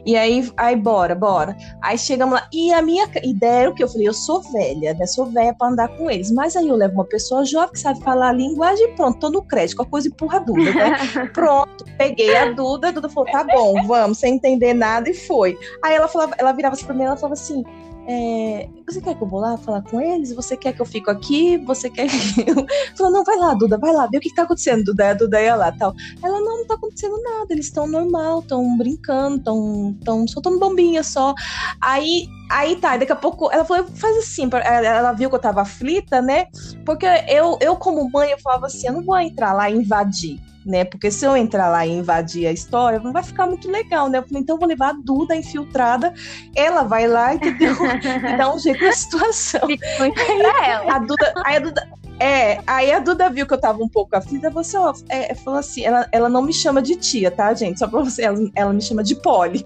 E 0.06 0.16
aí, 0.18 0.52
aí, 0.58 0.76
bora, 0.76 1.16
bora. 1.16 1.56
Aí 1.82 1.98
chegamos 1.98 2.36
lá, 2.36 2.48
e 2.52 2.72
a 2.74 2.82
minha 2.82 3.10
ideia 3.24 3.62
era 3.62 3.70
o 3.70 3.74
que? 3.74 3.84
Eu 3.84 3.88
falei, 3.88 4.08
eu 4.08 4.14
sou 4.14 4.42
velha, 4.52 4.94
né? 4.94 5.06
Sou 5.08 5.26
velha 5.26 5.56
para 5.58 5.70
andar 5.70 5.88
com 5.88 6.12
eles, 6.12 6.30
mas 6.32 6.56
aí 6.56 6.68
eu 6.68 6.76
levo 6.76 6.96
uma 6.96 7.06
pessoa 7.06 7.46
jovem 7.46 7.72
que 7.72 7.80
sabe 7.80 8.00
falar 8.02 8.30
a 8.30 8.34
linguagem, 8.34 8.94
pronto, 8.96 9.20
tô 9.20 9.30
no 9.30 9.42
crédito, 9.42 9.82
a 9.82 9.86
coisa 9.86 10.10
empurra 10.10 10.38
a 10.38 10.42
Duda, 10.42 10.74
né? 10.74 10.98
pronto, 11.34 11.86
peguei 11.98 12.36
a 12.36 12.52
Duda, 12.52 12.90
a 12.90 12.92
Duda 12.92 13.10
falou, 13.10 13.32
tá 13.32 13.44
bom, 13.46 13.88
vamos, 13.88 14.18
sem 14.18 14.36
entender 14.36 14.74
nada, 14.74 15.10
e 15.10 15.14
foi. 15.14 15.58
Aí 15.82 15.96
ela 15.96 16.10
falava, 16.10 16.36
ela 16.38 16.52
virava 16.52 16.76
assim 16.76 16.86
pra 16.86 16.94
mim, 16.94 17.04
ela 17.04 17.16
falava 17.16 17.34
assim, 17.34 17.64
é, 18.08 18.70
você 18.86 19.00
quer 19.00 19.16
que 19.16 19.24
eu 19.24 19.28
vou 19.28 19.40
lá 19.40 19.58
falar 19.58 19.82
com 19.82 20.00
eles? 20.02 20.34
Você 20.34 20.58
quer 20.58 20.74
que 20.74 20.82
eu 20.82 20.86
fico 20.86 21.10
aqui? 21.10 21.58
Você 21.66 21.90
quer 21.90 22.08
que 22.08 22.42
eu... 22.50 22.66
Falou, 22.98 23.14
não, 23.14 23.24
vai 23.24 23.38
lá, 23.38 23.54
Duda, 23.54 23.78
vai 23.78 23.94
lá, 23.94 24.08
vê 24.08 24.18
o 24.18 24.20
que, 24.20 24.34
tá 24.34 24.44
acontecendo, 24.44 24.84
Duda, 24.84 25.12
a 25.12 25.14
Duda 25.14 25.42
ia 25.42 25.56
lá, 25.56 25.72
tal. 25.72 25.94
Ela, 26.22 26.40
não, 26.42 26.60
não 26.60 26.68
tá 26.68 26.76
acontecendo 26.76 27.22
nada, 27.22 27.48
eles 27.50 27.66
estão 27.66 27.88
normal, 27.88 28.40
estão 28.40 28.78
brincando, 28.78 29.38
estão 29.38 29.98
tão 30.04 30.28
soltando 30.28 30.60
bombinha 30.60 31.04
só. 31.04 31.34
Aí, 31.80 32.28
aí 32.50 32.76
tá, 32.76 32.98
daqui 32.98 33.12
a 33.12 33.16
pouco, 33.16 33.50
ela 33.52 33.64
falou, 33.64 33.88
faz 33.96 34.18
assim, 34.18 34.50
ela 34.64 35.14
viu 35.14 35.30
que 35.30 35.36
eu 35.36 35.40
tava 35.40 35.62
aflita, 35.62 36.22
né? 36.22 36.48
Porque 36.86 37.06
eu, 37.28 37.58
eu 37.62 37.76
como 37.78 38.10
mãe, 38.12 38.32
eu 38.32 38.40
falava 38.40 38.68
assim, 38.68 38.88
eu 38.88 38.94
não 38.94 39.04
vou 39.04 39.18
entrar 39.18 39.54
lá 39.54 39.70
e 39.70 39.76
invadir 39.76 40.40
né? 40.66 40.84
Porque 40.84 41.12
se 41.12 41.26
eu 41.26 41.36
entrar 41.36 41.70
lá 41.70 41.86
e 41.86 41.92
invadir 41.92 42.48
a 42.48 42.52
história, 42.52 43.00
não 43.00 43.12
vai 43.12 43.24
ficar 43.24 43.48
muito 43.48 43.70
legal, 43.70 44.10
né? 44.10 44.20
Eu 44.20 44.24
falei, 44.24 44.42
então 44.42 44.56
eu 44.56 44.60
vou 44.60 44.68
levar 44.68 44.90
a 44.90 44.94
Duda 44.94 45.36
infiltrada, 45.36 46.14
ela 46.56 46.84
vai 46.84 47.08
lá 47.08 47.34
entendeu? 47.34 47.74
e 48.34 48.38
dá 48.38 48.54
um 48.54 48.60
jeito 48.60 48.84
na 48.84 48.92
situação. 48.92 49.62
aí, 49.68 50.70
ela. 50.70 50.96
A 50.96 51.00
Duda, 51.00 51.34
aí 51.46 51.56
a 51.58 51.60
Duda, 51.60 51.90
é, 52.20 52.60
aí 52.66 52.92
a 52.92 53.00
Duda 53.00 53.30
viu 53.30 53.46
que 53.46 53.54
eu 53.54 53.60
tava 53.60 53.84
um 53.84 53.90
pouco 53.90 54.16
aflita, 54.16 54.50
você 54.50 54.78
ó, 54.78 54.94
é, 55.10 55.34
falou 55.36 55.60
assim, 55.60 55.84
ela, 55.84 56.08
ela 56.12 56.30
não 56.30 56.42
me 56.42 56.54
chama 56.54 56.82
de 56.82 56.96
tia, 56.96 57.30
tá, 57.32 57.54
gente? 57.54 57.80
Só 57.80 57.88
pra 57.88 58.02
você, 58.02 58.24
ela, 58.24 58.38
ela 58.56 58.74
me 58.74 58.82
chama 58.82 59.04
de 59.04 59.16
Polly. 59.16 59.66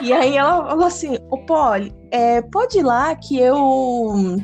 E 0.00 0.12
aí 0.12 0.36
ela 0.36 0.68
falou 0.68 0.86
assim, 0.86 1.18
ô 1.30 1.38
Polly, 1.38 1.92
é, 2.10 2.40
pode 2.42 2.78
ir 2.78 2.82
lá 2.82 3.14
que 3.16 3.38
eu 3.38 4.38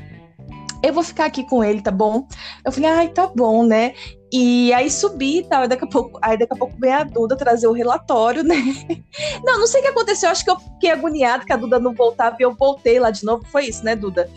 eu 0.82 0.92
vou 0.92 1.02
ficar 1.02 1.26
aqui 1.26 1.44
com 1.44 1.64
ele, 1.64 1.80
tá 1.80 1.90
bom? 1.90 2.26
Eu 2.64 2.70
falei, 2.70 2.90
ai, 2.90 3.08
tá 3.08 3.26
bom, 3.34 3.64
né? 3.64 3.94
E 4.32 4.72
aí 4.72 4.90
subi 4.90 5.38
e 5.38 5.42
tal, 5.44 5.64
e 5.64 5.68
daqui 5.68 5.84
a 5.84 5.88
pouco, 5.88 6.18
aí 6.20 6.36
daqui 6.36 6.52
a 6.52 6.56
pouco 6.56 6.74
veio 6.78 6.94
a 6.94 7.04
Duda 7.04 7.36
trazer 7.36 7.68
o 7.68 7.72
relatório, 7.72 8.42
né? 8.42 8.56
Não, 9.44 9.60
não 9.60 9.66
sei 9.66 9.80
o 9.80 9.84
que 9.84 9.90
aconteceu, 9.90 10.28
acho 10.28 10.44
que 10.44 10.50
eu 10.50 10.58
fiquei 10.58 10.90
agoniada 10.90 11.44
que 11.44 11.52
a 11.52 11.56
Duda 11.56 11.78
não 11.78 11.94
voltava 11.94 12.36
e 12.38 12.42
eu 12.42 12.54
voltei 12.54 12.98
lá 12.98 13.10
de 13.10 13.24
novo, 13.24 13.44
foi 13.46 13.66
isso, 13.66 13.84
né, 13.84 13.94
Duda? 13.94 14.28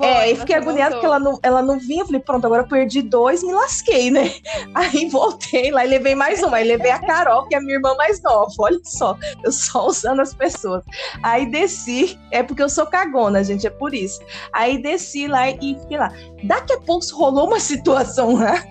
É, 0.00 0.30
e 0.30 0.36
fiquei 0.36 0.56
agoniada 0.56 0.94
porque 0.94 1.06
ela 1.06 1.18
não, 1.18 1.38
ela 1.42 1.62
não 1.62 1.78
vinha. 1.78 2.02
Eu 2.02 2.06
falei, 2.06 2.20
pronto, 2.20 2.44
agora 2.46 2.62
eu 2.62 2.68
perdi 2.68 3.02
dois, 3.02 3.42
me 3.42 3.52
lasquei, 3.52 4.10
né? 4.10 4.32
Aí 4.74 5.08
voltei 5.08 5.70
lá 5.70 5.84
e 5.84 5.88
levei 5.88 6.14
mais 6.14 6.42
uma. 6.42 6.56
Aí 6.56 6.66
levei 6.66 6.90
a 6.90 6.98
Carol, 6.98 7.46
que 7.46 7.54
é 7.54 7.58
a 7.58 7.60
minha 7.60 7.74
irmã 7.74 7.94
mais 7.96 8.22
nova. 8.22 8.50
Olha 8.58 8.80
só, 8.84 9.16
eu 9.44 9.52
só 9.52 9.86
usando 9.86 10.20
as 10.20 10.34
pessoas. 10.34 10.82
Aí 11.22 11.46
desci, 11.46 12.18
é 12.30 12.42
porque 12.42 12.62
eu 12.62 12.68
sou 12.68 12.86
cagona, 12.86 13.44
gente, 13.44 13.66
é 13.66 13.70
por 13.70 13.94
isso. 13.94 14.20
Aí 14.52 14.80
desci 14.80 15.26
lá 15.26 15.50
e 15.50 15.76
fiquei 15.80 15.98
lá. 15.98 16.12
Daqui 16.44 16.72
a 16.72 16.80
pouco 16.80 17.04
rolou 17.14 17.46
uma 17.46 17.60
situação 17.60 18.36
lá 18.36 18.62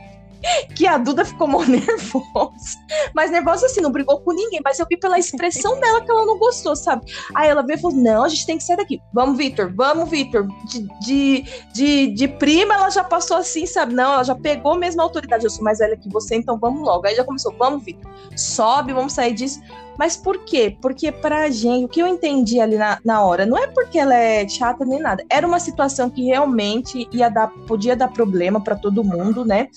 que 0.76 0.88
a 0.88 0.98
Duda 0.98 1.26
ficou 1.26 1.48
mó 1.48 1.64
nervosa. 1.66 2.80
Mas 3.14 3.32
nervosa 3.32 3.66
assim, 3.66 3.82
não 3.82 3.92
brigou 3.92 4.20
com 4.22 4.32
ninguém, 4.32 4.62
mas 4.64 4.80
eu 4.80 4.86
vi 4.90 4.98
pela 4.98 5.20
expressão 5.20 5.78
dela 5.80 6.02
que 6.02 6.10
ela 6.10 6.26
não 6.26 6.38
gostou, 6.38 6.76
sabe? 6.76 7.12
Aí 7.36 7.50
ela 7.50 7.62
veio 7.62 7.78
e 7.78 7.82
falou: 7.82 7.98
não, 7.98 8.24
a 8.24 8.30
gente 8.30 8.46
tem 8.46 8.58
que 8.58 8.64
sair 8.64 8.78
daqui. 8.78 9.02
Vamos, 9.14 9.38
Vitor, 9.38 9.72
vamos, 9.76 10.10
Vitor. 10.10 10.48
De, 10.66 10.88
de, 11.02 11.46
de, 11.74 12.08
de, 12.08 12.28
prima, 12.28 12.76
ela 12.76 12.90
já 12.90 13.04
passou 13.04 13.38
assim, 13.38 13.66
sabe? 13.66 13.94
Não, 13.94 14.14
ela 14.14 14.24
já 14.24 14.36
pegou 14.36 14.76
mesmo 14.76 15.02
a 15.02 15.04
autoridade. 15.04 15.44
Eu 15.44 15.50
sou 15.50 15.64
mais 15.64 15.80
velha 15.80 15.98
que 15.98 16.10
você, 16.10 16.36
então 16.36 16.58
vamos 16.58 16.82
logo. 16.82 17.06
Aí 17.08 17.16
já 17.16 17.24
começou: 17.24 17.54
vamos, 17.58 17.84
Vitor, 17.84 18.10
sobe, 18.36 18.94
vamos 18.94 19.14
sair 19.14 19.34
disso. 19.34 19.60
Mas 19.98 20.16
por 20.16 20.46
quê? 20.46 20.78
Porque 20.82 21.12
pra 21.12 21.50
gente, 21.50 21.84
o 21.84 21.90
que 21.90 22.02
eu 22.02 22.08
entendi 22.08 22.62
ali 22.62 22.78
na, 22.78 23.00
na 23.04 23.22
hora, 23.22 23.46
não 23.46 23.58
é 23.58 23.68
porque 23.68 24.00
ela 24.00 24.16
é 24.16 24.48
chata 24.48 24.86
nem 24.86 24.98
nada. 24.98 25.26
Era 25.30 25.46
uma 25.46 25.60
situação 25.60 26.10
que 26.10 26.24
realmente 26.24 27.06
ia 27.12 27.28
dar, 27.28 27.50
podia 27.68 27.98
dar 27.98 28.08
problema 28.08 28.64
para 28.64 28.78
todo 28.78 29.04
mundo, 29.04 29.44
né? 29.44 29.68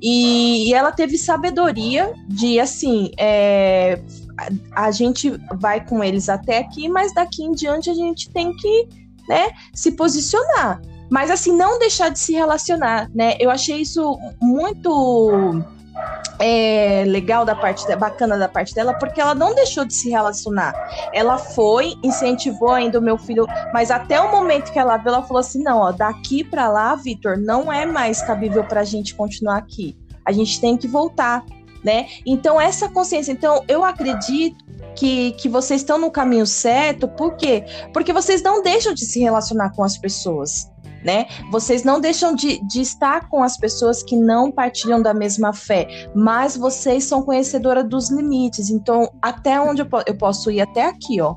E, 0.00 0.68
e 0.68 0.74
ela 0.74 0.92
teve 0.92 1.18
sabedoria 1.18 2.12
de, 2.26 2.60
assim, 2.60 3.10
é, 3.18 4.00
a, 4.74 4.86
a 4.86 4.90
gente 4.90 5.32
vai 5.58 5.84
com 5.84 6.02
eles 6.02 6.28
até 6.28 6.58
aqui, 6.58 6.88
mas 6.88 7.12
daqui 7.12 7.42
em 7.42 7.52
diante 7.52 7.90
a 7.90 7.94
gente 7.94 8.30
tem 8.30 8.54
que 8.56 8.88
né, 9.28 9.50
se 9.74 9.92
posicionar. 9.92 10.80
Mas 11.10 11.30
assim, 11.30 11.56
não 11.56 11.78
deixar 11.78 12.10
de 12.10 12.18
se 12.18 12.32
relacionar, 12.32 13.10
né? 13.14 13.34
Eu 13.40 13.50
achei 13.50 13.80
isso 13.80 14.18
muito 14.40 15.62
é, 16.38 17.04
legal 17.06 17.44
da 17.44 17.54
parte 17.54 17.84
bacana 17.96 18.38
da 18.38 18.48
parte 18.48 18.74
dela, 18.74 18.94
porque 18.94 19.20
ela 19.20 19.34
não 19.34 19.54
deixou 19.54 19.84
de 19.84 19.94
se 19.94 20.08
relacionar. 20.08 20.72
Ela 21.12 21.36
foi, 21.38 21.94
incentivou 22.02 22.70
ainda 22.70 22.98
o 22.98 23.02
meu 23.02 23.18
filho, 23.18 23.46
mas 23.72 23.90
até 23.90 24.20
o 24.20 24.30
momento 24.30 24.72
que 24.72 24.78
ela 24.78 24.96
viu, 24.96 25.08
ela 25.08 25.22
falou 25.22 25.40
assim: 25.40 25.62
não, 25.62 25.78
ó, 25.78 25.92
daqui 25.92 26.44
para 26.44 26.68
lá, 26.68 26.94
Vitor, 26.94 27.36
não 27.36 27.72
é 27.72 27.84
mais 27.84 28.22
cabível 28.22 28.64
para 28.64 28.80
a 28.80 28.84
gente 28.84 29.14
continuar 29.14 29.56
aqui. 29.56 29.96
A 30.24 30.32
gente 30.32 30.60
tem 30.60 30.76
que 30.76 30.86
voltar 30.86 31.44
né? 31.82 32.08
Então, 32.26 32.60
essa 32.60 32.88
consciência. 32.88 33.32
Então, 33.32 33.64
eu 33.68 33.84
acredito 33.84 34.64
que, 34.96 35.32
que 35.32 35.48
vocês 35.48 35.80
estão 35.80 35.98
no 35.98 36.10
caminho 36.10 36.46
certo, 36.46 37.06
por 37.06 37.36
quê? 37.36 37.64
Porque 37.92 38.12
vocês 38.12 38.42
não 38.42 38.62
deixam 38.62 38.92
de 38.92 39.04
se 39.04 39.20
relacionar 39.20 39.70
com 39.70 39.84
as 39.84 39.96
pessoas. 39.96 40.68
Né? 41.04 41.26
Vocês 41.50 41.84
não 41.84 42.00
deixam 42.00 42.34
de, 42.34 42.60
de 42.66 42.80
estar 42.80 43.28
com 43.28 43.42
as 43.42 43.56
pessoas 43.56 44.02
que 44.02 44.16
não 44.16 44.50
partilham 44.50 45.00
da 45.00 45.14
mesma 45.14 45.52
fé, 45.52 46.08
mas 46.14 46.56
vocês 46.56 47.04
são 47.04 47.22
conhecedora 47.22 47.84
dos 47.84 48.10
limites. 48.10 48.68
Então, 48.68 49.08
até 49.22 49.60
onde 49.60 49.82
eu, 49.82 49.88
eu 50.06 50.16
posso 50.16 50.50
ir? 50.50 50.60
Até 50.60 50.86
aqui, 50.86 51.20
ó. 51.20 51.36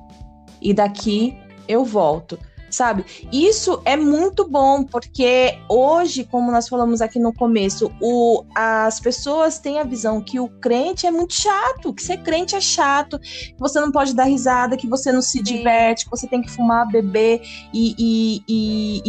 E 0.59 0.73
daqui 0.73 1.37
eu 1.67 1.85
volto 1.85 2.39
sabe? 2.75 3.05
Isso 3.31 3.81
é 3.85 3.95
muito 3.95 4.47
bom, 4.47 4.83
porque 4.83 5.57
hoje, 5.69 6.23
como 6.23 6.51
nós 6.51 6.67
falamos 6.67 7.01
aqui 7.01 7.19
no 7.19 7.33
começo, 7.33 7.91
o, 8.01 8.43
as 8.55 8.99
pessoas 8.99 9.59
têm 9.59 9.79
a 9.79 9.83
visão 9.83 10.21
que 10.21 10.39
o 10.39 10.47
crente 10.47 11.05
é 11.05 11.11
muito 11.11 11.33
chato, 11.33 11.93
que 11.93 12.01
ser 12.01 12.17
crente 12.17 12.55
é 12.55 12.61
chato, 12.61 13.19
que 13.19 13.55
você 13.59 13.79
não 13.79 13.91
pode 13.91 14.13
dar 14.15 14.25
risada, 14.25 14.77
que 14.77 14.87
você 14.87 15.11
não 15.11 15.21
se 15.21 15.37
Sim. 15.37 15.43
diverte, 15.43 16.05
que 16.05 16.11
você 16.11 16.27
tem 16.27 16.41
que 16.41 16.49
fumar, 16.49 16.87
beber 16.87 17.41
e, 17.73 17.95
e, 17.97 18.43
e, 18.47 19.01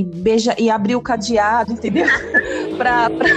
e 0.00 0.04
beija, 0.16 0.54
e 0.58 0.70
abrir 0.70 0.96
o 0.96 1.00
cadeado, 1.00 1.72
entendeu? 1.72 2.06
pra, 2.76 3.10
pra, 3.10 3.28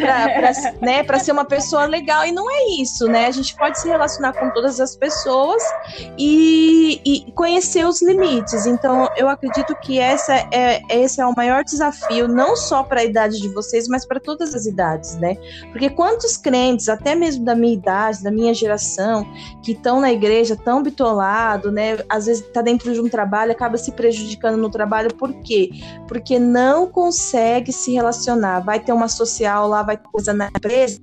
pra, 0.00 0.28
pra, 0.28 0.52
né, 0.80 1.02
pra 1.02 1.18
ser 1.18 1.32
uma 1.32 1.44
pessoa 1.44 1.86
legal. 1.86 2.24
E 2.24 2.32
não 2.32 2.50
é 2.50 2.80
isso, 2.80 3.06
né? 3.06 3.26
A 3.26 3.30
gente 3.30 3.54
pode 3.56 3.78
se 3.80 3.88
relacionar 3.88 4.32
com 4.32 4.50
todas 4.50 4.80
as 4.80 4.96
pessoas 4.96 5.62
e, 6.18 7.00
e 7.04 7.32
conhecer 7.32 7.86
os 7.86 8.02
limites. 8.02 8.66
Então, 8.66 8.93
então, 8.94 9.08
eu 9.16 9.28
acredito 9.28 9.74
que 9.74 9.98
essa 9.98 10.32
é, 10.52 10.80
esse 10.88 11.20
é 11.20 11.26
o 11.26 11.34
maior 11.34 11.64
desafio, 11.64 12.28
não 12.28 12.54
só 12.54 12.84
para 12.84 13.00
a 13.00 13.04
idade 13.04 13.40
de 13.40 13.48
vocês, 13.48 13.88
mas 13.88 14.06
para 14.06 14.20
todas 14.20 14.54
as 14.54 14.66
idades, 14.66 15.16
né? 15.16 15.36
Porque 15.72 15.90
quantos 15.90 16.36
crentes, 16.36 16.88
até 16.88 17.16
mesmo 17.16 17.44
da 17.44 17.56
minha 17.56 17.74
idade, 17.74 18.22
da 18.22 18.30
minha 18.30 18.54
geração, 18.54 19.26
que 19.64 19.72
estão 19.72 20.00
na 20.00 20.12
igreja 20.12 20.54
tão 20.56 20.80
bitolado, 20.80 21.72
né? 21.72 21.98
Às 22.08 22.26
vezes 22.26 22.44
está 22.46 22.62
dentro 22.62 22.92
de 22.92 23.00
um 23.00 23.08
trabalho, 23.08 23.50
acaba 23.50 23.76
se 23.76 23.90
prejudicando 23.90 24.56
no 24.56 24.70
trabalho, 24.70 25.12
por 25.12 25.32
quê? 25.40 25.70
Porque 26.06 26.38
não 26.38 26.86
consegue 26.86 27.72
se 27.72 27.92
relacionar. 27.92 28.60
Vai 28.60 28.78
ter 28.78 28.92
uma 28.92 29.08
social 29.08 29.66
lá, 29.66 29.82
vai 29.82 29.96
ter 29.96 30.08
coisa 30.08 30.32
na 30.32 30.46
empresa, 30.46 31.00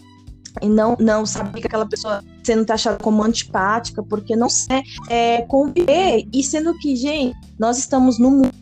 e 0.62 0.68
não, 0.68 0.98
não 1.00 1.26
sabe 1.26 1.62
que 1.62 1.68
aquela 1.68 1.86
pessoa 1.86 2.24
sendo 2.44 2.66
taxada 2.66 2.98
como 2.98 3.24
antipática, 3.24 4.04
porque 4.04 4.36
não 4.36 4.50
sei 4.50 4.82
é, 5.10 5.42
conviver, 5.44 6.28
e 6.34 6.44
sendo 6.44 6.78
que, 6.78 6.96
gente, 6.96 7.38
nós 7.60 7.78
estamos 7.78 8.20
no 8.20 8.32
mundo, 8.32 8.54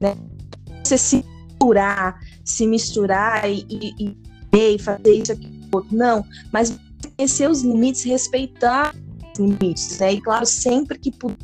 né? 0.00 0.16
Você 0.84 0.98
se 0.98 1.24
misturar, 1.48 2.18
se 2.44 2.66
misturar 2.66 3.48
e, 3.48 3.66
e, 3.70 4.16
e 4.52 4.78
fazer 4.78 5.14
isso 5.14 5.32
aqui, 5.32 5.60
não, 5.90 6.24
mas 6.52 6.76
conhecer 7.16 7.48
os 7.48 7.62
limites, 7.62 8.04
respeitar 8.04 8.94
os 9.32 9.38
limites, 9.38 9.98
né? 9.98 10.14
E 10.14 10.20
claro, 10.20 10.44
sempre 10.44 10.98
que 10.98 11.10
puder, 11.12 11.36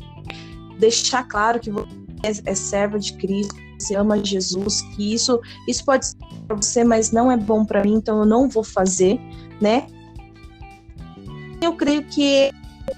deixar 0.79 1.23
claro 1.23 1.59
que 1.59 1.71
você 1.71 1.87
é, 2.23 2.51
é 2.51 2.55
serva 2.55 2.99
de 2.99 3.13
Cristo, 3.13 3.55
você 3.77 3.95
ama 3.95 4.23
Jesus, 4.23 4.81
que 4.95 5.13
isso, 5.13 5.39
isso 5.67 5.85
pode 5.85 6.07
ser 6.07 6.17
para 6.47 6.55
você, 6.55 6.83
mas 6.83 7.11
não 7.11 7.31
é 7.31 7.37
bom 7.37 7.65
para 7.65 7.83
mim, 7.83 7.95
então 7.95 8.19
eu 8.19 8.25
não 8.25 8.49
vou 8.49 8.63
fazer, 8.63 9.19
né? 9.61 9.87
Eu 11.61 11.73
creio 11.75 12.03
que 12.03 12.51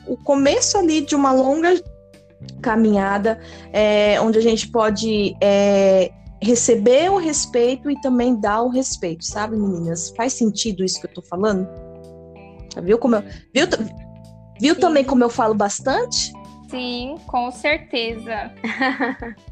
o 0.08 0.18
começo 0.18 0.78
ali 0.78 1.02
de 1.02 1.16
uma 1.16 1.32
longa 1.32 1.82
caminhada, 2.62 3.40
é, 3.72 4.20
onde 4.22 4.38
a 4.38 4.42
gente 4.42 4.70
pode 4.70 5.36
é, 5.42 6.12
receber 6.42 7.12
o 7.12 7.18
respeito 7.18 7.90
e 7.90 8.00
também 8.02 8.40
dar 8.40 8.62
o 8.62 8.70
respeito, 8.70 9.26
sabe, 9.26 9.58
meninas? 9.58 10.14
Faz 10.16 10.34
sentido 10.34 10.84
isso 10.84 11.00
que 11.00 11.08
eu 11.08 11.14
tô 11.14 11.22
falando? 11.22 11.68
Viu 12.84 12.98
como 12.98 13.16
eu. 13.16 13.24
Viu, 13.54 13.68
viu 14.60 14.80
também 14.80 15.04
como 15.04 15.24
eu 15.24 15.30
falo 15.30 15.54
bastante? 15.54 16.32
Sim, 16.70 17.16
com 17.28 17.52
certeza. 17.52 18.54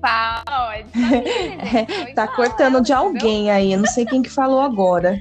Pode. 0.00 0.90
Tá, 2.14 2.26
tá 2.26 2.34
cortando 2.34 2.80
de 2.80 2.92
alguém 2.92 3.50
aí, 3.50 3.72
eu 3.72 3.78
não 3.78 3.86
sei 3.86 4.04
quem 4.04 4.22
que 4.22 4.30
falou 4.30 4.60
agora. 4.60 5.18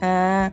Ah, 0.00 0.52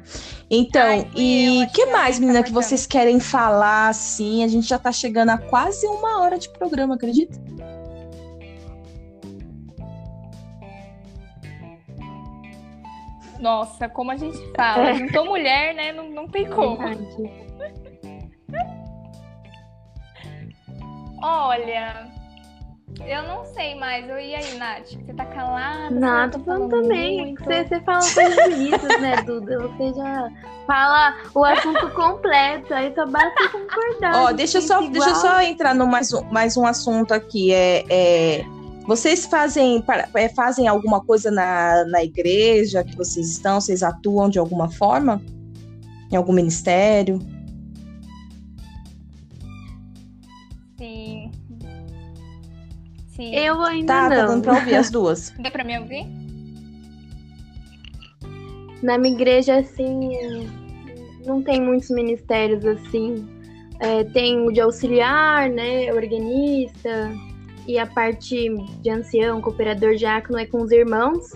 então, 0.50 0.82
Ai, 0.82 1.08
e 1.16 1.68
que 1.74 1.86
mais, 1.88 2.20
menina, 2.20 2.44
que 2.44 2.52
vocês 2.52 2.86
querem 2.86 3.20
falar 3.20 3.90
assim? 3.90 4.44
A 4.44 4.48
gente 4.48 4.68
já 4.68 4.78
tá 4.78 4.92
chegando 4.92 5.30
a 5.30 5.38
quase 5.38 5.86
uma 5.88 6.22
hora 6.22 6.38
de 6.38 6.50
programa, 6.50 6.96
acredita? 6.96 7.40
Nossa, 13.40 13.88
como 13.88 14.12
a 14.12 14.16
gente 14.16 14.38
fala, 14.56 14.90
é. 14.90 14.96
juntou 14.96 15.26
mulher, 15.26 15.76
né? 15.76 15.92
Não, 15.92 16.10
não 16.10 16.28
tem 16.28 16.50
como. 16.50 16.80
Olha, 21.22 22.12
eu 23.04 23.24
não 23.24 23.46
sei 23.46 23.76
mais. 23.76 24.08
Eu 24.08 24.20
ia 24.20 24.38
aí, 24.38 24.58
Nath? 24.58 24.92
Você 24.92 25.14
tá 25.14 25.26
calada? 25.26 25.90
Não, 25.92 26.30
tô 26.30 26.40
falando 26.40 26.70
também. 26.70 27.36
Você, 27.36 27.66
você 27.66 27.80
fala 27.82 28.00
coisas 28.00 28.36
bonitas, 28.36 29.02
né, 29.02 29.16
Duda? 29.26 29.68
Você 29.68 29.94
já 29.94 30.32
fala 30.66 31.14
o 31.34 31.44
assunto 31.44 31.90
completo, 31.92 32.74
aí 32.74 32.94
só 32.96 33.06
basta 33.06 33.50
concordar. 33.50 34.24
Ó, 34.24 34.32
deixa, 34.32 34.62
só, 34.62 34.82
deixa 34.82 35.10
eu 35.10 35.16
só 35.16 35.42
entrar 35.42 35.76
no 35.76 35.86
mais 35.88 36.14
um, 36.14 36.24
mais 36.32 36.56
um 36.58 36.66
assunto 36.66 37.14
aqui. 37.14 37.52
É, 37.54 37.84
é, 37.90 38.46
vocês 38.88 39.26
fazem, 39.26 39.84
é, 40.14 40.30
fazem 40.30 40.68
alguma 40.68 41.02
coisa 41.02 41.30
na, 41.30 41.84
na 41.86 42.04
igreja 42.04 42.84
que 42.84 42.96
vocês 42.96 43.30
estão? 43.30 43.60
Vocês 43.60 43.84
atuam 43.84 44.30
de 44.30 44.40
alguma 44.40 44.70
forma? 44.70 45.22
Em 46.12 46.16
algum 46.16 46.32
ministério? 46.32 47.20
Sim. 53.16 53.34
Eu 53.34 53.62
ainda 53.62 53.94
tá, 53.94 54.02
não. 54.04 54.10
Tá 54.10 54.26
dando 54.26 54.44
pra 54.44 54.54
ouvir 54.56 54.76
as 54.76 54.92
duas. 54.92 55.34
Dá 55.40 55.50
pra 55.50 55.64
me 55.64 55.80
ouvir? 55.80 56.06
Na 58.84 58.98
minha 58.98 59.14
igreja, 59.14 59.58
assim, 59.58 60.50
não 61.26 61.42
tem 61.42 61.62
muitos 61.62 61.90
ministérios 61.90 62.66
assim. 62.66 63.28
É, 63.80 64.04
tem 64.04 64.46
o 64.46 64.52
de 64.52 64.62
auxiliar, 64.62 65.50
né, 65.50 65.92
organista, 65.94 67.12
e 67.68 67.78
a 67.78 67.86
parte 67.86 68.50
de 68.82 68.90
ancião, 68.90 69.42
cooperador 69.42 69.96
diácono 69.96 70.38
é 70.38 70.46
com 70.46 70.62
os 70.62 70.72
irmãos. 70.72 71.32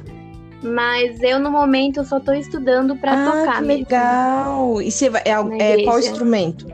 Mas 0.61 1.21
eu, 1.23 1.39
no 1.39 1.49
momento, 1.49 2.01
eu 2.01 2.05
só 2.05 2.19
tô 2.19 2.33
estudando 2.33 2.95
para 2.97 3.13
ah, 3.13 3.31
tocar. 3.31 3.59
Que 3.61 3.65
legal! 3.65 4.81
E 4.81 4.91
você 4.91 5.09
vai, 5.09 5.21
é, 5.23 5.31
é, 5.31 5.83
qual 5.83 5.99
instrumento? 5.99 6.67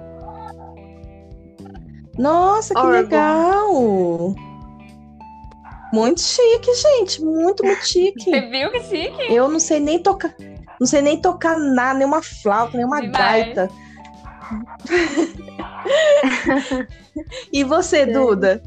Nossa, 2.17 2.73
que 2.73 2.79
Orgon. 2.79 2.91
legal! 2.91 4.35
Muito 5.95 6.19
chique, 6.19 6.75
gente. 6.75 7.23
Muito, 7.23 7.63
muito 7.63 7.87
chique. 7.87 8.29
Você 8.29 8.41
viu 8.41 8.69
que 8.69 8.83
chique? 8.83 9.33
Eu 9.33 9.47
não 9.47 9.61
sei 9.61 9.79
nem 9.79 9.97
tocar. 9.97 10.35
Não 10.77 10.85
sei 10.85 11.01
nem 11.01 11.21
tocar 11.21 11.57
nada, 11.57 11.97
nem 11.97 12.05
uma 12.05 12.21
flauta, 12.21 12.75
nem 12.75 12.85
uma 12.85 12.99
Demais. 12.99 13.45
gaita. 13.45 13.69
e 17.53 17.63
você, 17.63 18.05
Duda? 18.05 18.61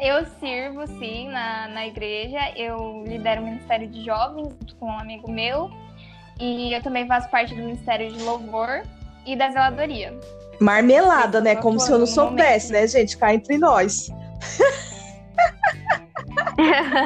Eu 0.00 0.26
sirvo, 0.40 0.88
sim, 0.98 1.28
na, 1.28 1.68
na 1.68 1.86
igreja. 1.86 2.50
Eu 2.56 3.04
lidero 3.06 3.42
o 3.42 3.44
Ministério 3.44 3.86
de 3.86 4.04
Jovens 4.04 4.48
junto 4.48 4.74
com 4.74 4.86
um 4.86 4.98
amigo 4.98 5.30
meu. 5.30 5.70
E 6.40 6.74
eu 6.74 6.82
também 6.82 7.06
faço 7.06 7.30
parte 7.30 7.54
do 7.54 7.62
Ministério 7.62 8.10
de 8.10 8.20
Louvor 8.24 8.82
e 9.24 9.36
da 9.36 9.50
zeladoria. 9.50 10.18
Marmelada, 10.60 11.40
né? 11.40 11.56
Como 11.56 11.78
se 11.78 11.90
eu 11.90 11.98
não 11.98 12.06
soubesse, 12.06 12.72
né, 12.72 12.86
gente? 12.86 13.16
Cá 13.16 13.34
entre 13.34 13.58
nós. 13.58 14.10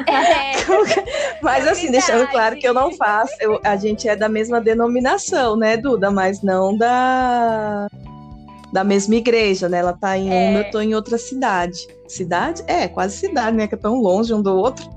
É. 0.07 0.51
Mas 1.41 1.67
assim, 1.67 1.87
é 1.87 1.91
deixando 1.91 2.27
claro 2.27 2.55
que 2.55 2.67
eu 2.67 2.73
não 2.73 2.93
faço, 2.93 3.33
eu, 3.39 3.59
a 3.63 3.75
gente 3.75 4.07
é 4.07 4.15
da 4.15 4.29
mesma 4.29 4.61
denominação, 4.61 5.57
né, 5.57 5.77
Duda? 5.77 6.09
Mas 6.09 6.41
não 6.41 6.77
da 6.77 7.87
da 8.71 8.85
mesma 8.85 9.15
igreja, 9.15 9.67
né? 9.67 9.79
Ela 9.79 9.93
tá 9.93 10.17
em 10.17 10.29
é. 10.29 10.49
uma, 10.49 10.59
eu 10.59 10.71
tô 10.71 10.79
em 10.79 10.95
outra 10.95 11.17
cidade. 11.17 11.87
Cidade? 12.07 12.63
É, 12.67 12.87
quase 12.87 13.17
cidade, 13.17 13.57
né? 13.57 13.67
Que 13.67 13.75
é 13.75 13.77
tão 13.77 13.95
longe 13.95 14.33
um 14.33 14.41
do 14.41 14.55
outro. 14.55 14.89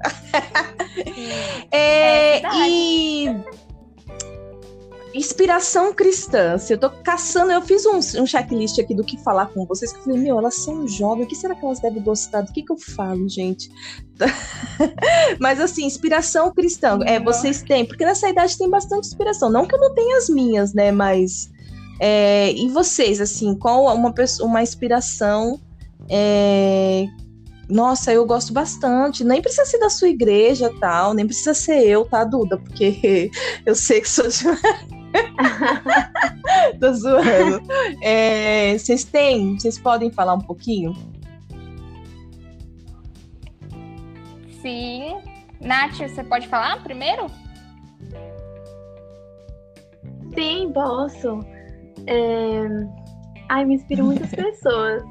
é, 1.72 2.38
é 2.38 2.68
e 2.68 3.36
Inspiração 5.14 5.94
cristã. 5.94 6.58
Se 6.58 6.74
eu 6.74 6.78
tô 6.78 6.90
caçando, 6.90 7.52
eu 7.52 7.62
fiz 7.62 7.86
um, 7.86 7.98
um 8.20 8.26
checklist 8.26 8.80
aqui 8.80 8.94
do 8.94 9.04
que 9.04 9.16
falar 9.16 9.46
com 9.46 9.64
vocês, 9.64 9.92
que 9.92 9.98
eu 10.00 10.02
falei, 10.02 10.18
meu, 10.18 10.38
elas 10.38 10.56
são 10.56 10.88
jovens, 10.88 11.24
o 11.24 11.28
que 11.28 11.36
será 11.36 11.54
que 11.54 11.64
elas 11.64 11.78
devem 11.78 12.02
gostar? 12.02 12.40
Do 12.40 12.52
que 12.52 12.62
que 12.62 12.72
eu 12.72 12.76
falo, 12.76 13.28
gente? 13.28 13.70
Mas 15.38 15.60
assim, 15.60 15.86
inspiração 15.86 16.52
cristã, 16.52 16.98
é, 17.06 17.20
vocês 17.20 17.62
têm, 17.62 17.84
porque 17.86 18.04
nessa 18.04 18.28
idade 18.28 18.58
tem 18.58 18.68
bastante 18.68 19.06
inspiração. 19.06 19.48
Não 19.48 19.66
que 19.66 19.76
eu 19.76 19.80
não 19.80 19.94
tenha 19.94 20.18
as 20.18 20.28
minhas, 20.28 20.74
né? 20.74 20.90
Mas. 20.90 21.48
É, 22.00 22.52
e 22.52 22.68
vocês, 22.70 23.20
assim, 23.20 23.54
qual 23.54 23.84
uma, 23.94 24.12
uma 24.42 24.62
inspiração 24.62 25.60
é, 26.10 27.06
nossa, 27.68 28.12
eu 28.12 28.26
gosto 28.26 28.52
bastante. 28.52 29.22
Nem 29.22 29.40
precisa 29.40 29.64
ser 29.64 29.78
da 29.78 29.88
sua 29.88 30.08
igreja, 30.08 30.70
tal, 30.80 31.14
nem 31.14 31.24
precisa 31.24 31.54
ser 31.54 31.86
eu, 31.86 32.04
tá, 32.04 32.24
Duda? 32.24 32.58
Porque 32.58 33.30
eu 33.64 33.74
sei 33.74 34.00
que 34.00 34.08
sou 34.08 34.26
de... 34.26 34.44
Tô 36.80 36.92
zoando. 36.92 37.62
É, 38.02 38.76
vocês 38.76 39.04
têm, 39.04 39.58
vocês 39.58 39.78
podem 39.78 40.10
falar 40.10 40.34
um 40.34 40.40
pouquinho? 40.40 40.94
Sim. 44.60 45.16
Nath, 45.60 45.98
você 45.98 46.24
pode 46.24 46.48
falar 46.48 46.82
primeiro? 46.82 47.26
Sim, 50.34 50.70
posso. 50.72 51.40
É... 52.06 52.62
Ai, 53.48 53.64
me 53.64 53.74
inspiro 53.74 54.04
muitas 54.04 54.30
pessoas. 54.34 55.02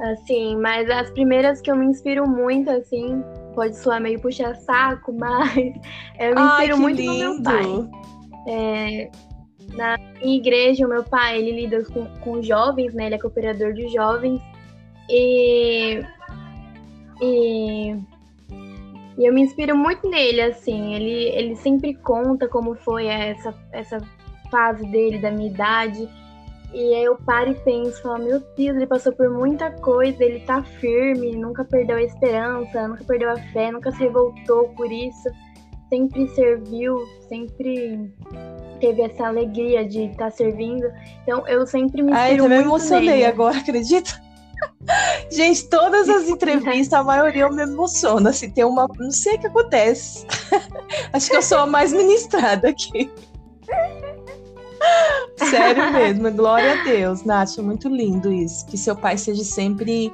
assim, 0.00 0.56
mas 0.56 0.88
as 0.90 1.10
primeiras 1.10 1.60
que 1.60 1.70
eu 1.70 1.76
me 1.76 1.86
inspiro 1.86 2.28
muito, 2.28 2.70
assim, 2.70 3.22
pode 3.54 3.76
soar 3.76 4.00
meio 4.00 4.20
puxar 4.20 4.54
saco, 4.56 5.12
mas 5.12 5.56
eu 6.18 6.34
me 6.34 6.40
inspiro 6.42 6.74
Ai, 6.74 6.80
muito 6.80 7.00
lindo. 7.00 7.12
no 7.12 7.18
meu 7.18 7.42
pai. 7.42 8.00
É, 8.46 9.10
na 9.74 9.96
minha 10.20 10.36
igreja, 10.36 10.86
o 10.86 10.88
meu 10.88 11.04
pai, 11.04 11.38
ele 11.38 11.62
lida 11.62 11.84
com, 11.84 12.06
com 12.20 12.42
jovens, 12.42 12.94
né? 12.94 13.06
Ele 13.06 13.14
é 13.14 13.18
cooperador 13.18 13.72
de 13.72 13.88
jovens. 13.88 14.40
E, 15.08 16.02
e, 17.20 17.90
e 19.18 19.24
eu 19.24 19.32
me 19.32 19.42
inspiro 19.42 19.76
muito 19.76 20.08
nele, 20.08 20.40
assim. 20.42 20.94
Ele, 20.94 21.28
ele 21.36 21.56
sempre 21.56 21.94
conta 21.94 22.48
como 22.48 22.74
foi 22.74 23.06
essa, 23.06 23.54
essa 23.72 23.98
fase 24.50 24.84
dele, 24.86 25.18
da 25.18 25.30
minha 25.30 25.50
idade. 25.50 26.08
E 26.72 26.94
aí 26.94 27.04
eu 27.04 27.16
paro 27.16 27.50
e 27.50 27.54
penso, 27.54 28.06
meu 28.18 28.40
Deus, 28.56 28.76
ele 28.76 28.86
passou 28.86 29.12
por 29.12 29.28
muita 29.28 29.72
coisa, 29.72 30.22
ele 30.22 30.40
tá 30.40 30.62
firme, 30.62 31.34
nunca 31.34 31.64
perdeu 31.64 31.96
a 31.96 32.02
esperança, 32.02 32.86
nunca 32.86 33.02
perdeu 33.04 33.28
a 33.30 33.36
fé, 33.36 33.72
nunca 33.72 33.90
se 33.90 33.98
revoltou 33.98 34.68
por 34.76 34.90
isso, 34.90 35.28
sempre 35.90 36.26
serviu, 36.28 37.06
sempre 37.28 38.10
teve 38.80 39.02
essa 39.02 39.26
alegria 39.26 39.86
de 39.86 40.04
estar 40.04 40.26
tá 40.26 40.30
servindo. 40.30 40.90
Então 41.22 41.46
eu 41.46 41.66
sempre 41.66 42.02
me 42.02 42.12
Ai, 42.12 42.40
eu 42.40 42.48
me 42.48 42.56
emocionei 42.56 43.10
nele. 43.10 43.24
agora, 43.26 43.58
acredita? 43.58 44.18
Gente, 45.30 45.68
todas 45.68 46.08
as 46.08 46.26
entrevistas, 46.30 46.98
a 46.98 47.04
maioria 47.04 47.42
eu 47.42 47.52
me 47.52 47.62
emociona. 47.62 48.32
Se 48.32 48.50
tem 48.50 48.64
uma. 48.64 48.88
Não 48.98 49.10
sei 49.10 49.34
o 49.34 49.40
que 49.40 49.46
acontece. 49.48 50.26
Acho 51.12 51.30
que 51.30 51.36
eu 51.36 51.42
sou 51.42 51.58
a 51.58 51.66
mais 51.66 51.92
ministrada 51.92 52.70
aqui. 52.70 53.10
Sério 55.36 55.92
mesmo, 55.92 56.30
glória 56.32 56.80
a 56.80 56.84
Deus, 56.84 57.22
Nath, 57.22 57.58
é 57.58 57.62
muito 57.62 57.88
lindo 57.88 58.32
isso. 58.32 58.64
Que 58.66 58.78
seu 58.78 58.96
pai 58.96 59.18
seja 59.18 59.44
sempre 59.44 60.12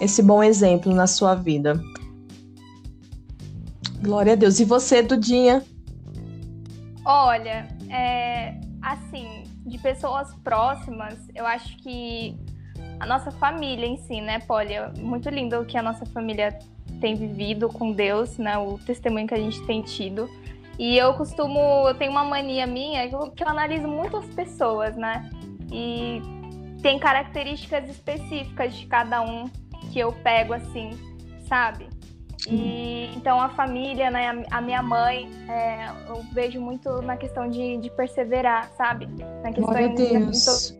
esse 0.00 0.22
bom 0.22 0.42
exemplo 0.42 0.92
na 0.92 1.06
sua 1.06 1.36
vida. 1.36 1.80
Glória 4.02 4.32
a 4.32 4.36
Deus. 4.36 4.58
E 4.58 4.64
você, 4.64 5.00
Dudinha? 5.00 5.62
Olha, 7.04 7.68
é, 7.88 8.60
assim, 8.82 9.44
de 9.64 9.78
pessoas 9.78 10.34
próximas, 10.42 11.18
eu 11.34 11.46
acho 11.46 11.76
que 11.78 12.36
a 12.98 13.06
nossa 13.06 13.30
família 13.30 13.86
em 13.86 13.96
si, 13.96 14.20
né, 14.20 14.40
Polly? 14.40 14.74
É 14.74 14.92
muito 14.98 15.28
lindo 15.28 15.58
o 15.60 15.64
que 15.64 15.78
a 15.78 15.82
nossa 15.82 16.04
família 16.06 16.58
tem 17.00 17.14
vivido 17.14 17.68
com 17.68 17.92
Deus, 17.92 18.38
né? 18.38 18.58
O 18.58 18.78
testemunho 18.78 19.26
que 19.26 19.34
a 19.34 19.38
gente 19.38 19.64
tem 19.66 19.82
tido. 19.82 20.28
E 20.78 20.96
eu 20.96 21.14
costumo, 21.14 21.60
eu 21.88 21.94
tenho 21.94 22.10
uma 22.10 22.24
mania 22.24 22.66
minha 22.66 23.08
que 23.08 23.14
eu, 23.14 23.30
que 23.30 23.44
eu 23.44 23.48
analiso 23.48 23.86
muito 23.86 24.16
as 24.16 24.26
pessoas, 24.26 24.96
né? 24.96 25.30
E 25.70 26.20
tem 26.82 26.98
características 26.98 27.88
específicas 27.88 28.74
de 28.74 28.86
cada 28.86 29.22
um 29.22 29.44
que 29.92 29.98
eu 29.98 30.12
pego 30.12 30.54
assim, 30.54 30.90
sabe? 31.48 31.91
E 32.48 33.10
então 33.16 33.40
a 33.40 33.48
família, 33.50 34.10
né, 34.10 34.44
a, 34.50 34.60
minha 34.60 34.82
mãe, 34.82 35.30
é, 35.48 35.88
eu 36.08 36.22
vejo 36.32 36.60
muito 36.60 37.00
na 37.02 37.16
questão 37.16 37.48
de, 37.48 37.76
de 37.76 37.90
perseverar, 37.90 38.70
sabe? 38.76 39.06
Na 39.42 39.52
questão 39.52 39.64
Glória 39.64 39.88
de, 39.90 40.08
Deus. 40.08 40.76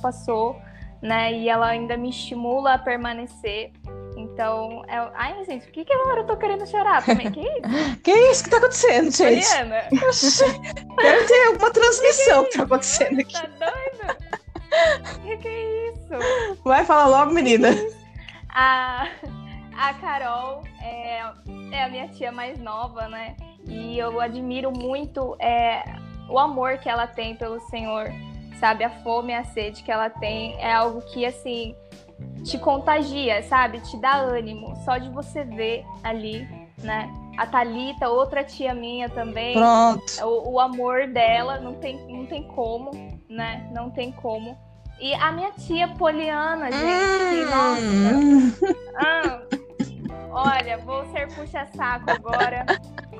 passou, 0.00 0.58
né? 1.02 1.32
E 1.32 1.48
ela 1.48 1.66
ainda 1.68 1.96
me 1.96 2.08
estimula 2.08 2.74
a 2.74 2.78
permanecer. 2.78 3.72
Então, 4.16 4.82
é... 4.88 4.96
ai, 5.14 5.44
gente, 5.44 5.68
o 5.68 5.70
que 5.70 5.84
que 5.84 5.92
agora 5.92 6.22
eu 6.22 6.26
tô 6.26 6.36
querendo 6.36 6.66
chorar 6.66 7.04
também? 7.04 7.30
Que 7.30 7.40
isso? 7.40 8.00
que 8.02 8.10
isso 8.10 8.44
que 8.44 8.50
tá 8.50 8.56
acontecendo, 8.56 9.10
gente? 9.10 9.48
Mariana. 9.48 9.88
Deve 10.96 11.24
ter 11.26 11.46
alguma 11.48 11.70
transmissão 11.70 12.44
que, 12.44 12.50
que, 12.50 12.52
que 12.52 12.58
tá 12.58 12.64
acontecendo 12.64 13.20
aqui. 13.20 13.34
Tá 13.34 13.48
doida? 13.58 14.28
que 15.22 15.36
que 15.36 15.48
é 15.48 15.90
isso? 15.90 16.62
Vai 16.64 16.84
falar 16.84 17.06
logo, 17.06 17.32
menina. 17.32 17.68
A, 18.50 19.06
a 19.78 19.94
Carol 19.94 20.62
é, 20.82 21.22
é 21.70 21.84
a 21.84 21.88
minha 21.88 22.08
tia 22.08 22.32
mais 22.32 22.58
nova, 22.58 23.08
né? 23.08 23.36
E 23.64 23.96
eu 23.96 24.20
admiro 24.20 24.72
muito 24.72 25.36
é, 25.38 25.84
o 26.28 26.38
amor 26.38 26.78
que 26.78 26.88
ela 26.88 27.06
tem 27.06 27.36
pelo 27.36 27.60
Senhor, 27.68 28.10
sabe? 28.58 28.82
A 28.82 28.90
fome 28.90 29.32
e 29.32 29.36
a 29.36 29.44
sede 29.44 29.82
que 29.84 29.92
ela 29.92 30.10
tem 30.10 30.54
é 30.58 30.72
algo 30.72 31.00
que, 31.02 31.24
assim, 31.24 31.76
te 32.44 32.58
contagia, 32.58 33.42
sabe? 33.44 33.80
Te 33.80 33.96
dá 33.98 34.16
ânimo 34.16 34.74
só 34.84 34.98
de 34.98 35.08
você 35.10 35.44
ver 35.44 35.84
ali, 36.02 36.48
né? 36.78 37.08
A 37.36 37.46
Talita, 37.46 38.08
outra 38.08 38.42
tia 38.42 38.74
minha 38.74 39.08
também. 39.08 39.54
Pronto. 39.54 40.02
O, 40.24 40.54
o, 40.54 40.60
amor 40.60 41.06
dela 41.06 41.60
não 41.60 41.74
tem, 41.74 42.04
não 42.08 42.26
tem 42.26 42.42
como, 42.48 42.90
né? 43.30 43.70
Não 43.72 43.90
tem 43.90 44.10
como. 44.10 44.58
E 44.98 45.14
a 45.14 45.30
minha 45.30 45.52
tia 45.52 45.86
Poliana, 45.86 46.72
gente, 46.72 47.44
hum. 47.44 48.50
nossa. 48.50 48.78
Ah, 49.00 49.47
olha, 50.38 50.78
vou 50.78 51.04
ser 51.10 51.26
puxa-saco 51.34 52.10
agora. 52.10 52.64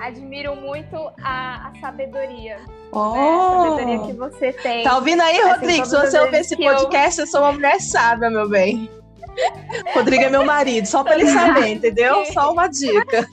Admiro 0.01 0.55
muito 0.55 0.97
a, 1.23 1.69
a 1.69 1.81
sabedoria. 1.81 2.59
Oh. 2.93 3.12
Né? 3.12 3.21
A 3.21 3.71
sabedoria 3.71 4.07
que 4.07 4.12
você 4.12 4.53
tem. 4.53 4.85
Tá 4.85 4.97
ouvindo 4.97 5.23
aí, 5.23 5.41
assim, 5.41 5.51
Rodrigo? 5.51 5.87
Se 5.87 5.97
você 5.97 6.19
ouvir 6.21 6.37
esse 6.37 6.57
podcast, 6.57 7.19
eu... 7.19 7.25
eu 7.25 7.31
sou 7.31 7.41
uma 7.41 7.53
mulher 7.53 7.81
sábia, 7.81 8.31
meu 8.31 8.49
bem. 8.49 8.89
Rodrigo 9.95 10.25
é 10.25 10.31
meu 10.31 10.45
marido, 10.45 10.87
só 10.87 11.05
para 11.05 11.14
ele 11.14 11.29
saber, 11.31 11.69
entendeu? 11.69 12.25
Só 12.33 12.53
uma 12.53 12.69
dica. 12.69 13.27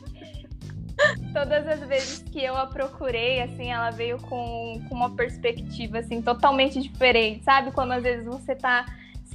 Todas 1.34 1.68
as 1.68 1.80
vezes 1.82 2.24
que 2.32 2.44
eu 2.44 2.56
a 2.56 2.68
procurei, 2.68 3.42
assim, 3.42 3.72
ela 3.72 3.92
veio 3.92 4.18
com, 4.20 4.82
com 4.88 4.96
uma 4.96 5.16
perspectiva, 5.16 6.00
assim, 6.00 6.22
totalmente 6.22 6.82
diferente, 6.82 7.44
sabe? 7.44 7.72
Quando 7.72 7.92
às 7.92 8.04
vezes 8.04 8.26
você 8.26 8.56
tá 8.56 8.86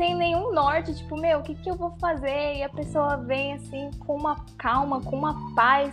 sem 0.00 0.14
nenhum 0.14 0.50
norte, 0.50 0.94
tipo, 0.94 1.14
meu, 1.14 1.40
o 1.40 1.42
que, 1.42 1.54
que 1.54 1.70
eu 1.70 1.74
vou 1.74 1.90
fazer? 2.00 2.56
E 2.56 2.62
a 2.62 2.70
pessoa 2.70 3.18
vem, 3.18 3.52
assim, 3.52 3.90
com 3.98 4.16
uma 4.16 4.34
calma, 4.56 5.02
com 5.02 5.14
uma 5.14 5.54
paz 5.54 5.92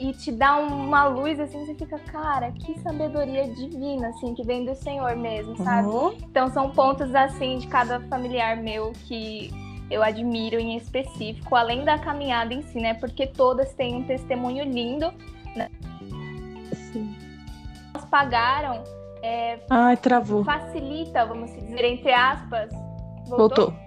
e 0.00 0.12
te 0.12 0.32
dá 0.32 0.56
uma 0.56 1.04
luz, 1.04 1.38
assim, 1.38 1.64
você 1.64 1.72
fica, 1.76 1.96
cara, 1.96 2.50
que 2.50 2.76
sabedoria 2.80 3.48
divina, 3.48 4.08
assim, 4.08 4.34
que 4.34 4.42
vem 4.42 4.64
do 4.64 4.74
Senhor 4.74 5.14
mesmo, 5.14 5.56
sabe? 5.58 5.86
Uhum. 5.86 6.16
Então 6.28 6.50
são 6.50 6.72
pontos, 6.72 7.14
assim, 7.14 7.58
de 7.58 7.68
cada 7.68 8.00
familiar 8.08 8.56
meu 8.56 8.90
que 9.06 9.52
eu 9.92 10.02
admiro 10.02 10.58
em 10.58 10.76
específico, 10.76 11.54
além 11.54 11.84
da 11.84 11.96
caminhada 11.96 12.52
em 12.52 12.62
si, 12.62 12.80
né? 12.80 12.94
Porque 12.94 13.28
todas 13.28 13.72
têm 13.74 13.94
um 13.94 14.02
testemunho 14.02 14.64
lindo, 14.64 15.14
né? 15.54 15.68
Sim. 16.92 17.14
Elas 17.94 18.04
pagaram. 18.10 18.82
É, 19.22 19.60
Ai, 19.70 19.96
travou. 19.96 20.42
Facilita, 20.42 21.24
vamos 21.24 21.52
dizer, 21.52 21.84
entre 21.84 22.12
aspas. 22.12 22.85
Voltou? 23.28 23.72
Voltou. 23.72 23.86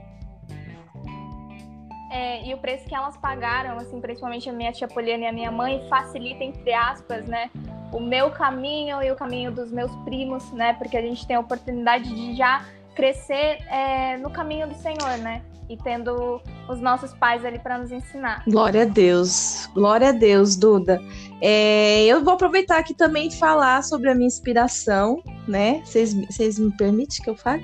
É, 2.12 2.48
e 2.48 2.54
o 2.54 2.58
preço 2.58 2.86
que 2.86 2.96
elas 2.96 3.16
pagaram, 3.18 3.78
assim, 3.78 4.02
principalmente 4.02 4.50
a 4.50 4.54
minha 4.54 4.72
tia 4.72 4.88
Poliana 4.88 5.26
e 5.26 5.28
a 5.28 5.32
minha 5.32 5.52
mãe, 5.52 5.88
facilita, 5.88 6.44
entre 6.44 6.74
aspas, 6.74 7.26
né? 7.28 7.52
O 7.92 8.00
meu 8.00 8.32
caminho 8.32 9.02
e 9.04 9.12
o 9.12 9.16
caminho 9.16 9.52
dos 9.52 9.72
meus 9.72 9.96
primos, 9.98 10.52
né? 10.52 10.74
Porque 10.74 10.98
a 10.98 11.02
gente 11.02 11.26
tem 11.28 11.36
a 11.36 11.40
oportunidade 11.40 12.10
de 12.10 12.36
já 12.36 12.66
crescer 12.96 13.60
é, 13.68 14.18
no 14.18 14.32
caminho 14.32 14.68
do 14.68 14.76
Senhor, 14.76 15.18
né? 15.20 15.44
e 15.70 15.78
tendo 15.78 16.42
os 16.68 16.82
nossos 16.82 17.14
pais 17.14 17.46
ali 17.46 17.60
para 17.60 17.78
nos 17.78 17.92
ensinar. 17.92 18.44
Glória 18.48 18.82
a 18.82 18.86
Deus, 18.86 19.70
glória 19.74 20.10
a 20.10 20.12
Deus, 20.12 20.56
Duda. 20.56 21.00
É, 21.40 22.06
eu 22.06 22.24
vou 22.24 22.34
aproveitar 22.34 22.80
aqui 22.80 22.94
também 22.94 23.28
e 23.28 23.32
falar 23.32 23.84
sobre 23.84 24.10
a 24.10 24.16
minha 24.16 24.26
inspiração, 24.26 25.22
né? 25.48 25.82
Vocês 25.86 26.58
me 26.58 26.76
permitem 26.76 27.24
que 27.24 27.30
eu 27.30 27.36
fale? 27.36 27.64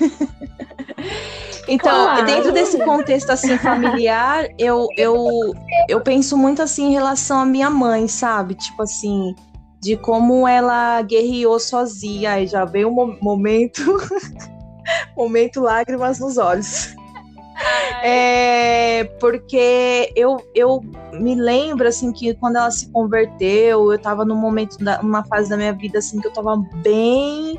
então, 1.68 2.04
claro. 2.04 2.26
dentro 2.26 2.52
desse 2.52 2.78
contexto 2.84 3.30
assim 3.30 3.56
familiar, 3.58 4.46
eu, 4.58 4.86
eu, 4.96 5.52
eu 5.88 6.00
penso 6.00 6.36
muito 6.36 6.62
assim 6.62 6.88
em 6.88 6.92
relação 6.92 7.40
à 7.40 7.46
minha 7.46 7.70
mãe, 7.70 8.08
sabe? 8.08 8.54
Tipo 8.54 8.82
assim, 8.82 9.34
de 9.80 9.96
como 9.96 10.48
ela 10.48 11.02
guerreou 11.02 11.60
sozinha. 11.60 12.40
e 12.40 12.46
já 12.46 12.64
veio 12.64 12.88
um 12.88 13.18
momento, 13.20 13.82
momento 15.16 15.60
lágrimas 15.60 16.18
nos 16.18 16.38
olhos. 16.38 16.94
É, 18.02 19.04
porque 19.20 20.12
eu, 20.16 20.38
eu 20.54 20.80
me 21.12 21.34
lembro, 21.34 21.86
assim, 21.86 22.12
que 22.12 22.34
quando 22.34 22.56
ela 22.56 22.70
se 22.70 22.90
converteu, 22.90 23.92
eu 23.92 23.98
tava 23.98 24.24
num 24.24 24.36
momento, 24.36 24.76
da, 24.78 25.02
numa 25.02 25.24
fase 25.24 25.48
da 25.48 25.56
minha 25.56 25.72
vida, 25.72 25.98
assim, 25.98 26.20
que 26.20 26.26
eu 26.26 26.32
tava 26.32 26.56
bem 26.82 27.58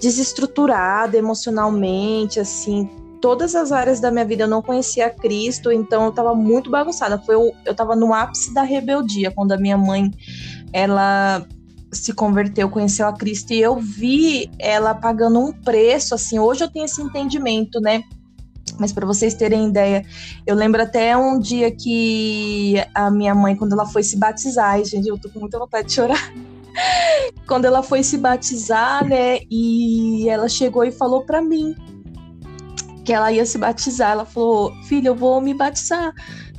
desestruturada 0.00 1.16
emocionalmente, 1.16 2.40
assim, 2.40 2.88
todas 3.20 3.54
as 3.54 3.70
áreas 3.70 4.00
da 4.00 4.10
minha 4.10 4.24
vida 4.24 4.44
eu 4.44 4.48
não 4.48 4.62
conhecia 4.62 5.10
Cristo, 5.10 5.70
então 5.70 6.06
eu 6.06 6.12
tava 6.12 6.34
muito 6.34 6.70
bagunçada. 6.70 7.18
Foi 7.18 7.34
eu, 7.34 7.52
eu 7.64 7.74
tava 7.74 7.94
no 7.94 8.12
ápice 8.14 8.52
da 8.54 8.62
rebeldia, 8.62 9.30
quando 9.30 9.52
a 9.52 9.58
minha 9.58 9.76
mãe, 9.76 10.10
ela 10.72 11.46
se 11.92 12.12
converteu, 12.12 12.70
conheceu 12.70 13.06
a 13.06 13.12
Cristo, 13.12 13.52
e 13.52 13.60
eu 13.60 13.76
vi 13.76 14.50
ela 14.58 14.94
pagando 14.94 15.40
um 15.40 15.52
preço, 15.52 16.14
assim, 16.14 16.38
hoje 16.38 16.62
eu 16.64 16.70
tenho 16.70 16.84
esse 16.84 17.02
entendimento, 17.02 17.80
né? 17.80 18.02
Mas 18.78 18.92
para 18.92 19.04
vocês 19.04 19.34
terem 19.34 19.68
ideia, 19.68 20.06
eu 20.46 20.54
lembro 20.54 20.80
até 20.80 21.16
um 21.16 21.38
dia 21.38 21.70
que 21.70 22.76
a 22.94 23.10
minha 23.10 23.34
mãe, 23.34 23.56
quando 23.56 23.72
ela 23.72 23.84
foi 23.84 24.02
se 24.02 24.16
batizar, 24.16 24.70
ai, 24.70 24.84
gente, 24.84 25.08
eu 25.08 25.18
tô 25.18 25.28
com 25.28 25.40
muita 25.40 25.58
vontade 25.58 25.88
de 25.88 25.94
chorar. 25.94 26.32
Quando 27.46 27.64
ela 27.64 27.82
foi 27.82 28.02
se 28.02 28.16
batizar, 28.16 29.04
né, 29.06 29.40
e 29.50 30.28
ela 30.28 30.48
chegou 30.48 30.84
e 30.84 30.92
falou 30.92 31.24
para 31.24 31.40
mim 31.42 31.74
que 33.04 33.12
ela 33.12 33.32
ia 33.32 33.44
se 33.46 33.58
batizar. 33.58 34.12
Ela 34.12 34.24
falou: 34.24 34.72
"Filha, 34.84 35.08
eu 35.08 35.16
vou 35.16 35.40
me 35.40 35.54
batizar, 35.54 36.12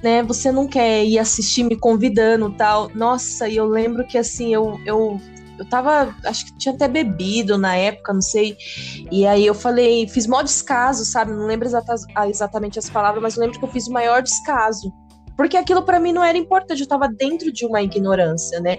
né? 0.04 0.24
Você 0.24 0.52
não 0.52 0.68
quer 0.68 1.06
ir 1.06 1.20
assistir 1.20 1.64
me 1.64 1.78
convidando, 1.78 2.52
tal?". 2.52 2.90
Nossa, 2.94 3.48
e 3.48 3.58
eu 3.58 3.66
lembro 3.66 4.06
que 4.06 4.18
assim, 4.18 4.54
eu 4.54 4.80
eu 4.86 5.20
eu 5.62 5.66
tava, 5.70 6.16
acho 6.26 6.48
que 6.48 6.58
tinha 6.58 6.74
até 6.74 6.88
bebido 6.88 7.56
na 7.56 7.76
época, 7.76 8.12
não 8.12 8.22
sei. 8.22 8.58
E 9.12 9.28
aí 9.28 9.46
eu 9.46 9.54
falei, 9.54 10.08
fiz 10.08 10.26
maior 10.26 10.42
descaso, 10.42 11.06
sabe? 11.06 11.32
Não 11.32 11.46
lembro 11.46 11.68
exata, 11.68 11.94
exatamente 12.28 12.80
as 12.80 12.90
palavras, 12.90 13.22
mas 13.22 13.38
eu 13.38 13.42
lembro 13.44 13.60
que 13.60 13.66
eu 13.66 13.70
fiz 13.70 13.88
o 13.88 13.92
maior 13.92 14.24
descaso. 14.24 14.92
Porque 15.42 15.58
aquilo 15.58 15.82
para 15.82 16.00
mim 16.00 16.14
não 16.14 16.24
era 16.24 16.38
importante, 16.38 16.82
eu 16.82 16.84
estava 16.84 17.08
dentro 17.08 17.52
de 17.52 17.66
uma 17.66 17.82
ignorância, 17.82 18.60
né? 18.60 18.78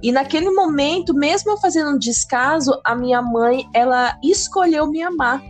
E 0.00 0.12
naquele 0.12 0.48
momento, 0.48 1.12
mesmo 1.12 1.50
eu 1.50 1.56
fazendo 1.56 1.90
um 1.90 1.98
descaso, 1.98 2.80
a 2.84 2.94
minha 2.94 3.20
mãe, 3.20 3.68
ela 3.74 4.16
escolheu 4.22 4.86
me 4.86 5.02
amar. 5.02 5.42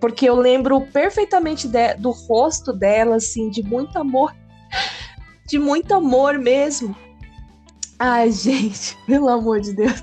Porque 0.00 0.28
eu 0.28 0.34
lembro 0.34 0.80
perfeitamente 0.80 1.68
de, 1.68 1.94
do 1.94 2.10
rosto 2.10 2.72
dela, 2.72 3.14
assim, 3.14 3.48
de 3.48 3.62
muito 3.62 3.96
amor. 3.96 4.34
De 5.46 5.56
muito 5.56 5.94
amor 5.94 6.36
mesmo. 6.36 6.96
Ai, 7.96 8.32
gente, 8.32 8.98
pelo 9.06 9.28
amor 9.28 9.60
de 9.60 9.72
Deus. 9.72 10.02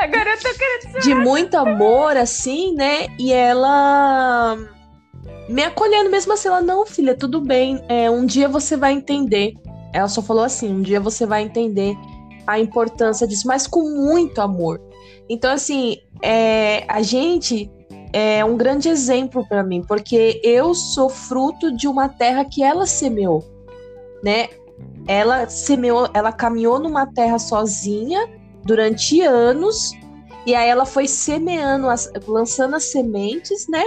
Agora 0.00 0.30
eu 0.30 0.38
tô 0.40 0.48
querendo 0.58 1.04
De 1.04 1.14
muito 1.14 1.56
amor, 1.56 2.16
assim, 2.16 2.74
né? 2.74 3.06
E 3.20 3.32
ela 3.32 4.58
me 5.48 5.62
acolhendo 5.64 6.10
mesmo 6.10 6.32
assim. 6.32 6.48
Ela, 6.48 6.60
não, 6.60 6.86
filha, 6.86 7.16
tudo 7.16 7.40
bem. 7.40 7.82
É, 7.88 8.10
um 8.10 8.26
dia 8.26 8.48
você 8.48 8.76
vai 8.76 8.92
entender. 8.92 9.54
Ela 9.92 10.08
só 10.08 10.22
falou 10.22 10.44
assim: 10.44 10.72
um 10.72 10.82
dia 10.82 11.00
você 11.00 11.26
vai 11.26 11.42
entender 11.42 11.96
a 12.46 12.58
importância 12.58 13.26
disso, 13.26 13.46
mas 13.46 13.66
com 13.66 13.82
muito 13.82 14.40
amor. 14.40 14.80
Então, 15.28 15.52
assim, 15.52 15.98
é, 16.22 16.84
a 16.88 17.02
gente 17.02 17.70
é 18.12 18.44
um 18.44 18.56
grande 18.56 18.88
exemplo 18.88 19.46
para 19.46 19.62
mim, 19.62 19.82
porque 19.86 20.40
eu 20.42 20.74
sou 20.74 21.10
fruto 21.10 21.70
de 21.76 21.86
uma 21.86 22.08
terra 22.08 22.44
que 22.44 22.62
ela 22.62 22.86
semeou, 22.86 23.44
né? 24.22 24.48
ela 25.08 25.48
semeou, 25.48 26.08
ela 26.12 26.30
caminhou 26.30 26.78
numa 26.78 27.06
terra 27.06 27.38
sozinha 27.38 28.28
durante 28.62 29.22
anos 29.22 29.92
e 30.46 30.54
aí 30.54 30.68
ela 30.68 30.84
foi 30.84 31.08
semeando, 31.08 31.88
as, 31.88 32.10
lançando 32.26 32.76
as 32.76 32.84
sementes, 32.84 33.66
né? 33.68 33.84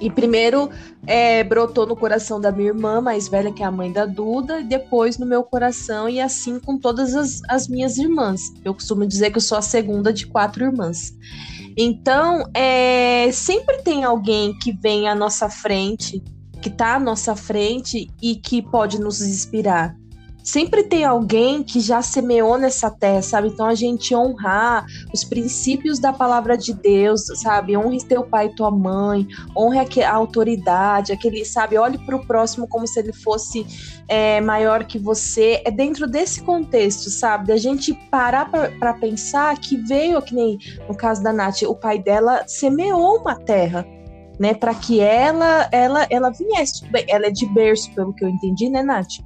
E 0.00 0.10
primeiro 0.10 0.70
é, 1.06 1.42
brotou 1.44 1.86
no 1.86 1.96
coração 1.96 2.40
da 2.40 2.50
minha 2.50 2.68
irmã 2.68 3.00
mais 3.00 3.28
velha, 3.28 3.52
que 3.52 3.62
é 3.62 3.66
a 3.66 3.70
mãe 3.70 3.92
da 3.92 4.04
Duda, 4.06 4.60
e 4.60 4.64
depois 4.64 5.18
no 5.18 5.26
meu 5.26 5.42
coração, 5.42 6.08
e 6.08 6.20
assim 6.20 6.58
com 6.58 6.78
todas 6.78 7.14
as, 7.14 7.40
as 7.48 7.68
minhas 7.68 7.96
irmãs. 7.98 8.52
Eu 8.64 8.74
costumo 8.74 9.06
dizer 9.06 9.30
que 9.30 9.38
eu 9.38 9.42
sou 9.42 9.58
a 9.58 9.62
segunda 9.62 10.12
de 10.12 10.26
quatro 10.26 10.64
irmãs. 10.64 11.14
Então, 11.76 12.48
é, 12.54 13.30
sempre 13.32 13.82
tem 13.82 14.04
alguém 14.04 14.56
que 14.58 14.72
vem 14.72 15.08
à 15.08 15.14
nossa 15.14 15.48
frente, 15.48 16.22
que 16.62 16.68
está 16.68 16.94
à 16.94 17.00
nossa 17.00 17.34
frente 17.34 18.08
e 18.22 18.36
que 18.36 18.62
pode 18.62 19.00
nos 19.00 19.20
inspirar 19.20 19.94
sempre 20.44 20.82
tem 20.82 21.04
alguém 21.04 21.62
que 21.62 21.80
já 21.80 22.02
semeou 22.02 22.58
nessa 22.58 22.90
terra, 22.90 23.22
sabe? 23.22 23.48
Então 23.48 23.66
a 23.66 23.74
gente 23.74 24.14
honrar 24.14 24.84
os 25.12 25.24
princípios 25.24 25.98
da 25.98 26.12
palavra 26.12 26.56
de 26.56 26.74
Deus, 26.74 27.24
sabe? 27.36 27.74
Honre 27.76 28.04
teu 28.04 28.22
pai 28.22 28.46
e 28.46 28.54
tua 28.54 28.70
mãe, 28.70 29.26
honre 29.56 29.78
a 30.02 30.12
autoridade, 30.12 31.12
aquele, 31.12 31.44
sabe? 31.46 31.78
Olhe 31.78 31.96
para 31.96 32.14
o 32.14 32.26
próximo 32.26 32.68
como 32.68 32.86
se 32.86 33.00
ele 33.00 33.12
fosse 33.12 33.66
é, 34.06 34.40
maior 34.42 34.84
que 34.84 34.98
você. 34.98 35.62
É 35.64 35.70
dentro 35.70 36.06
desse 36.06 36.42
contexto, 36.42 37.08
sabe? 37.08 37.46
Da 37.46 37.56
gente 37.56 37.94
parar 38.10 38.50
para 38.50 38.92
pensar 38.94 39.58
que 39.58 39.78
veio, 39.78 40.20
que 40.20 40.34
nem 40.34 40.58
no 40.86 40.94
caso 40.94 41.22
da 41.22 41.32
Nath, 41.32 41.62
o 41.62 41.74
pai 41.74 41.98
dela 41.98 42.44
semeou 42.46 43.18
uma 43.18 43.34
terra. 43.34 43.86
Né, 44.36 44.52
para 44.52 44.74
que 44.74 44.98
ela 44.98 45.68
ela 45.70 46.08
ela 46.10 46.28
viesse, 46.28 46.84
ela 47.06 47.26
é 47.26 47.30
de 47.30 47.46
berço, 47.46 47.88
pelo 47.94 48.12
que 48.12 48.24
eu 48.24 48.28
entendi, 48.28 48.68
né, 48.68 48.82
Nath? 48.82 49.20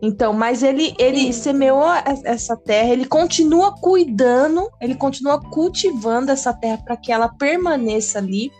Então, 0.00 0.32
mas 0.32 0.62
ele, 0.62 0.94
ele 0.98 1.32
semeou 1.32 1.84
essa 2.24 2.56
terra, 2.56 2.90
ele 2.90 3.04
continua 3.04 3.74
cuidando, 3.74 4.70
ele 4.80 4.94
continua 4.94 5.40
cultivando 5.40 6.30
essa 6.30 6.52
terra 6.52 6.78
para 6.84 6.96
que 6.96 7.12
ela 7.12 7.28
permaneça 7.28 8.18
ali. 8.18 8.50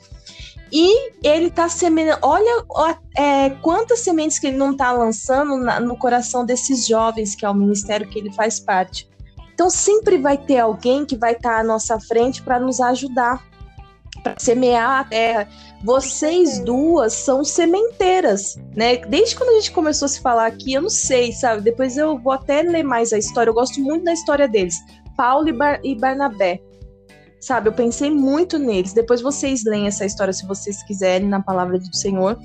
E 0.70 1.12
ele 1.22 1.46
está 1.46 1.68
semeando. 1.68 2.18
Olha 2.22 2.64
é, 3.16 3.50
quantas 3.62 4.00
sementes 4.00 4.38
que 4.38 4.48
ele 4.48 4.58
não 4.58 4.72
está 4.72 4.92
lançando 4.92 5.56
na, 5.56 5.80
no 5.80 5.96
coração 5.96 6.44
desses 6.44 6.86
jovens, 6.86 7.34
que 7.34 7.46
é 7.46 7.48
o 7.48 7.54
ministério 7.54 8.06
que 8.06 8.18
ele 8.18 8.32
faz 8.32 8.60
parte. 8.60 9.08
Então, 9.54 9.70
sempre 9.70 10.18
vai 10.18 10.36
ter 10.36 10.58
alguém 10.58 11.06
que 11.06 11.16
vai 11.16 11.32
estar 11.32 11.54
tá 11.54 11.60
à 11.60 11.64
nossa 11.64 11.98
frente 11.98 12.42
para 12.42 12.60
nos 12.60 12.80
ajudar 12.80 13.42
para 14.22 14.34
semear 14.38 15.00
a 15.00 15.04
terra. 15.04 15.48
Vocês 15.84 16.58
duas 16.60 17.12
são 17.12 17.44
sementeiras, 17.44 18.58
né? 18.74 18.96
Desde 18.96 19.36
quando 19.36 19.50
a 19.50 19.54
gente 19.54 19.70
começou 19.72 20.06
a 20.06 20.08
se 20.08 20.20
falar 20.20 20.46
aqui, 20.46 20.72
eu 20.72 20.82
não 20.82 20.90
sei, 20.90 21.32
sabe? 21.32 21.62
Depois 21.62 21.96
eu 21.96 22.18
vou 22.18 22.32
até 22.32 22.62
ler 22.62 22.82
mais 22.82 23.12
a 23.12 23.18
história. 23.18 23.50
Eu 23.50 23.54
gosto 23.54 23.80
muito 23.80 24.04
da 24.04 24.12
história 24.12 24.48
deles, 24.48 24.76
Paulo 25.16 25.48
e, 25.48 25.52
Bar 25.52 25.80
e 25.84 25.94
Barnabé. 25.94 26.60
Sabe, 27.40 27.68
eu 27.68 27.72
pensei 27.72 28.10
muito 28.10 28.58
neles. 28.58 28.92
Depois 28.92 29.20
vocês 29.20 29.64
leem 29.64 29.86
essa 29.86 30.04
história 30.04 30.32
se 30.32 30.46
vocês 30.46 30.82
quiserem 30.82 31.28
na 31.28 31.40
palavra 31.40 31.78
do 31.78 31.96
Senhor 31.96 32.36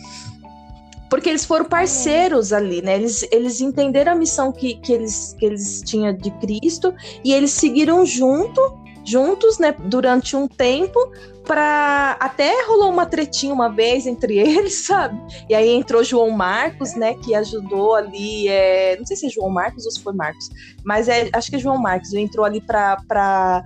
porque 1.13 1.30
eles 1.30 1.45
foram 1.45 1.65
parceiros 1.65 2.51
ali, 2.51 2.82
né? 2.82 2.95
Eles, 2.95 3.24
eles 3.32 3.61
entenderam 3.61 4.13
a 4.13 4.15
missão 4.15 4.51
que, 4.51 4.78
que, 4.78 4.91
eles, 4.91 5.36
que 5.38 5.45
eles 5.45 5.84
tinham 5.86 6.11
de 6.11 6.32
Cristo 6.32 6.91
e 7.24 7.32
eles 7.32 7.51
seguiram 7.51 8.03
junto, 8.03 8.59
juntos, 9.05 9.59
né, 9.59 9.76
durante 9.86 10.36
um 10.36 10.47
tempo, 10.47 10.97
para 11.45 12.17
até 12.19 12.65
rolou 12.65 12.89
uma 12.89 13.05
tretinha 13.05 13.53
uma 13.53 13.69
vez 13.69 14.07
entre 14.07 14.37
eles, 14.39 14.85
sabe? 14.85 15.19
E 15.49 15.55
aí 15.55 15.69
entrou 15.69 16.03
João 16.03 16.29
Marcos, 16.31 16.95
né, 16.95 17.15
que 17.15 17.35
ajudou 17.35 17.95
ali, 17.95 18.47
é, 18.47 18.97
não 18.97 19.05
sei 19.05 19.15
se 19.17 19.27
é 19.27 19.29
João 19.29 19.49
Marcos 19.49 19.85
ou 19.85 19.91
se 19.91 20.01
foi 20.01 20.13
Marcos, 20.13 20.49
mas 20.83 21.07
é, 21.07 21.29
acho 21.33 21.49
que 21.49 21.55
é 21.57 21.59
João 21.59 21.77
Marcos, 21.77 22.13
entrou 22.13 22.45
ali 22.45 22.61
para 22.61 23.63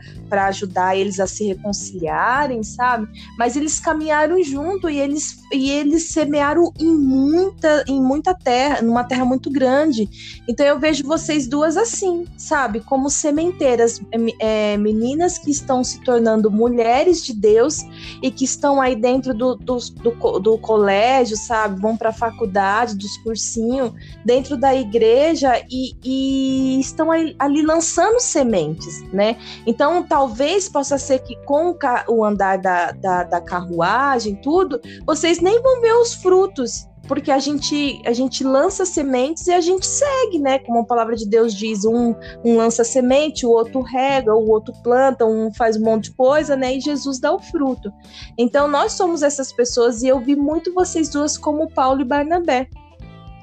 ajudar 0.48 0.96
eles 0.96 1.20
a 1.20 1.28
se 1.28 1.46
reconciliarem, 1.46 2.64
sabe? 2.64 3.08
Mas 3.38 3.56
eles 3.56 3.80
caminharam 3.80 4.42
junto 4.44 4.90
e 4.90 5.00
eles 5.00 5.38
e 5.52 5.72
eles 5.72 6.10
semearam 6.10 6.72
em 6.80 6.94
muita 6.94 7.84
em 7.88 8.02
muita 8.02 8.34
terra, 8.34 8.82
numa 8.82 9.04
terra 9.04 9.26
muito 9.26 9.50
grande. 9.50 10.10
Então 10.48 10.66
eu 10.66 10.80
vejo 10.80 11.04
vocês 11.04 11.48
duas 11.48 11.78
assim, 11.78 12.26
sabe? 12.38 12.82
Como 12.82 13.10
sementeiras, 13.10 14.02
é, 14.40 14.74
é 14.74 14.78
meninas 14.78 15.38
que 15.38 15.52
estão 15.52 15.84
se 15.84 16.02
tornando 16.02 16.52
mulheres 16.52 17.24
de 17.24 17.34
Deus 17.34 17.67
Deus 17.68 17.86
e 18.22 18.32
que 18.32 18.46
estão 18.46 18.82
aí 18.82 18.96
dentro 18.96 19.34
do, 19.34 19.56
do, 19.56 19.78
do, 19.78 20.40
do 20.40 20.58
colégio, 20.58 21.38
sabe? 21.38 21.80
Vão 21.80 21.96
para 21.96 22.10
a 22.10 22.14
faculdade, 22.14 22.96
dos 22.96 23.18
cursinhos, 23.18 23.92
dentro 24.26 24.58
da 24.58 24.74
igreja 24.74 25.62
e, 25.70 25.94
e 26.04 26.80
estão 26.80 27.12
aí, 27.12 27.36
ali 27.38 27.62
lançando 27.62 28.20
sementes, 28.20 29.04
né? 29.12 29.38
Então, 29.66 30.04
talvez 30.04 30.70
possa 30.70 30.98
ser 30.98 31.20
que 31.20 31.36
com 31.44 31.76
o 32.08 32.24
andar 32.24 32.58
da, 32.58 32.92
da, 32.92 33.24
da 33.24 33.42
carruagem, 33.42 34.36
tudo, 34.36 34.80
vocês 35.06 35.40
nem 35.40 35.62
vão 35.62 35.82
ver 35.82 35.94
os 35.94 36.14
frutos 36.16 36.88
porque 37.08 37.32
a 37.32 37.40
gente, 37.40 38.02
a 38.06 38.14
gente 38.14 38.44
lança 38.44 38.86
sementes 38.86 39.48
e 39.48 39.54
a 39.54 39.62
gente 39.62 39.86
segue, 39.86 40.40
né? 40.40 40.60
Como 40.60 40.80
a 40.80 40.86
palavra 40.86 41.16
de 41.16 41.28
Deus 41.28 41.54
diz, 41.54 41.86
um, 41.86 42.14
um 42.44 42.58
lança 42.58 42.84
semente, 42.84 43.46
o 43.46 43.50
outro 43.50 43.82
rega, 43.82 44.36
o 44.36 44.50
outro 44.50 44.74
planta, 44.84 45.26
um 45.26 45.52
faz 45.54 45.78
um 45.78 45.84
monte 45.84 46.06
de 46.06 46.12
coisa, 46.12 46.56
né? 46.56 46.76
E 46.76 46.82
Jesus 46.82 47.20
dá 47.20 47.34
o 47.34 47.40
fruto. 47.40 47.92
Então 48.38 48.68
nós 48.68 48.94
somos 48.94 49.24
essas 49.24 49.54
pessoas 49.54 50.04
e 50.04 50.08
eu 50.08 50.20
vi 50.20 50.36
muito 50.36 50.74
vocês 50.74 51.10
duas 51.10 51.38
como 51.38 51.72
Paulo 51.72 52.02
e 52.02 52.06
Barnabé. 52.06 52.68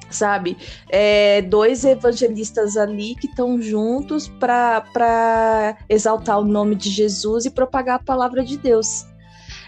Sabe, 0.09 0.55
é, 0.89 1.41
dois 1.41 1.83
evangelistas 1.83 2.77
ali 2.77 3.15
que 3.15 3.27
estão 3.27 3.59
juntos 3.59 4.29
para 4.39 5.75
exaltar 5.89 6.39
o 6.39 6.45
nome 6.45 6.75
de 6.75 6.89
Jesus 6.89 7.45
e 7.45 7.49
propagar 7.49 7.95
a 7.95 8.03
palavra 8.03 8.43
de 8.43 8.57
Deus. 8.57 9.05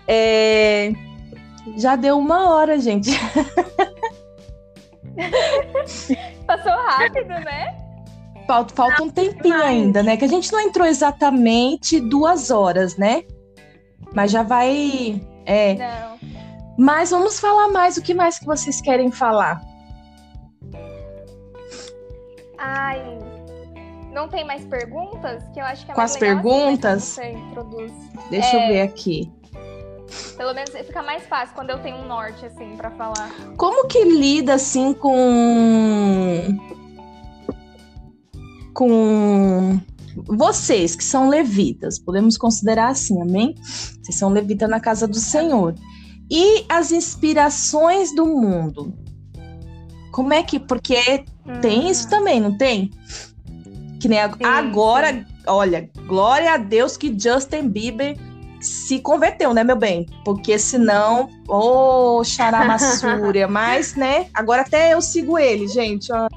É, 0.07 0.93
já 1.75 1.95
deu 1.95 2.17
uma 2.17 2.49
hora, 2.49 2.79
gente. 2.79 3.09
Passou 6.47 6.71
rápido, 6.71 7.27
né? 7.27 7.75
Falta, 8.47 8.73
falta 8.73 9.03
um 9.03 9.09
tempinho 9.09 9.61
ainda, 9.61 10.01
né? 10.01 10.15
Que 10.15 10.25
a 10.25 10.29
gente 10.29 10.51
não 10.51 10.59
entrou 10.61 10.87
exatamente 10.87 11.99
duas 11.99 12.49
horas, 12.49 12.95
né? 12.97 13.23
Mas 14.13 14.31
já 14.31 14.43
vai. 14.43 15.21
É. 15.45 15.75
Não. 15.75 16.17
Mas 16.77 17.09
vamos 17.11 17.39
falar 17.39 17.67
mais. 17.69 17.97
O 17.97 18.01
que 18.01 18.13
mais 18.13 18.39
que 18.39 18.45
vocês 18.45 18.79
querem 18.79 19.11
falar? 19.11 19.61
Ai. 22.57 23.17
Não 24.11 24.27
tem 24.27 24.43
mais 24.45 24.65
perguntas? 24.65 25.43
Que 25.53 25.59
eu 25.59 25.65
acho 25.65 25.85
que 25.85 25.91
é 25.91 25.93
Com 25.95 26.01
as 26.01 26.15
assim, 26.15 26.25
né, 26.25 26.33
perguntas? 26.33 27.03
você 27.03 27.31
introduz. 27.31 27.91
Deixa 28.29 28.55
eu 28.55 28.59
É. 28.61 28.67
ver 28.69 28.81
aqui. 28.81 29.31
Pelo 30.35 30.53
menos 30.53 30.71
fica 30.71 31.01
mais 31.01 31.25
fácil 31.27 31.55
quando 31.55 31.69
eu 31.71 31.79
tenho 31.79 31.97
um 31.97 32.07
norte, 32.07 32.45
assim, 32.45 32.75
pra 32.77 32.91
falar. 32.91 33.29
Como 33.57 33.87
que 33.87 34.03
lida 34.03 34.53
assim 34.53 34.93
com 34.93 35.17
com 38.73 39.79
vocês 40.27 40.95
que 40.95 41.03
são 41.03 41.29
levitas, 41.29 41.97
podemos 41.99 42.37
considerar 42.37 42.89
assim, 42.89 43.21
amém? 43.21 43.55
Vocês 44.01 44.17
são 44.17 44.29
levitas 44.29 44.69
na 44.69 44.79
casa 44.79 45.07
do 45.07 45.17
Senhor. 45.17 45.73
E 46.29 46.65
as 46.69 46.91
inspirações 46.91 48.13
do 48.13 48.25
mundo. 48.25 48.93
Como 50.11 50.33
é 50.33 50.43
que 50.43 50.59
porque 50.59 51.23
tem 51.61 51.85
Hum. 51.85 51.91
isso 51.91 52.09
também, 52.09 52.39
não 52.39 52.57
tem? 52.57 52.91
Que 53.99 54.07
nem 54.07 54.19
Sim, 54.19 54.43
agora, 54.43 55.25
olha, 55.47 55.89
glória 56.07 56.53
a 56.53 56.57
Deus 56.57 56.97
que 56.97 57.17
Justin 57.17 57.69
Bieber 57.69 58.17
se 58.59 58.99
converteu, 58.99 59.53
né, 59.53 59.63
meu 59.63 59.75
bem? 59.75 60.05
Porque 60.23 60.57
senão, 60.57 61.29
ô, 61.47 62.23
charamassúria, 62.23 63.47
mas, 63.49 63.95
né, 63.95 64.27
agora 64.33 64.61
até 64.61 64.93
eu 64.93 65.01
sigo 65.01 65.37
ele, 65.37 65.67
gente, 65.67 66.11
ó. 66.11 66.27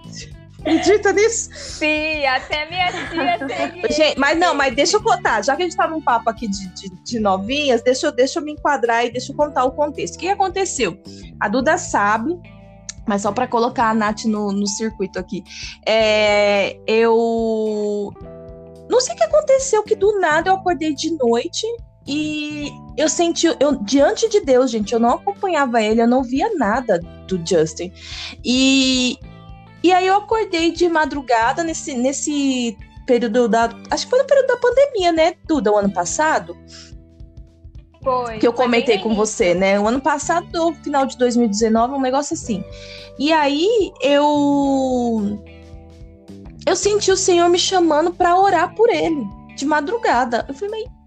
Acredita 0.61 1.13
nisso? 1.13 1.49
Sim, 1.55 2.27
até 2.27 2.69
minha 2.69 2.93
tia 2.93 3.49
segue. 3.49 3.93
Gente, 3.93 4.19
mas 4.19 4.39
não, 4.39 4.55
mas 4.55 4.75
deixa 4.75 4.99
eu 4.99 5.03
contar, 5.03 5.43
já 5.43 5.57
que 5.57 5.63
a 5.63 5.65
gente 5.65 5.77
tá 5.77 5.89
num 5.89 6.03
papo 6.03 6.29
aqui 6.29 6.47
de, 6.47 6.69
de, 6.75 6.91
de 7.03 7.19
novinhas, 7.19 7.83
deixa 7.83 8.07
eu, 8.07 8.13
deixa 8.13 8.39
eu 8.39 8.45
me 8.45 8.53
enquadrar 8.53 9.07
e 9.07 9.11
deixa 9.11 9.33
eu 9.33 9.37
contar 9.37 9.65
o 9.65 9.73
contexto. 9.73 10.17
O 10.17 10.19
que 10.19 10.29
aconteceu? 10.29 11.01
A 11.41 11.49
Duda 11.49 11.79
sabe, 11.79 12.39
mas 13.07 13.23
só 13.23 13.33
para 13.33 13.47
colocar 13.47 13.89
a 13.89 13.95
Nath 13.95 14.25
no, 14.27 14.53
no 14.53 14.67
circuito 14.67 15.19
aqui. 15.19 15.43
É, 15.87 16.77
eu 16.87 18.13
não 18.91 19.01
sei 19.01 19.15
o 19.15 19.17
que 19.17 19.25
aconteceu, 19.25 19.83
que 19.83 19.97
do 19.97 20.21
nada 20.21 20.51
eu 20.51 20.55
acordei 20.55 20.95
de 20.95 21.17
noite 21.17 21.67
e 22.13 22.73
eu 22.97 23.09
senti, 23.09 23.47
eu, 23.47 23.77
diante 23.85 24.29
de 24.29 24.41
Deus, 24.41 24.69
gente, 24.69 24.93
eu 24.93 24.99
não 24.99 25.11
acompanhava 25.11 25.81
ele, 25.81 26.03
eu 26.03 26.09
não 26.09 26.25
via 26.25 26.53
nada 26.57 26.99
do 27.29 27.41
Justin. 27.47 27.93
E, 28.45 29.17
e 29.81 29.93
aí 29.93 30.09
eu 30.09 30.17
acordei 30.17 30.73
de 30.73 30.89
madrugada 30.89 31.63
nesse, 31.63 31.95
nesse 31.95 32.77
período 33.07 33.49
da. 33.49 33.71
Acho 33.93 34.07
que 34.07 34.11
foi 34.11 34.19
no 34.19 34.27
período 34.27 34.49
da 34.49 34.57
pandemia, 34.57 35.13
né, 35.13 35.35
Duda, 35.47 35.71
o 35.71 35.77
ano 35.77 35.93
passado? 35.93 36.57
Foi. 38.03 38.39
que 38.39 38.47
eu 38.49 38.53
comentei 38.53 38.99
com 38.99 39.15
você, 39.15 39.55
né? 39.55 39.79
O 39.79 39.87
ano 39.87 40.01
passado, 40.01 40.75
final 40.83 41.07
de 41.07 41.17
2019, 41.17 41.95
um 41.95 42.01
negócio 42.01 42.35
assim. 42.35 42.65
E 43.21 43.33
aí 43.33 43.93
eu 44.03 45.39
eu 46.67 46.75
senti 46.75 47.13
o 47.13 47.17
Senhor 47.17 47.49
me 47.49 47.59
chamando 47.59 48.13
para 48.13 48.37
orar 48.37 48.75
por 48.75 48.89
ele 48.89 49.25
de 49.55 49.65
madrugada. 49.65 50.45
Eu 50.49 50.55
falei, 50.55 50.83
mas 50.83 51.00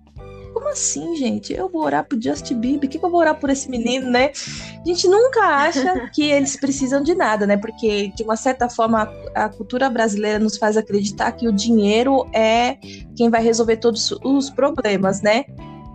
como 0.53 0.69
assim, 0.69 1.15
gente? 1.15 1.53
Eu 1.53 1.67
vou 1.67 1.83
orar 1.83 2.05
pro 2.05 2.21
Justin 2.21 2.59
Bieber? 2.59 2.87
O 2.87 2.91
que, 2.91 2.99
que 2.99 3.05
eu 3.05 3.09
vou 3.09 3.19
orar 3.19 3.39
por 3.39 3.49
esse 3.49 3.69
menino, 3.69 4.09
né? 4.09 4.31
A 4.79 4.87
gente 4.87 5.07
nunca 5.07 5.41
acha 5.41 6.09
que 6.13 6.23
eles 6.23 6.55
precisam 6.55 7.01
de 7.01 7.15
nada, 7.15 7.47
né? 7.47 7.57
Porque, 7.57 8.11
de 8.15 8.23
uma 8.23 8.35
certa 8.35 8.69
forma, 8.69 9.11
a, 9.35 9.45
a 9.45 9.49
cultura 9.49 9.89
brasileira 9.89 10.39
nos 10.39 10.57
faz 10.57 10.77
acreditar 10.77 11.31
que 11.31 11.47
o 11.47 11.51
dinheiro 11.51 12.27
é 12.33 12.77
quem 13.15 13.29
vai 13.29 13.41
resolver 13.43 13.77
todos 13.77 14.11
os 14.23 14.49
problemas, 14.49 15.21
né? 15.21 15.45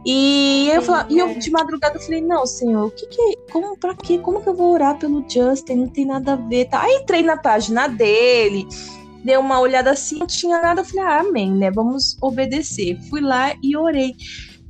E 0.07 0.71
eu, 0.71 0.83
e 1.11 1.19
eu 1.19 1.29
é. 1.29 1.35
de 1.35 1.51
madrugada 1.51 1.97
eu 1.97 2.01
falei, 2.01 2.21
não, 2.21 2.47
senhor, 2.47 2.87
o 2.87 2.91
que 2.91 3.07
que, 3.07 3.37
como, 3.53 3.77
pra 3.77 3.95
quê? 3.95 4.19
Como 4.19 4.41
que 4.41 4.49
eu 4.49 4.55
vou 4.55 4.73
orar 4.73 4.99
pelo 4.99 5.25
Justin? 5.29 5.75
Não 5.75 5.89
tem 5.89 6.07
nada 6.07 6.35
a 6.35 6.37
ver, 6.37 6.67
tá? 6.67 6.83
Aí 6.83 7.01
entrei 7.03 7.23
na 7.23 7.37
página 7.37 7.89
dele, 7.89 8.67
dei 9.25 9.37
uma 9.37 9.61
olhada 9.61 9.91
assim, 9.91 10.19
não 10.19 10.27
tinha 10.27 10.61
nada, 10.63 10.81
eu 10.81 10.85
falei, 10.85 11.05
ah, 11.05 11.21
amém, 11.21 11.53
né? 11.53 11.71
Vamos 11.71 12.17
obedecer. 12.23 12.99
Fui 13.11 13.21
lá 13.21 13.55
e 13.63 13.77
orei. 13.77 14.15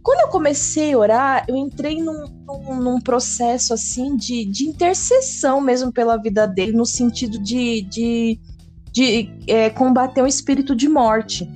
Quando 0.08 0.20
eu 0.20 0.28
comecei 0.28 0.94
a 0.94 0.98
orar, 0.98 1.44
eu 1.46 1.54
entrei 1.54 2.02
num, 2.02 2.24
num, 2.46 2.76
num 2.76 2.98
processo 2.98 3.74
assim 3.74 4.16
de, 4.16 4.46
de 4.46 4.64
intercessão 4.66 5.60
mesmo 5.60 5.92
pela 5.92 6.16
vida 6.16 6.48
dele, 6.48 6.72
no 6.72 6.86
sentido 6.86 7.38
de, 7.38 7.82
de, 7.82 8.40
de 8.90 9.30
é, 9.46 9.68
combater 9.68 10.22
um 10.22 10.26
espírito 10.26 10.74
de 10.74 10.88
morte. 10.88 11.46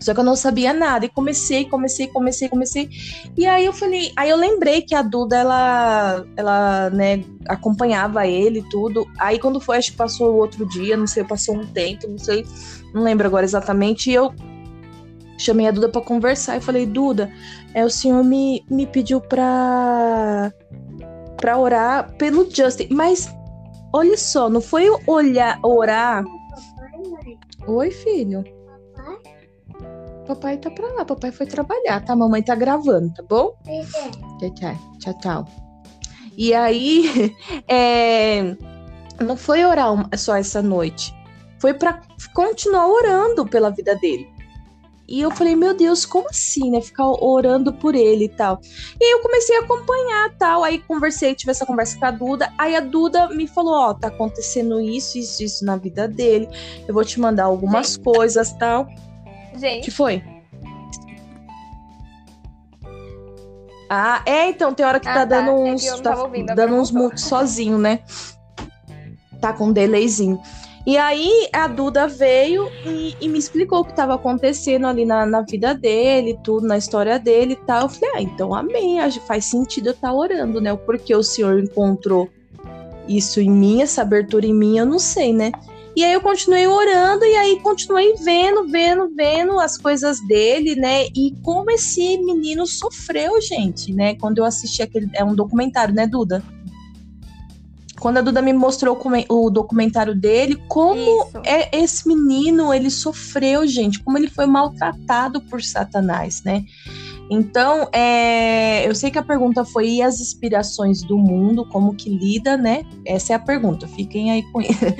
Só 0.00 0.12
que 0.12 0.18
eu 0.18 0.24
não 0.24 0.34
sabia 0.34 0.72
nada. 0.72 1.06
E 1.06 1.08
comecei, 1.08 1.64
comecei, 1.64 2.08
comecei, 2.08 2.48
comecei. 2.48 2.90
E 3.38 3.46
aí 3.46 3.66
eu 3.66 3.72
falei, 3.72 4.10
aí 4.16 4.30
eu 4.30 4.36
lembrei 4.36 4.82
que 4.82 4.96
a 4.96 5.02
Duda, 5.02 5.36
ela, 5.36 6.26
ela, 6.36 6.90
né, 6.90 7.22
acompanhava 7.46 8.26
ele 8.26 8.58
e 8.58 8.68
tudo. 8.68 9.06
Aí 9.16 9.38
quando 9.38 9.60
foi, 9.60 9.76
acho 9.76 9.92
que 9.92 9.96
passou 9.96 10.32
o 10.32 10.38
outro 10.38 10.66
dia, 10.66 10.96
não 10.96 11.06
sei, 11.06 11.22
passou 11.22 11.54
um 11.54 11.64
tempo, 11.64 12.08
não 12.08 12.18
sei, 12.18 12.44
não 12.92 13.04
lembro 13.04 13.28
agora 13.28 13.44
exatamente. 13.44 14.10
E 14.10 14.14
eu 14.14 14.34
chamei 15.40 15.66
a 15.66 15.70
Duda 15.70 15.88
pra 15.88 16.02
conversar 16.02 16.56
e 16.56 16.60
falei, 16.60 16.84
Duda, 16.84 17.32
é, 17.74 17.84
o 17.84 17.90
senhor 17.90 18.24
me, 18.24 18.64
me 18.70 18.86
pediu 18.86 19.20
pra, 19.20 20.52
pra 21.36 21.58
orar 21.58 22.12
pelo 22.14 22.48
Justin. 22.50 22.88
Mas 22.90 23.28
olha 23.92 24.16
só, 24.16 24.48
não 24.48 24.60
foi 24.60 24.88
olhar, 25.06 25.58
orar. 25.62 26.24
Oi, 27.66 27.90
filho. 27.90 28.44
Papai 30.26 30.58
tá 30.58 30.70
pra 30.70 30.86
lá, 30.92 31.04
papai 31.04 31.32
foi 31.32 31.46
trabalhar, 31.46 32.04
tá? 32.04 32.14
Mamãe 32.14 32.42
tá 32.42 32.54
gravando, 32.54 33.12
tá 33.14 33.22
bom? 33.28 33.52
Tchau, 34.38 34.54
tchau, 34.54 34.76
tchau, 34.98 35.18
tchau. 35.18 35.44
E 36.36 36.54
aí, 36.54 37.34
é, 37.68 38.56
não 39.20 39.36
foi 39.36 39.64
orar 39.64 40.08
só 40.16 40.36
essa 40.36 40.62
noite, 40.62 41.12
foi 41.58 41.74
pra 41.74 42.00
continuar 42.32 42.86
orando 42.86 43.44
pela 43.44 43.70
vida 43.70 43.96
dele. 43.96 44.28
E 45.10 45.20
eu 45.20 45.30
falei, 45.32 45.56
meu 45.56 45.74
Deus, 45.74 46.06
como 46.06 46.28
assim, 46.28 46.70
né? 46.70 46.80
Ficar 46.80 47.04
orando 47.04 47.72
por 47.72 47.96
ele 47.96 48.26
e 48.26 48.28
tal. 48.28 48.60
E 49.00 49.04
aí 49.04 49.10
eu 49.10 49.18
comecei 49.20 49.56
a 49.56 49.60
acompanhar 49.60 50.30
tal. 50.38 50.62
Aí 50.62 50.78
conversei, 50.78 51.34
tive 51.34 51.50
essa 51.50 51.66
conversa 51.66 51.98
com 51.98 52.04
a 52.06 52.12
Duda. 52.12 52.52
Aí 52.56 52.76
a 52.76 52.80
Duda 52.80 53.28
me 53.30 53.48
falou: 53.48 53.74
Ó, 53.74 53.92
tá 53.92 54.06
acontecendo 54.06 54.80
isso, 54.80 55.18
isso, 55.18 55.42
isso 55.42 55.64
na 55.64 55.76
vida 55.76 56.06
dele. 56.06 56.48
Eu 56.86 56.94
vou 56.94 57.04
te 57.04 57.18
mandar 57.18 57.44
algumas 57.44 57.96
coisas 57.96 58.52
tal. 58.52 58.82
O 58.82 58.86
que 59.54 59.58
Gente, 59.58 59.90
foi? 59.90 60.22
Ah, 63.92 64.22
é, 64.24 64.48
então, 64.48 64.72
tem 64.72 64.86
hora 64.86 65.00
que 65.00 65.08
Ah, 65.08 65.14
tá 65.14 65.18
tá. 65.20 65.24
dando 65.24 65.50
É 65.50 65.72
uns. 65.72 65.84
não 65.84 65.98
tá 66.00 66.22
ouvindo, 66.22 66.54
dando 66.54 66.74
uns 66.76 66.92
mutos 66.92 67.24
sozinho, 67.24 67.76
né? 67.76 67.98
Tá 69.40 69.52
com 69.52 69.66
um 69.66 69.72
delayzinho. 69.72 70.40
E 70.86 70.96
aí 70.96 71.48
a 71.52 71.68
Duda 71.68 72.08
veio 72.08 72.68
e, 72.86 73.14
e 73.20 73.28
me 73.28 73.38
explicou 73.38 73.80
o 73.80 73.84
que 73.84 73.90
estava 73.90 74.14
acontecendo 74.14 74.86
ali 74.86 75.04
na, 75.04 75.26
na 75.26 75.42
vida 75.42 75.74
dele, 75.74 76.38
tudo, 76.42 76.66
na 76.66 76.78
história 76.78 77.18
dele 77.18 77.52
e 77.52 77.66
tal. 77.66 77.82
Eu 77.82 77.88
falei, 77.88 78.10
ah, 78.14 78.22
então 78.22 78.54
amém, 78.54 78.98
faz 79.26 79.44
sentido 79.44 79.88
eu 79.88 79.92
estar 79.92 80.12
orando, 80.12 80.60
né? 80.60 80.74
Porque 80.74 81.14
o 81.14 81.22
senhor 81.22 81.58
encontrou 81.58 82.30
isso 83.06 83.40
em 83.40 83.50
mim, 83.50 83.82
essa 83.82 84.02
abertura 84.02 84.46
em 84.46 84.54
mim, 84.54 84.78
eu 84.78 84.86
não 84.86 84.98
sei, 84.98 85.32
né? 85.32 85.52
E 85.94 86.04
aí 86.04 86.12
eu 86.12 86.20
continuei 86.20 86.66
orando 86.66 87.24
e 87.24 87.34
aí 87.34 87.60
continuei 87.60 88.14
vendo, 88.14 88.66
vendo, 88.68 89.08
vendo 89.14 89.58
as 89.58 89.76
coisas 89.76 90.24
dele, 90.26 90.76
né? 90.76 91.06
E 91.14 91.34
como 91.42 91.70
esse 91.70 92.16
menino 92.18 92.66
sofreu, 92.66 93.40
gente, 93.40 93.92
né? 93.92 94.14
Quando 94.14 94.38
eu 94.38 94.44
assisti 94.44 94.82
aquele. 94.82 95.10
É 95.12 95.24
um 95.24 95.34
documentário, 95.34 95.92
né, 95.92 96.06
Duda? 96.06 96.42
Quando 98.00 98.16
a 98.16 98.20
Duda 98.22 98.40
me 98.40 98.52
mostrou 98.52 98.98
o 99.28 99.50
documentário 99.50 100.14
dele, 100.14 100.60
como 100.66 100.96
isso. 100.96 101.42
é 101.44 101.76
esse 101.76 102.08
menino, 102.08 102.72
ele 102.72 102.90
sofreu, 102.90 103.66
gente, 103.66 104.02
como 104.02 104.16
ele 104.16 104.28
foi 104.28 104.46
maltratado 104.46 105.40
por 105.42 105.62
Satanás, 105.62 106.42
né? 106.42 106.64
Então, 107.30 107.88
é, 107.92 108.88
eu 108.88 108.92
sei 108.92 109.08
que 109.08 109.18
a 109.18 109.22
pergunta 109.22 109.64
foi 109.64 109.88
e 109.88 110.02
as 110.02 110.20
inspirações 110.20 111.00
do 111.00 111.16
mundo, 111.16 111.64
como 111.64 111.94
que 111.94 112.10
lida, 112.10 112.56
né? 112.56 112.84
Essa 113.06 113.34
é 113.34 113.36
a 113.36 113.38
pergunta, 113.38 113.86
fiquem 113.86 114.32
aí 114.32 114.42
com 114.50 114.60
isso. 114.60 114.80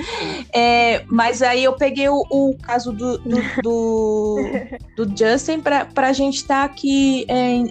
É, 0.53 1.05
mas 1.07 1.41
aí 1.41 1.63
eu 1.63 1.73
peguei 1.73 2.09
o, 2.09 2.25
o 2.29 2.55
caso 2.61 2.91
do, 2.91 3.17
do, 3.19 3.37
do, 3.63 4.37
do 5.05 5.17
Justin 5.17 5.61
para 5.61 5.87
a 5.95 6.13
gente 6.13 6.35
estar 6.35 6.65
aqui 6.65 7.25
é, 7.29 7.63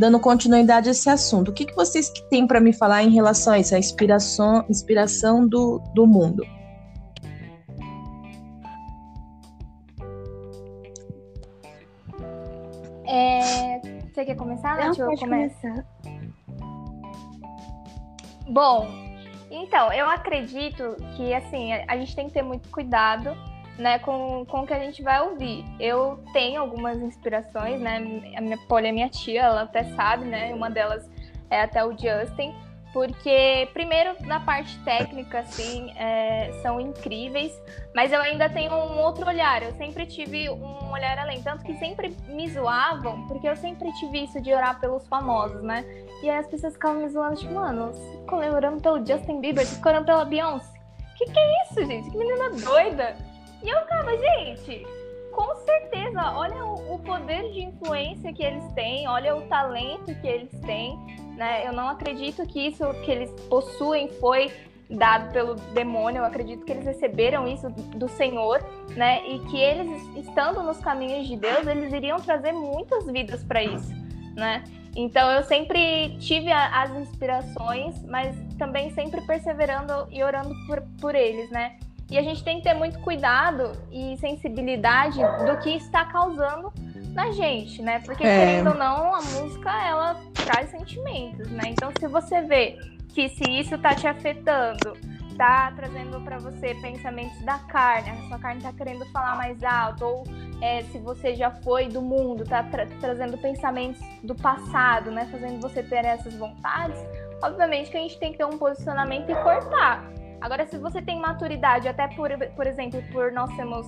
dando 0.00 0.18
continuidade 0.18 0.88
a 0.88 0.92
esse 0.92 1.10
assunto. 1.10 1.50
O 1.50 1.52
que, 1.52 1.66
que 1.66 1.74
vocês 1.76 2.08
que 2.08 2.22
têm 2.30 2.46
para 2.46 2.58
me 2.58 2.72
falar 2.72 3.02
em 3.02 3.10
relação 3.10 3.52
a 3.52 3.58
isso, 3.58 3.74
a 3.74 3.78
inspiração, 3.78 4.64
inspiração 4.66 5.46
do, 5.46 5.78
do 5.94 6.06
mundo? 6.06 6.42
É, 13.06 13.78
Você 14.10 14.24
quer 14.24 14.36
começar, 14.36 14.78
Nath? 14.78 14.98
eu 14.98 15.06
pode 15.06 15.20
começo? 15.20 15.60
começar. 15.60 15.86
Bom, 18.48 18.88
então, 19.50 19.92
eu 19.92 20.06
acredito 20.08 20.96
que, 21.14 21.34
assim, 21.34 21.74
a 21.74 21.96
gente 21.98 22.16
tem 22.16 22.26
que 22.26 22.32
ter 22.32 22.42
muito 22.42 22.70
cuidado, 22.70 23.36
né, 23.80 23.98
com, 23.98 24.44
com 24.46 24.60
o 24.60 24.66
que 24.66 24.74
a 24.74 24.78
gente 24.78 25.02
vai 25.02 25.20
ouvir. 25.20 25.64
Eu 25.80 26.22
tenho 26.32 26.60
algumas 26.60 26.98
inspirações, 26.98 27.80
né, 27.80 27.96
a 28.36 28.40
minha 28.40 28.58
Polly 28.68 28.88
é 28.88 28.92
minha 28.92 29.08
tia, 29.08 29.42
ela 29.42 29.62
até 29.62 29.84
sabe, 29.84 30.24
né, 30.24 30.54
uma 30.54 30.70
delas 30.70 31.10
é, 31.50 31.62
até 31.62 31.84
o 31.84 31.90
Justin, 31.90 32.54
porque, 32.92 33.68
primeiro, 33.72 34.16
na 34.26 34.40
parte 34.40 34.76
técnica, 34.80 35.40
assim, 35.40 35.92
é, 35.96 36.50
são 36.60 36.80
incríveis, 36.80 37.52
mas 37.94 38.12
eu 38.12 38.20
ainda 38.20 38.48
tenho 38.48 38.72
um 38.72 38.98
outro 38.98 39.28
olhar. 39.28 39.62
Eu 39.62 39.72
sempre 39.74 40.06
tive 40.06 40.50
um 40.50 40.90
olhar 40.90 41.16
além, 41.16 41.40
tanto 41.40 41.64
que 41.64 41.76
sempre 41.76 42.16
me 42.26 42.48
zoavam, 42.48 43.28
porque 43.28 43.48
eu 43.48 43.54
sempre 43.54 43.92
tive 43.92 44.24
isso 44.24 44.40
de 44.40 44.52
orar 44.52 44.80
pelos 44.80 45.06
famosos, 45.06 45.62
né? 45.62 45.84
E 46.20 46.28
aí 46.28 46.38
as 46.38 46.48
pessoas 46.48 46.72
ficavam 46.72 47.02
me 47.02 47.08
zoando, 47.08 47.36
tipo, 47.36 47.54
mano, 47.54 47.92
você 47.92 48.18
ficou 48.18 48.40
orando 48.40 48.82
pelo 48.82 49.06
Justin 49.06 49.40
Bieber, 49.40 49.64
você 49.64 49.88
orando 49.88 50.06
pela 50.06 50.24
Beyoncé. 50.24 50.80
Que 51.16 51.26
que 51.26 51.38
é 51.38 51.62
isso, 51.62 51.86
gente? 51.86 52.10
Que 52.10 52.18
menina 52.18 52.50
doida! 52.50 53.29
E 53.62 53.68
eu 53.68 53.80
ficava, 53.80 54.16
gente, 54.16 54.86
com 55.32 55.54
certeza, 55.56 56.32
olha 56.32 56.64
o, 56.64 56.94
o, 56.94 56.98
poder 56.98 57.50
de 57.52 57.60
influência 57.60 58.32
que 58.32 58.42
eles 58.42 58.64
têm, 58.72 59.06
olha 59.08 59.36
o 59.36 59.42
talento 59.42 60.14
que 60.20 60.26
eles 60.26 60.50
têm, 60.60 60.98
né? 61.36 61.66
Eu 61.66 61.72
não 61.72 61.88
acredito 61.88 62.46
que 62.46 62.68
isso 62.68 62.84
que 63.04 63.10
eles 63.10 63.30
possuem 63.48 64.08
foi 64.20 64.50
dado 64.88 65.32
pelo 65.32 65.54
demônio, 65.72 66.20
eu 66.20 66.24
acredito 66.24 66.64
que 66.64 66.72
eles 66.72 66.84
receberam 66.84 67.46
isso 67.46 67.70
do 67.70 68.08
Senhor, 68.08 68.60
né? 68.96 69.26
E 69.28 69.38
que 69.50 69.58
eles, 69.58 70.02
estando 70.16 70.62
nos 70.62 70.78
caminhos 70.78 71.28
de 71.28 71.36
Deus, 71.36 71.66
eles 71.66 71.92
iriam 71.92 72.18
trazer 72.18 72.52
muitas 72.52 73.06
vidas 73.06 73.44
para 73.44 73.62
isso, 73.62 73.92
né? 74.34 74.64
Então 74.96 75.30
eu 75.30 75.44
sempre 75.44 76.16
tive 76.18 76.50
as 76.50 76.90
inspirações, 76.90 78.02
mas 78.04 78.36
também 78.58 78.90
sempre 78.90 79.20
perseverando 79.20 80.08
e 80.10 80.22
orando 80.22 80.54
por, 80.66 80.82
por 81.00 81.14
eles, 81.14 81.48
né? 81.50 81.78
E 82.10 82.18
a 82.18 82.22
gente 82.22 82.42
tem 82.42 82.56
que 82.56 82.64
ter 82.64 82.74
muito 82.74 82.98
cuidado 83.00 83.72
e 83.92 84.16
sensibilidade 84.18 85.18
do 85.46 85.58
que 85.60 85.70
está 85.76 86.04
causando 86.04 86.72
na 87.14 87.30
gente, 87.30 87.80
né? 87.82 88.00
Porque, 88.00 88.24
é. 88.24 88.38
querendo 88.38 88.70
ou 88.70 88.74
não, 88.74 89.14
a 89.14 89.22
música, 89.22 89.70
ela 89.86 90.20
traz 90.34 90.70
sentimentos, 90.70 91.48
né? 91.50 91.64
Então, 91.68 91.90
se 91.98 92.08
você 92.08 92.42
vê 92.42 92.78
que 93.14 93.28
se 93.28 93.44
isso 93.48 93.78
tá 93.78 93.94
te 93.94 94.06
afetando, 94.06 94.96
tá 95.36 95.72
trazendo 95.74 96.20
para 96.20 96.38
você 96.38 96.74
pensamentos 96.76 97.40
da 97.44 97.58
carne, 97.60 98.10
a 98.10 98.28
sua 98.28 98.38
carne 98.38 98.60
tá 98.60 98.72
querendo 98.72 99.06
falar 99.06 99.36
mais 99.36 99.62
alto, 99.62 100.04
ou 100.04 100.24
é, 100.60 100.82
se 100.82 100.98
você 100.98 101.34
já 101.34 101.50
foi 101.50 101.88
do 101.88 102.02
mundo, 102.02 102.44
tá 102.44 102.62
tra 102.64 102.86
trazendo 103.00 103.38
pensamentos 103.38 104.00
do 104.22 104.34
passado, 104.34 105.10
né? 105.10 105.28
Fazendo 105.30 105.60
você 105.60 105.82
ter 105.82 106.04
essas 106.04 106.34
vontades, 106.34 106.98
obviamente 107.42 107.90
que 107.90 107.96
a 107.96 108.00
gente 108.00 108.18
tem 108.18 108.32
que 108.32 108.38
ter 108.38 108.44
um 108.44 108.58
posicionamento 108.58 109.30
e 109.30 109.34
cortar. 109.36 110.04
Agora, 110.40 110.66
se 110.66 110.78
você 110.78 111.02
tem 111.02 111.20
maturidade, 111.20 111.86
até 111.86 112.08
por, 112.08 112.30
por 112.56 112.66
exemplo, 112.66 113.02
por 113.12 113.30
nós 113.30 113.54
temos, 113.56 113.86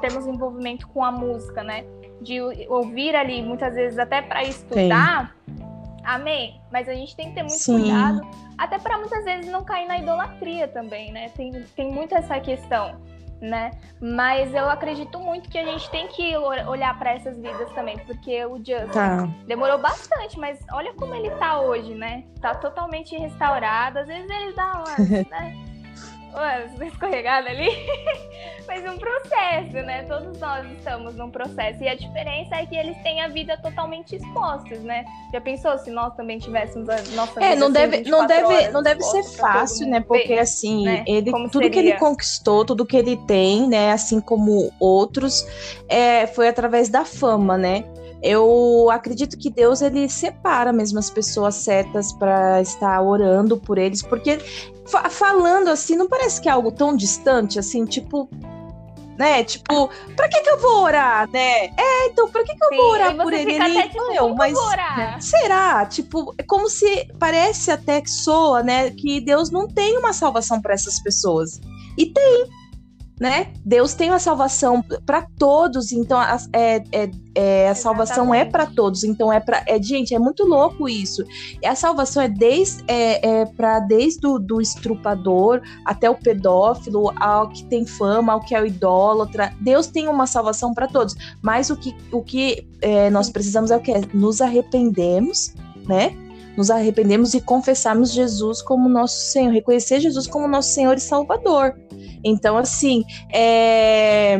temos 0.00 0.26
envolvimento 0.26 0.86
com 0.88 1.04
a 1.04 1.10
música, 1.10 1.64
né? 1.64 1.84
De 2.22 2.40
ouvir 2.68 3.16
ali, 3.16 3.42
muitas 3.42 3.74
vezes 3.74 3.98
até 3.98 4.22
para 4.22 4.44
estudar, 4.44 5.34
Sim. 5.48 5.64
amém. 6.04 6.60
Mas 6.70 6.88
a 6.88 6.94
gente 6.94 7.16
tem 7.16 7.30
que 7.30 7.34
ter 7.34 7.42
muito 7.42 7.58
Sim. 7.58 7.80
cuidado, 7.80 8.20
até 8.56 8.78
para 8.78 8.98
muitas 8.98 9.24
vezes 9.24 9.50
não 9.50 9.64
cair 9.64 9.88
na 9.88 9.98
idolatria 9.98 10.68
também, 10.68 11.10
né? 11.10 11.28
Tem, 11.30 11.50
tem 11.74 11.90
muito 11.90 12.14
essa 12.14 12.38
questão, 12.38 13.00
né? 13.40 13.72
Mas 14.00 14.54
eu 14.54 14.70
acredito 14.70 15.18
muito 15.18 15.48
que 15.48 15.58
a 15.58 15.64
gente 15.64 15.90
tem 15.90 16.06
que 16.06 16.36
olhar 16.36 16.96
para 17.00 17.14
essas 17.14 17.36
vidas 17.36 17.68
também, 17.72 17.98
porque 18.06 18.44
o 18.44 18.58
Justin 18.58 18.92
tá. 18.92 19.28
demorou 19.44 19.78
bastante, 19.78 20.38
mas 20.38 20.60
olha 20.72 20.94
como 20.94 21.16
ele 21.16 21.30
tá 21.30 21.60
hoje, 21.60 21.94
né? 21.96 22.22
Tá 22.40 22.54
totalmente 22.54 23.16
restaurado. 23.16 23.98
Às 23.98 24.06
vezes 24.06 24.30
ele 24.30 24.52
dá 24.52 24.72
uma, 24.74 24.96
né? 25.28 25.69
Escorregada 26.82 27.50
ali, 27.50 27.68
mas 28.66 28.82
um 28.82 28.98
processo, 28.98 29.72
né? 29.72 30.02
Todos 30.04 30.38
nós 30.38 30.66
estamos 30.72 31.14
num 31.16 31.30
processo. 31.30 31.82
E 31.82 31.88
a 31.88 31.94
diferença 31.94 32.56
é 32.56 32.66
que 32.66 32.76
eles 32.76 32.96
têm 33.02 33.20
a 33.20 33.28
vida 33.28 33.56
totalmente 33.58 34.16
expostos, 34.16 34.80
né? 34.80 35.04
Já 35.32 35.40
pensou 35.40 35.76
se 35.78 35.90
nós 35.90 36.14
também 36.14 36.38
tivéssemos 36.38 36.88
a 36.88 36.96
nossa 37.14 37.40
é, 37.40 37.42
vida? 37.42 37.46
É, 37.46 37.56
não 37.56 37.70
deve, 37.70 38.02
não 38.10 38.26
deve, 38.26 38.68
não 38.68 38.82
deve 38.82 39.02
ser 39.02 39.24
fácil, 39.36 39.88
né? 39.88 40.00
Porque 40.00 40.28
ver, 40.28 40.38
assim, 40.40 40.84
né? 40.84 41.04
ele, 41.06 41.30
tudo 41.30 41.52
seria? 41.52 41.70
que 41.70 41.78
ele 41.78 41.92
conquistou, 41.94 42.64
tudo 42.64 42.86
que 42.86 42.96
ele 42.96 43.16
tem, 43.26 43.68
né? 43.68 43.92
Assim 43.92 44.20
como 44.20 44.72
outros, 44.78 45.46
é, 45.88 46.26
foi 46.26 46.48
através 46.48 46.88
da 46.88 47.04
fama, 47.04 47.58
né? 47.58 47.84
eu 48.22 48.88
acredito 48.90 49.38
que 49.38 49.48
Deus 49.48 49.80
ele 49.80 50.08
separa 50.08 50.72
mesmo 50.72 50.98
as 50.98 51.08
pessoas 51.08 51.54
certas 51.54 52.12
para 52.12 52.60
estar 52.60 53.00
orando 53.00 53.56
por 53.56 53.78
eles, 53.78 54.02
porque 54.02 54.38
falando 55.10 55.68
assim, 55.68 55.96
não 55.96 56.08
parece 56.08 56.40
que 56.40 56.48
é 56.48 56.52
algo 56.52 56.72
tão 56.72 56.96
distante 56.96 57.58
assim, 57.58 57.84
tipo, 57.84 58.28
né? 59.18 59.44
Tipo, 59.44 59.90
pra 60.16 60.28
que 60.28 60.40
que 60.40 60.48
eu 60.50 60.58
vou 60.58 60.82
orar, 60.82 61.28
né? 61.30 61.66
É, 61.76 62.06
então, 62.06 62.28
pra 62.30 62.42
que 62.42 62.54
que 62.54 62.64
eu 62.64 62.68
Sim, 62.70 62.76
vou 62.76 62.90
orar 62.90 63.16
por 63.16 63.32
ele? 63.32 63.52
ele 63.52 63.78
até, 63.78 63.88
tipo, 63.88 64.12
eu, 64.12 64.34
mas 64.34 64.58
será? 65.20 65.84
Tipo, 65.86 66.34
é 66.38 66.42
como 66.42 66.68
se 66.70 67.06
parece 67.18 67.70
até 67.70 68.00
que 68.00 68.10
soa, 68.10 68.62
né, 68.62 68.90
que 68.90 69.20
Deus 69.20 69.50
não 69.50 69.68
tem 69.68 69.98
uma 69.98 70.12
salvação 70.12 70.60
para 70.60 70.72
essas 70.72 70.98
pessoas. 71.02 71.60
E 71.98 72.06
tem, 72.06 72.46
né? 73.20 73.48
Deus 73.62 73.92
tem 73.92 74.08
a 74.08 74.18
salvação 74.18 74.82
para 75.04 75.26
todos, 75.38 75.92
então 75.92 76.18
a, 76.18 76.38
é, 76.54 76.82
é, 76.90 77.10
é 77.34 77.68
a 77.68 77.74
salvação 77.74 78.34
é 78.34 78.46
para 78.46 78.64
todos, 78.64 79.04
então 79.04 79.30
é 79.30 79.38
para 79.38 79.62
é 79.66 79.80
gente 79.80 80.14
é 80.14 80.18
muito 80.18 80.44
louco 80.46 80.88
isso. 80.88 81.22
E 81.62 81.66
a 81.66 81.74
salvação 81.74 82.22
é 82.22 82.28
desde 82.28 82.82
é, 82.88 83.42
é 83.42 83.44
para 83.44 83.78
desde 83.80 84.20
do, 84.20 84.38
do 84.38 84.58
estrupador 84.58 85.60
até 85.84 86.08
o 86.08 86.14
pedófilo, 86.14 87.12
ao 87.16 87.50
que 87.50 87.62
tem 87.66 87.84
fama, 87.84 88.32
ao 88.32 88.40
que 88.40 88.54
é 88.54 88.62
o 88.62 88.66
idólatra. 88.66 89.52
Deus 89.60 89.86
tem 89.86 90.08
uma 90.08 90.26
salvação 90.26 90.72
para 90.72 90.88
todos, 90.88 91.14
mas 91.42 91.68
o 91.68 91.76
que 91.76 91.94
o 92.10 92.22
que 92.22 92.66
é, 92.80 93.10
nós 93.10 93.28
precisamos 93.28 93.70
é 93.70 93.76
o 93.76 93.80
que 93.80 93.92
nos 94.14 94.40
arrependemos, 94.40 95.54
né? 95.86 96.16
Nos 96.60 96.70
arrependemos 96.70 97.32
e 97.32 97.40
confessarmos 97.40 98.12
Jesus 98.12 98.60
como 98.60 98.86
nosso 98.86 99.18
Senhor, 99.32 99.50
reconhecer 99.50 99.98
Jesus 99.98 100.26
como 100.26 100.46
nosso 100.46 100.68
Senhor 100.68 100.94
e 100.94 101.00
Salvador. 101.00 101.74
Então, 102.22 102.58
assim, 102.58 103.02
é... 103.32 104.38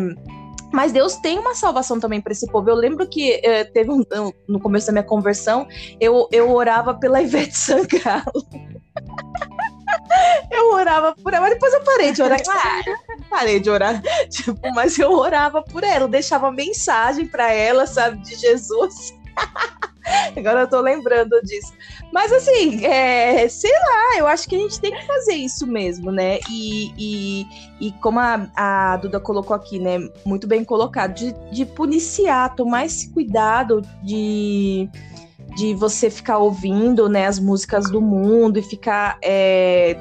Mas 0.71 0.93
Deus 0.93 1.17
tem 1.17 1.39
uma 1.39 1.55
salvação 1.55 1.99
também 1.99 2.21
para 2.21 2.33
esse 2.33 2.47
povo. 2.47 2.69
Eu 2.69 2.75
lembro 2.75 3.09
que 3.09 3.41
é, 3.43 3.65
teve 3.65 3.91
um, 3.91 4.05
no 4.47 4.61
começo 4.61 4.89
da 4.89 4.93
minha 4.93 5.03
conversão, 5.03 5.67
eu, 5.99 6.29
eu 6.31 6.53
orava 6.53 6.93
pela 6.93 7.23
Ivete 7.25 7.57
Sangalo. 7.57 8.47
eu 10.53 10.75
orava 10.75 11.15
por 11.15 11.33
ela, 11.33 11.47
mas 11.47 11.55
depois 11.55 11.73
eu 11.73 11.81
parei 11.83 12.13
de 12.13 12.23
orar. 12.23 12.45
Claro, 12.45 12.99
parei 13.31 13.61
de 13.61 13.71
orar. 13.71 14.03
Tipo, 14.29 14.61
mas 14.75 14.99
eu 14.99 15.11
orava 15.11 15.63
por 15.63 15.83
ela, 15.83 16.05
eu 16.05 16.09
deixava 16.09 16.53
mensagem 16.53 17.27
para 17.27 17.51
ela, 17.51 17.87
sabe, 17.87 18.21
de 18.21 18.37
Jesus. 18.37 19.19
Agora 20.37 20.61
eu 20.63 20.69
tô 20.69 20.81
lembrando 20.81 21.41
disso. 21.43 21.73
Mas 22.13 22.33
assim, 22.33 22.85
é, 22.85 23.49
sei 23.49 23.73
lá, 23.73 24.19
eu 24.19 24.27
acho 24.27 24.49
que 24.49 24.57
a 24.57 24.59
gente 24.59 24.81
tem 24.81 24.93
que 24.93 25.07
fazer 25.07 25.35
isso 25.35 25.67
mesmo, 25.67 26.11
né? 26.11 26.39
E, 26.51 26.93
e, 26.99 27.47
e 27.81 27.93
como 28.01 28.19
a, 28.19 28.49
a, 28.57 28.97
Duda 28.97 29.21
colocou 29.21 29.55
aqui, 29.55 29.79
né? 29.79 29.99
Muito 30.25 30.47
bem 30.47 30.65
colocado, 30.65 31.15
de, 31.15 31.33
de 31.53 31.65
policiar, 31.65 32.55
tomar 32.55 32.87
esse 32.87 33.11
cuidado 33.11 33.83
de, 34.03 34.89
de 35.57 35.75
você 35.75 36.11
ficar 36.11 36.39
ouvindo 36.39 37.09
né, 37.09 37.27
as 37.27 37.39
músicas 37.39 37.91
do 37.91 38.01
mundo 38.01 38.59
e 38.59 38.63
ficar 38.63 39.19
é, 39.23 39.97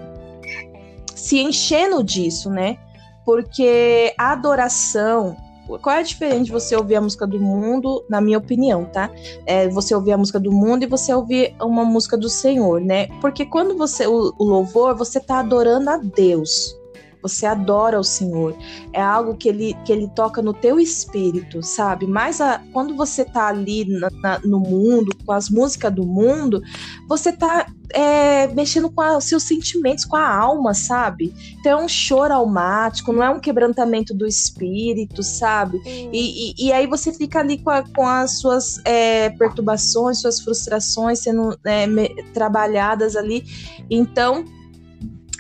se 1.15 1.39
enchendo 1.39 2.03
disso, 2.03 2.49
né? 2.49 2.77
Porque 3.23 4.13
a 4.17 4.31
adoração 4.31 5.37
qual 5.77 5.95
é 5.95 5.99
a 5.99 6.03
diferença 6.03 6.45
de 6.45 6.51
você 6.51 6.75
ouvir 6.75 6.95
a 6.95 7.01
música 7.01 7.27
do 7.27 7.39
mundo, 7.39 8.03
na 8.09 8.19
minha 8.19 8.37
opinião, 8.37 8.85
tá? 8.85 9.11
É 9.45 9.67
você 9.67 9.93
ouvir 9.93 10.13
a 10.13 10.17
música 10.17 10.39
do 10.39 10.51
mundo 10.51 10.83
e 10.83 10.87
você 10.87 11.13
ouvir 11.13 11.55
uma 11.61 11.85
música 11.85 12.17
do 12.17 12.29
Senhor, 12.29 12.81
né? 12.81 13.07
Porque 13.21 13.45
quando 13.45 13.77
você 13.77 14.07
o, 14.07 14.33
o 14.37 14.43
louvor, 14.43 14.95
você 14.95 15.19
tá 15.19 15.39
adorando 15.39 15.89
a 15.89 15.97
Deus. 15.97 16.79
Você 17.21 17.45
adora 17.45 17.99
o 17.99 18.03
Senhor. 18.03 18.55
É 18.93 19.01
algo 19.01 19.35
que 19.35 19.49
ele, 19.49 19.75
que 19.85 19.91
ele 19.91 20.07
toca 20.15 20.41
no 20.41 20.53
teu 20.53 20.79
espírito, 20.79 21.61
sabe? 21.61 22.07
Mas 22.07 22.39
a, 22.39 22.61
quando 22.71 22.95
você 22.95 23.25
tá 23.25 23.47
ali 23.47 23.85
na, 23.85 24.09
na, 24.21 24.39
no 24.39 24.59
mundo, 24.59 25.11
com 25.25 25.31
as 25.31 25.49
músicas 25.49 25.93
do 25.93 26.05
mundo, 26.05 26.61
você 27.07 27.31
tá 27.31 27.67
é, 27.93 28.47
mexendo 28.47 28.89
com 28.89 29.01
os 29.17 29.25
seus 29.25 29.43
sentimentos, 29.43 30.05
com 30.05 30.15
a 30.15 30.27
alma, 30.27 30.73
sabe? 30.73 31.33
Então 31.59 31.79
é 31.79 31.83
um 31.83 31.87
choro 31.87 32.33
almático, 32.33 33.11
não 33.11 33.23
é 33.23 33.29
um 33.29 33.39
quebrantamento 33.39 34.13
do 34.13 34.25
espírito, 34.25 35.23
sabe? 35.23 35.81
E, 35.85 36.51
e, 36.51 36.67
e, 36.67 36.71
aí 36.71 36.87
você 36.87 37.11
fica 37.11 37.39
ali 37.39 37.57
com, 37.57 37.69
a, 37.69 37.83
com 37.83 38.05
as 38.05 38.39
suas 38.39 38.79
é, 38.85 39.29
perturbações, 39.31 40.21
suas 40.21 40.39
frustrações 40.39 41.19
sendo 41.19 41.57
é, 41.65 41.87
me, 41.87 42.09
trabalhadas 42.33 43.15
ali. 43.15 43.43
Então 43.89 44.45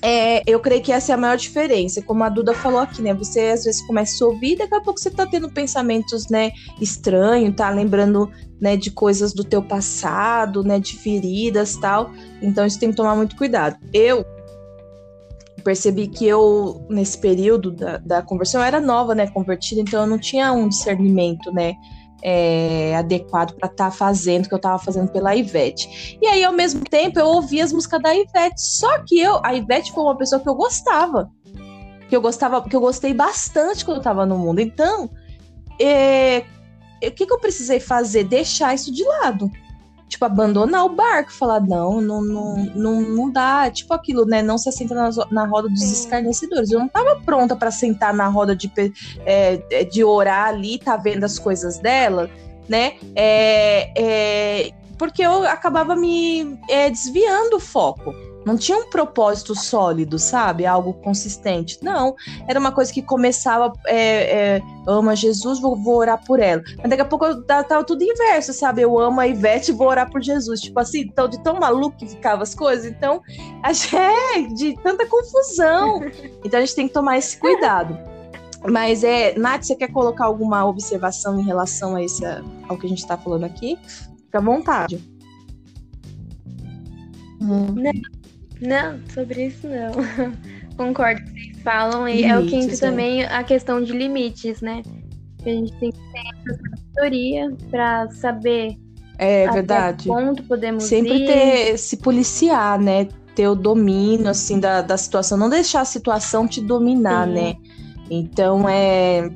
é, 0.01 0.41
eu 0.49 0.59
creio 0.59 0.81
que 0.81 0.91
essa 0.91 1.11
é 1.11 1.15
a 1.15 1.17
maior 1.17 1.37
diferença. 1.37 2.01
Como 2.01 2.23
a 2.23 2.29
Duda 2.29 2.53
falou 2.53 2.79
aqui, 2.79 3.01
né? 3.01 3.13
Você 3.13 3.41
às 3.41 3.65
vezes 3.65 3.81
começa 3.85 4.23
a 4.23 4.27
ouvir, 4.27 4.55
daqui 4.55 4.75
a 4.75 4.81
pouco 4.81 4.99
você 4.99 5.09
tá 5.09 5.25
tendo 5.25 5.49
pensamentos, 5.49 6.29
né, 6.29 6.51
estranhos, 6.79 7.55
tá 7.55 7.69
lembrando, 7.69 8.31
né, 8.59 8.77
de 8.77 8.91
coisas 8.91 9.33
do 9.33 9.43
teu 9.43 9.61
passado, 9.61 10.63
né, 10.63 10.79
de 10.79 10.95
feridas 10.95 11.75
tal. 11.75 12.11
Então 12.41 12.65
isso 12.65 12.79
tem 12.79 12.89
que 12.89 12.95
tomar 12.95 13.15
muito 13.15 13.35
cuidado. 13.35 13.77
Eu 13.93 14.25
percebi 15.63 16.07
que 16.07 16.25
eu, 16.25 16.85
nesse 16.89 17.17
período 17.17 17.71
da, 17.71 17.97
da 17.97 18.21
conversão, 18.21 18.61
eu 18.61 18.65
era 18.65 18.79
nova, 18.79 19.13
né, 19.13 19.27
convertida, 19.27 19.81
então 19.81 20.01
eu 20.01 20.07
não 20.07 20.17
tinha 20.17 20.51
um 20.53 20.69
discernimento, 20.69 21.51
né, 21.51 21.75
é, 22.21 22.95
adequado 22.95 23.53
para 23.55 23.69
estar 23.69 23.85
tá 23.85 23.91
fazendo 23.91 24.45
o 24.45 24.47
que 24.47 24.53
eu 24.53 24.57
estava 24.57 24.79
fazendo 24.79 25.11
pela 25.11 25.35
Ivete. 25.35 26.17
E 26.21 26.27
aí, 26.27 26.43
ao 26.43 26.53
mesmo 26.53 26.83
tempo, 26.83 27.19
eu 27.19 27.27
ouvia 27.27 27.63
as 27.63 27.73
músicas 27.73 28.01
da 28.01 28.13
Ivete. 28.13 28.61
Só 28.61 29.03
que 29.03 29.19
eu, 29.19 29.39
a 29.43 29.53
Ivete 29.53 29.91
foi 29.91 30.03
uma 30.03 30.17
pessoa 30.17 30.41
que 30.41 30.49
eu 30.49 30.55
gostava. 30.55 31.29
Que 32.09 32.15
eu 32.15 32.21
gostava, 32.21 32.61
que 32.61 32.75
eu 32.75 32.81
gostei 32.81 33.13
bastante 33.13 33.85
quando 33.85 33.97
eu 33.97 34.01
estava 34.01 34.25
no 34.25 34.37
mundo. 34.37 34.59
Então, 34.59 35.09
é, 35.79 36.43
o 37.03 37.11
que, 37.11 37.25
que 37.25 37.33
eu 37.33 37.39
precisei 37.39 37.79
fazer? 37.79 38.23
Deixar 38.23 38.73
isso 38.73 38.91
de 38.91 39.03
lado 39.03 39.51
tipo, 40.09 40.25
abandonar 40.25 40.85
o 40.85 40.89
barco, 40.89 41.31
falar, 41.31 41.61
não, 41.61 42.01
não, 42.01 42.21
não, 42.21 42.55
não, 42.75 43.01
não 43.01 43.31
dá, 43.31 43.69
tipo 43.69 43.93
aquilo, 43.93 44.25
né, 44.25 44.41
não 44.41 44.57
se 44.57 44.67
assenta 44.67 44.95
na, 44.95 45.09
na 45.31 45.45
roda 45.45 45.69
dos 45.69 45.83
escarnecedores. 45.83 46.71
Eu 46.71 46.79
não 46.79 46.89
tava 46.89 47.21
pronta 47.21 47.55
para 47.55 47.71
sentar 47.71 48.13
na 48.13 48.27
roda 48.27 48.55
de, 48.55 48.71
é, 49.25 49.61
é, 49.71 49.83
de 49.85 50.03
orar 50.03 50.47
ali, 50.47 50.79
tá 50.79 50.97
vendo 50.97 51.23
as 51.23 51.37
coisas 51.37 51.77
dela, 51.77 52.29
né, 52.67 52.93
é, 53.15 53.91
é, 53.95 54.71
porque 54.97 55.21
eu 55.21 55.43
acabava 55.45 55.95
me 55.95 56.59
é, 56.67 56.89
desviando 56.89 57.55
o 57.57 57.59
foco. 57.59 58.13
Não 58.49 58.57
tinha 58.57 58.79
um 58.79 58.89
propósito 58.89 59.53
sólido, 59.53 60.17
sabe? 60.17 60.65
Algo 60.65 60.91
consistente. 60.91 61.77
Não. 61.83 62.15
Era 62.47 62.59
uma 62.59 62.71
coisa 62.71 62.91
que 62.91 63.03
começava. 63.03 63.71
É, 63.85 64.55
é, 64.57 64.61
ama 64.87 65.15
Jesus, 65.15 65.61
vou, 65.61 65.75
vou, 65.75 65.97
orar 65.97 66.25
por 66.25 66.39
ela. 66.39 66.63
Mas 66.79 66.89
daqui 66.89 67.01
a 67.03 67.05
pouco 67.05 67.27
eu 67.27 67.43
tava 67.43 67.83
tudo 67.83 68.03
inverso, 68.03 68.51
sabe? 68.51 68.81
Eu 68.81 68.97
amo 68.97 69.21
a 69.21 69.27
Ivete, 69.27 69.71
vou 69.71 69.87
orar 69.87 70.09
por 70.09 70.19
Jesus. 70.19 70.61
Tipo 70.61 70.79
assim, 70.79 71.01
então, 71.01 71.27
de 71.27 71.39
tão 71.43 71.59
maluco 71.59 71.95
que 71.97 72.07
ficavam 72.07 72.41
as 72.41 72.55
coisas. 72.55 72.87
Então, 72.87 73.21
é 73.63 74.41
de 74.41 74.75
tanta 74.81 75.05
confusão. 75.05 76.01
Então 76.43 76.57
a 76.57 76.65
gente 76.65 76.75
tem 76.75 76.87
que 76.87 76.93
tomar 76.95 77.19
esse 77.19 77.37
cuidado. 77.37 77.95
Mas 78.67 79.03
é, 79.03 79.37
Nath, 79.37 79.65
você 79.65 79.75
quer 79.75 79.91
colocar 79.91 80.25
alguma 80.25 80.65
observação 80.65 81.39
em 81.39 81.43
relação 81.43 81.95
a 81.95 82.03
esse, 82.03 82.25
ao 82.67 82.79
que 82.79 82.87
a 82.87 82.89
gente 82.89 82.97
está 82.97 83.15
falando 83.15 83.43
aqui? 83.43 83.77
Fica 84.25 84.39
à 84.39 84.41
vontade. 84.41 85.19
Hum. 87.39 87.67
Não, 87.75 88.18
não, 88.61 88.99
sobre 89.13 89.47
isso 89.47 89.67
não. 89.67 89.91
Concordo 90.77 91.21
que 91.23 91.31
vocês 91.31 91.61
falam. 91.61 92.07
E 92.07 92.21
limites, 92.21 92.31
é 92.31 92.39
o 92.39 92.45
que 92.47 92.55
entra 92.55 92.75
é. 92.75 92.79
também 92.79 93.25
a 93.25 93.43
questão 93.43 93.81
de 93.81 93.91
limites, 93.91 94.61
né? 94.61 94.81
Que 95.43 95.49
a 95.49 95.53
gente 95.53 95.73
tem 95.79 95.91
que 95.91 95.99
ter 95.99 96.51
essa 96.51 96.59
sabedoria 96.59 97.51
para 97.69 98.09
saber. 98.11 98.77
É 99.17 99.49
verdade. 99.51 100.07
ponto 100.07 100.43
podemos 100.43 100.83
Sempre 100.83 101.23
ir. 101.23 101.27
ter 101.27 101.77
se 101.77 101.97
policiar, 101.97 102.79
né? 102.79 103.07
Ter 103.35 103.47
o 103.47 103.55
domínio, 103.55 104.29
assim, 104.29 104.59
da, 104.59 104.81
da 104.81 104.97
situação. 104.97 105.37
Não 105.37 105.49
deixar 105.49 105.81
a 105.81 105.85
situação 105.85 106.47
te 106.47 106.61
dominar, 106.61 107.27
Sim. 107.27 107.33
né? 107.33 107.55
Então, 108.09 108.67
é 108.67 109.29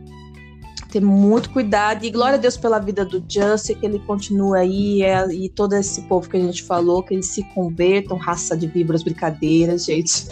ter 0.93 1.01
muito 1.01 1.49
cuidado. 1.49 2.05
E 2.05 2.11
glória 2.11 2.35
a 2.35 2.39
Deus 2.39 2.55
pela 2.55 2.77
vida 2.77 3.03
do 3.03 3.23
Justin, 3.27 3.73
que 3.75 3.85
ele 3.85 3.99
continua 3.99 4.59
aí, 4.59 5.01
é, 5.01 5.25
e 5.33 5.49
todo 5.49 5.73
esse 5.73 6.03
povo 6.03 6.29
que 6.29 6.37
a 6.37 6.39
gente 6.39 6.61
falou, 6.63 7.01
que 7.01 7.15
eles 7.15 7.25
se 7.25 7.43
convertam, 7.55 8.15
raça 8.17 8.55
de 8.55 8.67
víboras, 8.67 9.01
brincadeiras, 9.03 9.85
gente. 9.85 10.27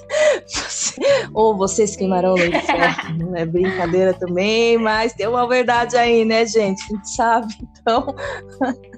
Ou 1.34 1.56
vocês 1.56 1.96
queimarão 1.96 2.34
no 2.34 2.44
inferno, 2.44 3.26
não 3.26 3.36
é 3.36 3.44
brincadeira 3.44 4.14
também, 4.14 4.78
mas 4.78 5.12
tem 5.12 5.26
uma 5.26 5.46
verdade 5.46 5.96
aí, 5.96 6.24
né, 6.24 6.46
gente? 6.46 6.82
A 6.82 6.96
gente 6.96 7.10
sabe, 7.10 7.54
então. 7.60 8.14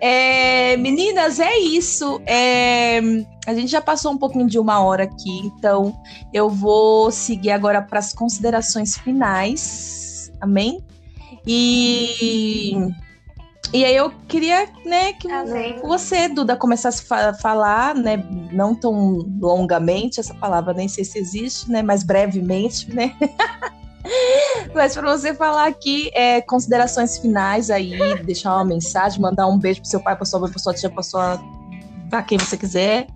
É, 0.00 0.76
meninas, 0.78 1.38
é 1.38 1.58
isso. 1.58 2.20
É, 2.26 3.00
a 3.46 3.54
gente 3.54 3.68
já 3.68 3.80
passou 3.80 4.12
um 4.12 4.18
pouquinho 4.18 4.46
de 4.46 4.58
uma 4.58 4.80
hora 4.80 5.04
aqui, 5.04 5.40
então 5.44 5.94
eu 6.32 6.48
vou 6.48 7.10
seguir 7.10 7.50
agora 7.50 7.82
para 7.82 7.98
as 7.98 8.12
considerações 8.12 8.96
finais 8.96 10.10
Amém? 10.40 10.82
E, 11.46 12.74
e 13.72 13.84
aí 13.84 13.94
eu 13.94 14.10
queria 14.26 14.66
né, 14.84 15.12
que 15.12 15.30
Amém. 15.30 15.78
você, 15.82 16.28
Duda, 16.28 16.56
começasse 16.56 17.04
a 17.12 17.34
falar, 17.34 17.94
né, 17.94 18.16
não 18.52 18.74
tão 18.74 19.18
longamente, 19.40 20.18
essa 20.18 20.34
palavra 20.34 20.72
nem 20.72 20.88
sei 20.88 21.04
se 21.04 21.18
existe, 21.18 21.70
né, 21.70 21.82
mas 21.82 22.02
brevemente, 22.02 22.92
né? 22.92 23.14
Mas 24.74 24.94
para 24.94 25.16
você 25.16 25.34
falar 25.34 25.66
aqui, 25.66 26.10
é, 26.14 26.40
considerações 26.40 27.18
finais 27.18 27.70
aí, 27.70 27.92
deixar 28.24 28.54
uma 28.54 28.64
mensagem, 28.64 29.20
mandar 29.20 29.46
um 29.46 29.58
beijo 29.58 29.80
pro 29.80 29.90
seu 29.90 30.00
pai, 30.00 30.16
pra 30.16 30.24
sua 30.24 30.40
mãe, 30.40 30.50
pra 30.50 30.58
sua 30.58 30.74
tia, 30.74 30.90
pra 30.90 31.02
sua. 31.02 31.40
pra 32.08 32.22
quem 32.22 32.38
você 32.38 32.56
quiser. 32.56 33.06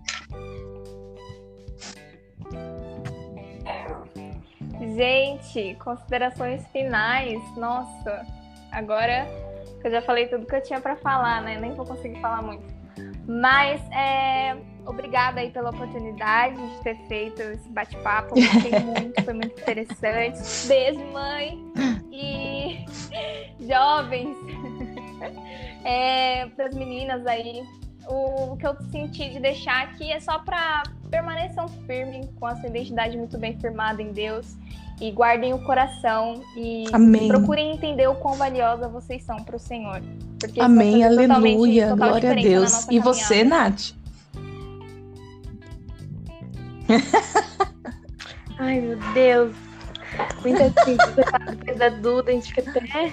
Gente, 4.96 5.74
considerações 5.82 6.62
finais. 6.72 7.42
Nossa, 7.56 8.24
agora 8.70 9.26
eu 9.82 9.90
já 9.90 10.00
falei 10.02 10.28
tudo 10.28 10.46
que 10.46 10.54
eu 10.54 10.62
tinha 10.62 10.80
para 10.80 10.96
falar, 10.96 11.42
né? 11.42 11.58
Nem 11.58 11.74
vou 11.74 11.84
conseguir 11.84 12.20
falar 12.20 12.42
muito. 12.42 12.64
Mas 13.26 13.80
é, 13.90 14.56
obrigada 14.86 15.40
aí 15.40 15.50
pela 15.50 15.70
oportunidade 15.70 16.56
de 16.56 16.82
ter 16.82 16.96
feito 17.06 17.40
esse 17.42 17.68
bate-papo. 17.70 18.34
Gostei 18.34 18.78
muito, 18.80 19.22
foi 19.22 19.34
muito 19.34 19.60
interessante. 19.60 20.40
Beijo, 20.66 21.00
mãe. 21.12 21.62
E 22.12 22.84
jovens, 23.66 24.36
é, 25.84 26.46
para 26.46 26.66
as 26.66 26.74
meninas 26.74 27.26
aí, 27.26 27.62
o, 28.06 28.52
o 28.52 28.56
que 28.56 28.66
eu 28.66 28.76
senti 28.90 29.30
de 29.30 29.40
deixar 29.40 29.82
aqui 29.84 30.10
é 30.10 30.20
só 30.20 30.38
para 30.38 30.82
permaneçam 31.10 31.68
firme 31.86 32.28
com 32.38 32.46
a 32.46 32.56
sua 32.56 32.68
identidade 32.68 33.16
muito 33.16 33.38
bem 33.38 33.58
firmada 33.58 34.02
em 34.02 34.12
Deus 34.12 34.56
e 35.00 35.10
guardem 35.10 35.52
o 35.52 35.58
coração 35.64 36.42
e 36.56 36.84
Amém. 36.92 37.28
procurem 37.28 37.72
entender 37.72 38.08
o 38.08 38.14
quão 38.16 38.34
valiosa 38.34 38.88
vocês 38.88 39.22
são 39.24 39.36
para 39.36 39.56
o 39.56 39.58
Senhor. 39.58 40.02
Porque 40.38 40.60
Amém, 40.60 41.04
aleluia, 41.04 41.94
glória 41.94 42.32
a 42.32 42.34
Deus. 42.34 42.86
E 42.88 42.98
você, 43.00 43.44
Nath? 43.44 43.92
Ai, 48.58 48.80
meu 48.80 48.98
Deus. 49.12 49.54
Muita 50.42 50.64
gente 50.84 51.04
depois 51.16 51.78
da 51.78 51.88
Duda, 51.88 52.30
a 52.30 52.34
gente 52.34 52.54
fica 52.54 52.70
até. 52.70 53.12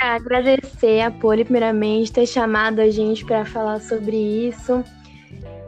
Agradecer 0.00 1.02
a 1.02 1.10
Poli, 1.10 1.44
primeiramente, 1.44 2.12
ter 2.12 2.26
chamado 2.26 2.80
a 2.80 2.88
gente 2.88 3.24
para 3.24 3.44
falar 3.44 3.80
sobre 3.80 4.16
isso. 4.16 4.82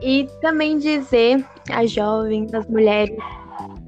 E 0.00 0.26
também 0.40 0.78
dizer 0.78 1.44
às 1.70 1.90
jovens, 1.90 2.52
às 2.54 2.66
mulheres, 2.66 3.14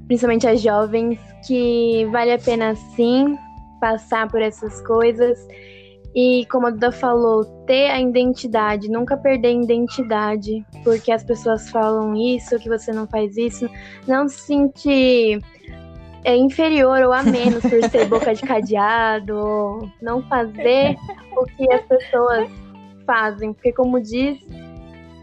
principalmente 0.07 0.47
às 0.47 0.61
jovens, 0.61 1.19
que 1.47 2.05
vale 2.11 2.31
a 2.33 2.39
pena 2.39 2.75
sim 2.95 3.37
passar 3.81 4.29
por 4.29 4.41
essas 4.41 4.81
coisas. 4.81 5.37
E 6.15 6.45
como 6.49 6.67
a 6.67 6.69
Duda 6.69 6.93
falou, 6.93 7.43
ter 7.65 7.89
a 7.91 7.99
identidade, 7.99 8.89
nunca 8.89 9.17
perder 9.17 9.49
a 9.49 9.63
identidade, 9.63 10.65
porque 10.81 11.11
as 11.11 11.25
pessoas 11.25 11.69
falam 11.69 12.15
isso, 12.15 12.57
que 12.57 12.69
você 12.69 12.93
não 12.93 13.05
faz 13.05 13.35
isso, 13.35 13.69
não 14.07 14.25
se 14.29 14.39
sentir 14.39 15.41
é, 16.23 16.37
inferior 16.37 17.03
ou 17.03 17.11
a 17.11 17.21
menos 17.21 17.61
por 17.61 17.83
ser 17.89 18.07
boca 18.09 18.33
de 18.33 18.41
cadeado, 18.43 19.35
ou 19.35 19.89
não 20.01 20.21
fazer 20.23 20.95
o 21.35 21.43
que 21.45 21.69
as 21.73 21.85
pessoas 21.85 22.49
fazem, 23.05 23.53
porque 23.53 23.73
como 23.73 23.99
diz, 23.99 24.39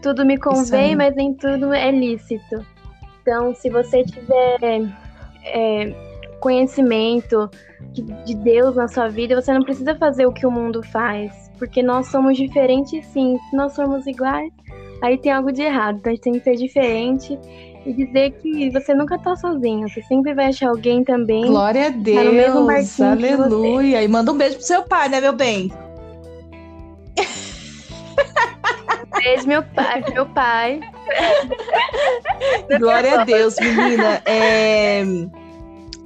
tudo 0.03 0.23
me 0.23 0.37
convém, 0.37 0.95
mas 0.95 1.15
nem 1.15 1.33
tudo 1.33 1.73
é 1.73 1.89
lícito. 1.89 2.63
Então, 3.21 3.55
se 3.55 3.69
você 3.69 4.03
tiver 4.03 4.57
é, 5.43 6.12
conhecimento 6.43 7.49
de 8.25 8.35
Deus 8.35 8.75
na 8.75 8.89
sua 8.89 9.07
vida, 9.07 9.41
você 9.41 9.53
não 9.53 9.63
precisa 9.63 9.95
fazer 9.95 10.25
o 10.25 10.33
que 10.33 10.45
o 10.45 10.51
mundo 10.51 10.83
faz, 10.83 11.49
porque 11.57 11.81
nós 11.81 12.07
somos 12.07 12.35
diferentes 12.35 13.05
sim. 13.05 13.39
Se 13.49 13.55
nós 13.55 13.71
somos 13.71 14.05
iguais, 14.05 14.51
aí 15.01 15.17
tem 15.17 15.31
algo 15.31 15.53
de 15.53 15.61
errado. 15.61 15.99
Então 15.99 16.11
a 16.11 16.15
gente 16.15 16.23
tem 16.23 16.33
que 16.33 16.41
ser 16.41 16.55
diferente 16.57 17.39
e 17.85 17.93
dizer 17.93 18.31
que 18.31 18.69
você 18.71 18.93
nunca 18.93 19.17
tá 19.17 19.37
sozinho. 19.37 19.87
Você 19.87 20.01
sempre 20.01 20.33
vai 20.33 20.47
achar 20.47 20.67
alguém 20.67 21.01
também. 21.05 21.45
Glória 21.45 21.87
a 21.87 21.89
Deus. 21.89 22.97
Tá 22.97 23.11
aleluia. 23.13 24.03
E 24.03 24.07
manda 24.09 24.29
um 24.33 24.37
beijo 24.37 24.57
pro 24.57 24.65
seu 24.65 24.83
pai, 24.83 25.07
né, 25.07 25.21
meu 25.21 25.31
bem? 25.33 25.71
Beijo, 29.15 29.47
meu 29.47 29.63
pai, 29.63 30.03
meu 30.11 30.25
pai. 30.25 30.81
Glória 32.77 33.21
a 33.21 33.23
Deus, 33.23 33.55
menina. 33.57 34.21
É... 34.25 35.05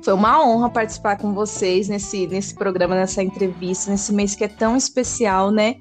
Foi 0.08 0.14
uma 0.14 0.42
honra 0.42 0.70
participar 0.70 1.18
com 1.18 1.34
vocês 1.34 1.90
nesse, 1.90 2.28
nesse 2.28 2.56
programa, 2.56 2.96
nessa 2.96 3.22
entrevista, 3.22 3.92
nesse 3.92 4.14
mês 4.14 4.36
que 4.36 4.46
é 4.46 4.48
tão 4.48 4.78
especial, 4.78 5.52
né? 5.52 5.76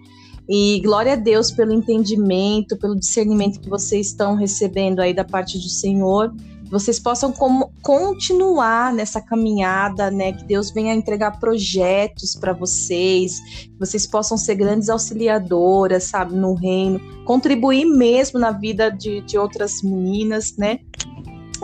E 0.48 0.80
glória 0.80 1.12
a 1.12 1.14
Deus 1.16 1.52
pelo 1.52 1.72
entendimento, 1.72 2.76
pelo 2.76 2.98
discernimento 2.98 3.60
que 3.60 3.68
vocês 3.68 4.08
estão 4.08 4.34
recebendo 4.34 4.98
aí 4.98 5.14
da 5.14 5.22
parte 5.22 5.56
do 5.58 5.68
Senhor 5.68 6.34
vocês 6.70 6.98
possam 6.98 7.30
como, 7.32 7.70
continuar 7.82 8.92
nessa 8.92 9.20
caminhada, 9.20 10.10
né? 10.10 10.32
Que 10.32 10.44
Deus 10.44 10.70
venha 10.70 10.94
entregar 10.94 11.38
projetos 11.38 12.34
para 12.34 12.52
vocês, 12.52 13.38
que 13.40 13.78
vocês 13.78 14.06
possam 14.06 14.36
ser 14.36 14.56
grandes 14.56 14.88
auxiliadoras, 14.88 16.04
sabe, 16.04 16.34
no 16.34 16.54
reino, 16.54 17.00
contribuir 17.24 17.84
mesmo 17.84 18.40
na 18.40 18.50
vida 18.50 18.90
de, 18.90 19.20
de 19.20 19.38
outras 19.38 19.82
meninas, 19.82 20.56
né? 20.56 20.80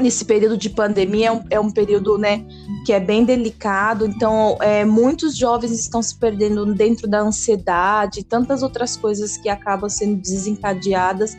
Nesse 0.01 0.25
período 0.25 0.57
de 0.57 0.71
pandemia 0.71 1.29
é 1.29 1.33
um, 1.33 1.45
é 1.51 1.61
um, 1.61 1.71
período 1.71 2.17
né, 2.19 2.45
que 2.85 2.93
é 2.93 3.01
bem 3.01 3.25
delicado, 3.25 4.07
então 4.07 4.57
é, 4.61 4.85
muitos 4.85 5.37
jovens 5.37 5.73
estão 5.73 6.03
se 6.03 6.17
perdendo 6.17 6.75
dentro 6.75 7.09
da 7.09 7.21
ansiedade 7.21 8.25
tantas 8.25 8.63
outras 8.63 8.97
coisas 8.97 9.37
que 9.37 9.49
acabam 9.49 9.89
sendo 9.89 10.17
desencadeadas 10.21 11.37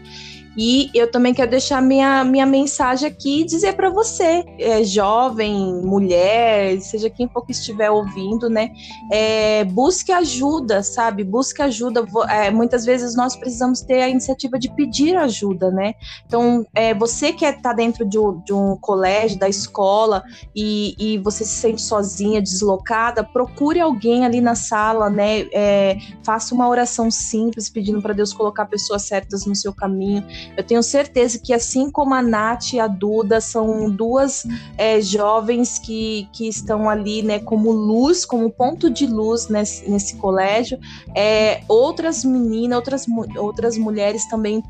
e 0.56 0.90
eu 0.94 1.10
também 1.10 1.34
quero 1.34 1.50
deixar 1.50 1.82
minha, 1.82 2.24
minha 2.24 2.46
mensagem 2.46 3.08
aqui 3.10 3.42
e 3.42 3.46
dizer 3.46 3.74
para 3.74 3.90
você, 3.90 4.44
é, 4.60 4.84
jovem, 4.84 5.82
mulher, 5.84 6.80
seja 6.82 7.10
quem 7.10 7.28
for 7.28 7.46
que 7.46 7.52
estiver 7.52 7.90
ouvindo, 7.90 8.50
né? 8.50 8.72
É, 9.12 9.64
busque 9.64 10.12
ajuda, 10.12 10.84
sabe? 10.84 11.24
Busque 11.24 11.62
ajuda. 11.62 12.06
É, 12.30 12.52
muitas 12.52 12.86
vezes 12.86 13.16
nós 13.16 13.36
precisamos 13.36 13.82
ter 13.82 14.02
a 14.02 14.10
iniciativa 14.10 14.60
de 14.60 14.70
pedir 14.70 15.16
ajuda, 15.16 15.72
né? 15.72 15.96
Então, 16.28 16.66
é, 16.74 16.94
você 16.94 17.34
que 17.34 17.46
está 17.46 17.74
dentro 17.74 18.06
de 18.06 18.20
um, 18.20 18.40
de 18.42 18.54
um, 18.54 18.78
colégio, 18.78 19.40
da 19.40 19.50
escola, 19.50 20.24
e, 20.56 20.96
e, 21.00 21.18
você 21.18 21.44
se 21.44 21.56
sente 21.56 21.82
sozinha, 21.82 22.42
deslocada, 22.42 23.24
procure 23.24 23.80
alguém 23.80 24.26
ali 24.26 24.40
na 24.40 24.56
sala, 24.56 25.10
né? 25.10 25.48
É, 25.52 25.98
faça 26.24 26.54
uma 26.54 26.68
oração 26.68 27.10
simples, 27.10 27.70
pedindo 27.70 28.02
para 28.02 28.14
Deus 28.14 28.34
colocar 28.34 28.66
pessoas 28.66 29.04
certas 29.04 29.46
no 29.46 29.56
seu 29.56 29.74
caminho 29.74 30.24
eu 30.56 30.64
tenho 30.64 30.84
certeza 30.84 31.40
que, 31.40 31.54
assim 31.54 31.90
como 31.90 32.14
a 32.14 32.22
Nath 32.22 32.74
e 32.74 32.80
a 32.80 32.88
Duda, 32.88 33.42
são 33.42 33.90
duas 33.90 34.46
é, 34.78 35.02
jovens 35.02 35.80
que, 35.80 36.28
que 36.34 36.48
estão 36.48 36.90
ali 36.90 37.22
né, 37.22 37.40
como 37.40 37.72
luz, 37.72 38.26
como 38.26 38.50
ponto 38.50 38.90
de 38.90 39.06
luz 39.06 39.48
nesse, 39.50 39.90
nesse 39.90 40.16
colégio. 40.16 40.80
É, 41.16 41.62
outras 41.68 42.24
meninas, 42.24 42.78
outras, 42.78 43.06
outras 43.38 43.78
mulheres 43.78 44.28
também 44.28 44.64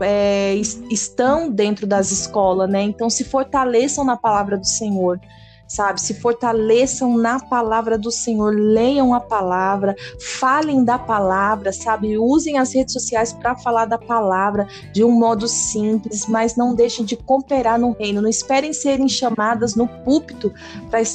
é, 0.00 0.54
estão 0.90 1.50
dentro 1.50 1.86
das 1.86 2.10
escolas, 2.10 2.70
né? 2.70 2.82
Então 2.82 3.10
se 3.10 3.24
fortaleçam 3.24 4.04
na 4.04 4.16
palavra 4.16 4.56
do 4.56 4.66
Senhor 4.66 5.20
sabe? 5.74 6.00
Se 6.00 6.14
fortaleçam 6.14 7.16
na 7.16 7.40
palavra 7.40 7.96
do 7.96 8.10
Senhor, 8.10 8.54
leiam 8.54 9.14
a 9.14 9.20
palavra, 9.20 9.96
falem 10.38 10.84
da 10.84 10.98
palavra, 10.98 11.72
sabe? 11.72 12.18
Usem 12.18 12.58
as 12.58 12.74
redes 12.74 12.92
sociais 12.92 13.32
para 13.32 13.56
falar 13.56 13.86
da 13.86 13.98
palavra 13.98 14.66
de 14.92 15.02
um 15.02 15.10
modo 15.10 15.48
simples, 15.48 16.26
mas 16.26 16.56
não 16.56 16.74
deixem 16.74 17.04
de 17.04 17.16
cooperar 17.16 17.78
no 17.78 17.92
reino. 17.92 18.20
Não 18.20 18.28
esperem 18.28 18.72
serem 18.72 19.08
chamadas 19.08 19.74
no 19.74 19.88
púlpito 19.88 20.52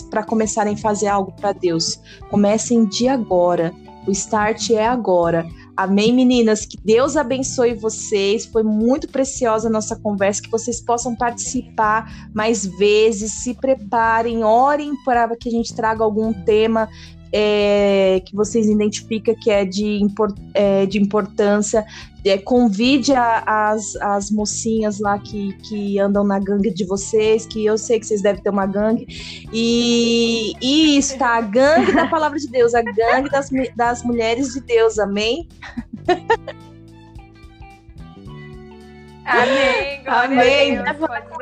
para 0.10 0.24
começarem 0.24 0.74
a 0.74 0.78
fazer 0.78 1.08
algo 1.08 1.32
para 1.32 1.54
Deus. 1.54 2.00
Comecem 2.30 2.86
de 2.86 3.08
agora. 3.08 3.74
O 4.08 4.12
start 4.12 4.72
é 4.72 4.88
agora. 4.88 5.46
Amém, 5.78 6.12
meninas? 6.12 6.66
Que 6.66 6.76
Deus 6.84 7.16
abençoe 7.16 7.76
vocês. 7.76 8.48
Foi 8.48 8.64
muito 8.64 9.08
preciosa 9.08 9.68
a 9.68 9.72
nossa 9.72 9.96
conversa. 9.96 10.42
Que 10.42 10.50
vocês 10.50 10.82
possam 10.82 11.16
participar 11.16 12.32
mais 12.34 12.66
vezes. 12.66 13.32
Se 13.32 13.54
preparem, 13.54 14.44
orem 14.44 14.94
para 15.06 15.38
que 15.38 15.48
a 15.48 15.52
gente 15.52 15.76
traga 15.76 16.04
algum 16.04 16.34
tema 16.34 16.90
é, 17.32 18.22
que 18.26 18.36
vocês 18.36 18.68
identificam 18.68 19.36
que 19.36 19.52
é 19.52 19.66
de, 19.66 20.02
import, 20.02 20.36
é, 20.54 20.88
de 20.88 21.00
importância. 21.00 21.86
É, 22.30 22.38
convide 22.38 23.14
a, 23.14 23.72
as, 23.72 23.96
as 23.98 24.32
mocinhas 24.32 25.00
lá 25.00 25.18
que, 25.20 25.54
que 25.58 26.00
andam 26.00 26.24
na 26.24 26.40
gangue 26.40 26.72
de 26.72 26.86
vocês, 26.86 27.46
que 27.46 27.66
eu 27.66 27.78
sei 27.78 28.00
que 28.00 28.06
vocês 28.06 28.22
devem 28.22 28.42
ter 28.42 28.50
uma 28.50 28.66
gangue. 28.66 29.06
E, 29.52 30.54
e 30.62 30.98
isso, 30.98 31.18
tá? 31.18 31.36
A 31.38 31.42
gangue 31.42 31.94
da 31.94 32.08
palavra 32.08 32.38
de 32.38 32.48
Deus, 32.48 32.74
a 32.74 32.82
gangue 32.82 33.30
das, 33.30 33.50
das 33.76 34.04
mulheres 34.04 34.54
de 34.54 34.62
Deus, 34.62 35.00
amém? 35.00 35.48
Amém, 39.26 40.02
Amém. 40.06 40.84
Pode 40.86 41.36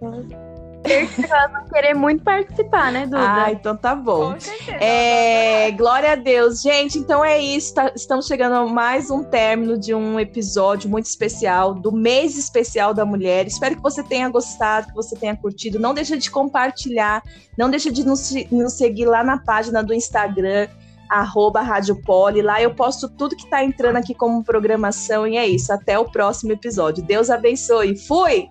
deixar 0.00 0.49
elas 0.84 1.52
vão 1.52 1.68
querer 1.68 1.94
muito 1.94 2.22
participar, 2.22 2.90
né, 2.92 3.04
Duda? 3.04 3.44
Ah, 3.44 3.52
então 3.52 3.76
tá 3.76 3.94
bom. 3.94 4.34
É, 4.80 5.70
glória 5.72 6.12
a 6.12 6.14
Deus. 6.14 6.62
Gente, 6.62 6.98
então 6.98 7.24
é 7.24 7.38
isso. 7.38 7.74
Tá, 7.74 7.92
estamos 7.94 8.26
chegando 8.26 8.54
a 8.54 8.66
mais 8.66 9.10
um 9.10 9.22
término 9.22 9.78
de 9.78 9.94
um 9.94 10.18
episódio 10.18 10.88
muito 10.88 11.06
especial, 11.06 11.74
do 11.74 11.92
mês 11.92 12.38
especial 12.38 12.94
da 12.94 13.04
mulher. 13.04 13.46
Espero 13.46 13.76
que 13.76 13.82
você 13.82 14.02
tenha 14.02 14.28
gostado, 14.28 14.88
que 14.88 14.94
você 14.94 15.16
tenha 15.16 15.36
curtido. 15.36 15.78
Não 15.78 15.94
deixa 15.94 16.16
de 16.16 16.30
compartilhar, 16.30 17.22
não 17.56 17.70
deixa 17.70 17.90
de 17.90 18.04
nos, 18.04 18.32
nos 18.50 18.72
seguir 18.74 19.06
lá 19.06 19.22
na 19.22 19.38
página 19.38 19.82
do 19.82 19.92
Instagram, 19.92 20.68
arroba 21.08 21.60
Rádio 21.60 22.00
Poli. 22.02 22.40
Lá 22.40 22.62
eu 22.62 22.74
posto 22.74 23.08
tudo 23.08 23.36
que 23.36 23.48
tá 23.48 23.62
entrando 23.64 23.96
aqui 23.96 24.14
como 24.14 24.44
programação. 24.44 25.26
E 25.26 25.36
é 25.36 25.46
isso. 25.46 25.72
Até 25.72 25.98
o 25.98 26.04
próximo 26.04 26.52
episódio. 26.52 27.04
Deus 27.04 27.28
abençoe. 27.28 27.96
Fui! 27.96 28.48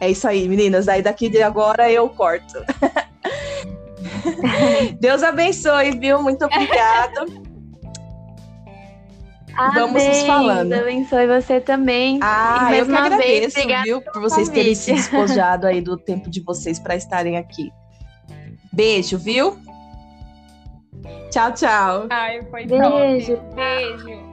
É 0.00 0.10
isso 0.10 0.26
aí, 0.26 0.48
meninas. 0.48 0.88
Aí 0.88 1.02
daqui 1.02 1.28
de 1.28 1.42
agora 1.42 1.90
eu 1.90 2.08
corto. 2.08 2.64
Deus 4.98 5.22
abençoe, 5.22 5.92
viu? 5.98 6.22
Muito 6.22 6.44
obrigada. 6.44 7.26
Vamos 9.74 10.02
nos 10.02 10.22
falando. 10.22 10.70
Deus 10.70 10.82
abençoe 10.82 11.26
você 11.26 11.60
também. 11.60 12.18
Ah, 12.22 12.74
eu 12.74 12.86
que 12.86 12.92
agradeço, 12.92 13.66
vez, 13.66 13.82
viu, 13.82 14.00
por 14.00 14.22
vocês 14.22 14.48
terem 14.48 14.74
se 14.74 14.92
despojado 14.94 15.66
aí 15.66 15.82
do 15.82 15.98
tempo 15.98 16.30
de 16.30 16.40
vocês 16.40 16.78
para 16.78 16.96
estarem 16.96 17.36
aqui. 17.36 17.70
Beijo, 18.72 19.18
viu? 19.18 19.58
Tchau, 21.30 21.52
tchau. 21.52 22.06
Ai, 22.10 22.42
foi 22.50 22.66
Beijo. 22.66 23.36
Top. 23.36 23.54
Beijo. 23.54 24.29